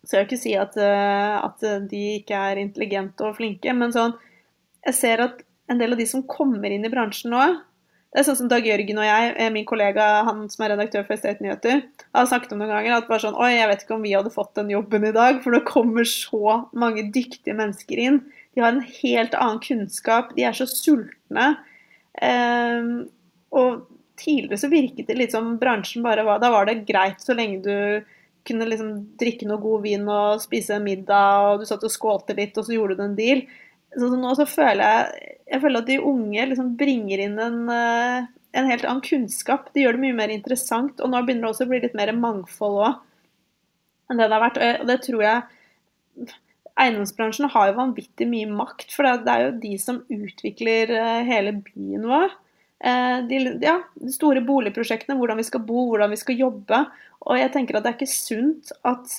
Så 0.00 0.16
jeg 0.16 0.22
vil 0.22 0.28
ikke 0.28 0.40
si 0.40 0.54
at, 0.56 0.76
eh, 0.80 1.34
at 1.44 1.64
de 1.90 2.02
ikke 2.22 2.38
er 2.50 2.62
intelligente 2.62 3.26
og 3.26 3.36
flinke, 3.36 3.74
men 3.76 3.92
sånn 3.92 4.14
Jeg 4.86 4.96
ser 4.96 5.24
at 5.26 5.42
en 5.68 5.80
del 5.80 5.92
av 5.92 6.00
de 6.00 6.06
som 6.08 6.24
kommer 6.24 6.72
inn 6.72 6.86
i 6.86 6.92
bransjen 6.92 7.34
nå, 7.34 7.42
det 8.08 8.22
er 8.22 8.24
sånn 8.24 8.38
som 8.38 8.48
Dag 8.48 8.64
Jørgen 8.64 9.00
og 9.02 9.04
jeg, 9.04 9.32
eh, 9.36 9.50
min 9.52 9.66
kollega, 9.68 10.04
han 10.24 10.46
som 10.48 10.64
er 10.64 10.72
redaktør 10.72 11.04
for 11.04 11.18
Estate 11.18 11.44
Nyheter, 11.44 11.82
har 12.16 12.28
snakket 12.30 12.54
om 12.54 12.62
noen 12.62 12.72
ganger 12.72 12.96
at 12.96 13.08
bare 13.10 13.20
sånn 13.26 13.36
Oi, 13.36 13.50
jeg 13.52 13.68
vet 13.68 13.84
ikke 13.84 13.96
om 13.98 14.06
vi 14.06 14.14
hadde 14.16 14.32
fått 14.32 14.54
den 14.56 14.72
jobben 14.72 15.04
i 15.04 15.12
dag, 15.12 15.42
for 15.44 15.52
det 15.52 15.68
kommer 15.68 16.08
så 16.08 16.62
mange 16.72 17.04
dyktige 17.12 17.56
mennesker 17.58 18.00
inn. 18.00 18.22
De 18.56 18.64
har 18.64 18.72
en 18.72 18.80
helt 18.80 19.36
annen 19.36 19.60
kunnskap, 19.60 20.32
de 20.38 20.48
er 20.48 20.56
så 20.56 20.64
sultne. 20.70 21.50
Um, 22.18 22.88
og 23.52 23.84
tidligere 24.18 24.60
så 24.60 24.70
virket 24.72 25.08
det 25.10 25.16
litt 25.18 25.34
som 25.34 25.56
bransjen 25.60 26.04
bare 26.04 26.24
var 26.26 26.42
Da 26.42 26.50
var 26.52 26.68
det 26.68 26.84
greit 26.88 27.22
så 27.24 27.36
lenge 27.36 27.62
du 27.64 27.74
kunne 28.48 28.68
liksom 28.68 28.92
drikke 29.20 29.48
noe 29.48 29.60
god 29.60 29.82
vin 29.84 30.06
og 30.08 30.40
spise 30.40 30.78
middag, 30.80 31.44
og 31.44 31.60
du 31.60 31.68
satt 31.68 31.84
og 31.84 31.92
skålte 31.92 32.36
litt, 32.38 32.56
og 32.56 32.64
så 32.64 32.72
gjorde 32.72 32.96
du 32.96 33.02
en 33.04 33.16
deal. 33.18 33.42
Så 33.92 34.08
nå 34.16 34.32
så 34.38 34.46
føler 34.48 34.80
jeg, 34.84 35.34
jeg 35.52 35.62
føler 35.64 35.82
at 35.82 35.90
de 35.90 35.98
unge 36.10 36.46
liksom 36.52 36.70
bringer 36.80 37.24
inn 37.24 37.36
en, 37.42 37.58
eh, 37.72 38.28
en 38.56 38.70
helt 38.70 38.86
annen 38.88 39.04
kunnskap. 39.04 39.68
De 39.74 39.84
gjør 39.84 39.98
det 39.98 40.04
mye 40.06 40.16
mer 40.16 40.32
interessant, 40.32 41.00
og 41.00 41.12
nå 41.12 41.22
begynner 41.24 41.48
det 41.48 41.52
også 41.52 41.68
å 41.68 41.72
bli 41.74 41.82
litt 41.84 41.96
mer 41.98 42.14
mangfold 42.16 42.82
òg 42.86 43.04
enn 44.08 44.20
det 44.20 44.28
det 44.28 44.36
har 44.38 44.44
vært. 44.46 44.60
Og 44.80 44.88
det 44.88 45.00
tror 45.04 45.24
jeg 45.24 46.36
Eiendomsbransjen 46.78 47.50
har 47.50 47.70
jo 47.70 47.78
vanvittig 47.80 48.28
mye 48.30 48.48
makt, 48.50 48.92
for 48.94 49.06
det 49.06 49.32
er 49.32 49.48
jo 49.48 49.56
de 49.64 49.72
som 49.82 49.98
utvikler 50.14 50.92
eh, 50.94 51.24
hele 51.26 51.56
byen 51.64 52.06
vår. 52.06 52.36
Eh, 52.84 53.26
de, 53.28 53.58
ja, 53.62 53.78
de 53.94 54.12
store 54.14 54.42
boligprosjektene, 54.46 55.18
hvordan 55.18 55.40
vi 55.40 55.46
skal 55.48 55.64
bo, 55.66 55.88
hvordan 55.90 56.12
vi 56.14 56.20
skal 56.20 56.38
jobbe. 56.38 56.84
Og 57.26 57.40
jeg 57.40 57.52
tenker 57.54 57.78
at 57.78 57.86
det 57.86 57.92
er 57.92 57.98
ikke 57.98 58.12
sunt 58.12 58.72
at 58.86 59.18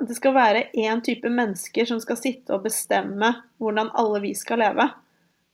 det 0.00 0.16
skal 0.16 0.32
være 0.36 0.68
én 0.78 1.02
type 1.04 1.28
mennesker 1.28 1.88
som 1.88 2.00
skal 2.00 2.16
sitte 2.16 2.54
og 2.54 2.64
bestemme 2.64 3.34
hvordan 3.60 3.90
alle 4.00 4.22
vi 4.24 4.32
skal 4.38 4.62
leve. 4.62 4.86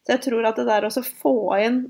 Så 0.06 0.14
jeg 0.14 0.26
tror 0.28 0.46
at 0.46 0.60
det 0.60 0.68
der 0.68 0.86
å 0.86 0.92
få 1.02 1.36
inn 1.64 1.80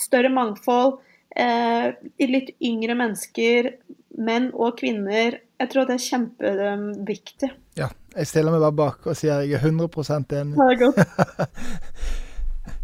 større 0.00 0.30
mangfold, 0.32 0.98
eh, 1.36 1.92
litt 2.24 2.54
yngre 2.64 2.96
mennesker, 2.96 3.74
menn 4.16 4.48
og 4.54 4.78
kvinner, 4.80 5.40
jeg 5.60 5.72
tror 5.72 5.88
det 5.88 5.96
er 5.98 6.04
kjempeviktig. 6.04 7.50
Ja, 7.76 7.90
jeg 8.16 8.28
stiller 8.28 8.54
meg 8.54 8.64
bare 8.64 8.76
bak 8.76 9.08
og 9.08 9.16
sier 9.16 9.44
jeg 9.44 9.58
er 9.58 9.68
100% 9.68 10.32
enig. 10.40 10.56
Det 10.56 10.70
er 10.72 10.80
godt. 10.86 12.22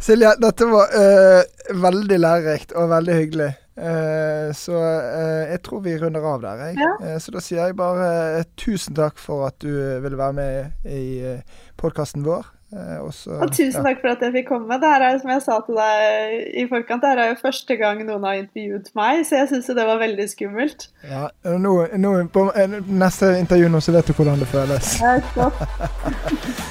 Silje, 0.03 0.33
dette 0.43 0.67
var 0.67 0.91
uh, 0.99 1.75
veldig 1.83 2.17
lærerikt 2.19 2.73
og 2.75 2.89
veldig 2.91 3.19
hyggelig. 3.21 3.53
Uh, 3.79 4.51
så 4.57 4.75
uh, 4.75 5.45
jeg 5.47 5.61
tror 5.63 5.85
vi 5.85 5.95
runder 6.01 6.27
av 6.27 6.43
der, 6.43 6.65
jeg. 6.67 6.81
Ja. 6.83 7.21
så 7.23 7.35
da 7.37 7.43
sier 7.45 7.69
jeg 7.69 7.77
bare 7.79 8.43
tusen 8.59 8.99
takk 8.99 9.23
for 9.23 9.47
at 9.47 9.61
du 9.63 9.71
ville 10.03 10.19
være 10.19 10.37
med 10.41 10.91
i 10.91 11.39
podkasten 11.79 12.27
vår. 12.27 12.51
Også, 12.73 13.35
og 13.37 13.51
tusen 13.53 13.83
ja. 13.83 13.85
takk 13.85 13.99
for 14.01 14.15
at 14.15 14.23
jeg 14.25 14.33
fikk 14.41 14.47
komme. 14.49 14.81
Det 14.81 14.91
her 14.91 15.07
er 15.07 15.19
som 15.21 15.31
jeg 15.31 15.45
sa 15.45 15.61
til 15.67 15.79
deg 15.79 16.37
i 16.57 16.67
forkant, 16.71 17.05
det 17.05 17.11
her 17.13 17.23
er 17.23 17.33
jo 17.35 17.41
første 17.45 17.79
gang 17.79 18.01
noen 18.03 18.25
har 18.27 18.41
intervjuet 18.41 18.91
meg, 18.99 19.23
så 19.29 19.43
jeg 19.43 19.53
syns 19.53 19.73
det 19.77 19.89
var 19.93 20.03
veldig 20.03 20.31
skummelt. 20.35 20.89
Ja, 21.07 21.29
nå, 21.45 21.79
nå, 22.01 22.19
På 22.33 22.49
neste 22.57 23.37
intervju 23.39 23.71
nå 23.71 23.85
så 23.85 23.95
vet 24.01 24.09
du 24.09 24.17
hvordan 24.17 24.41
det 24.43 24.51
føles. 24.51 24.97
Ja, 25.05 25.19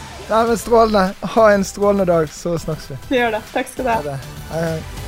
Nei, 0.31 0.47
men 0.47 0.57
Strålende. 0.57 1.13
Ha 1.21 1.51
en 1.51 1.63
strålende 1.63 2.05
dag, 2.05 2.29
så 2.29 2.57
snakkes 2.59 2.91
vi. 2.91 2.97
Vi 3.09 3.17
gjør 3.17 3.31
det. 3.35 3.41
Takk 3.51 3.67
skal 3.73 3.85
du 3.85 3.89
ha. 3.91 4.17
Hei, 4.53 4.61
hei. 4.63 5.00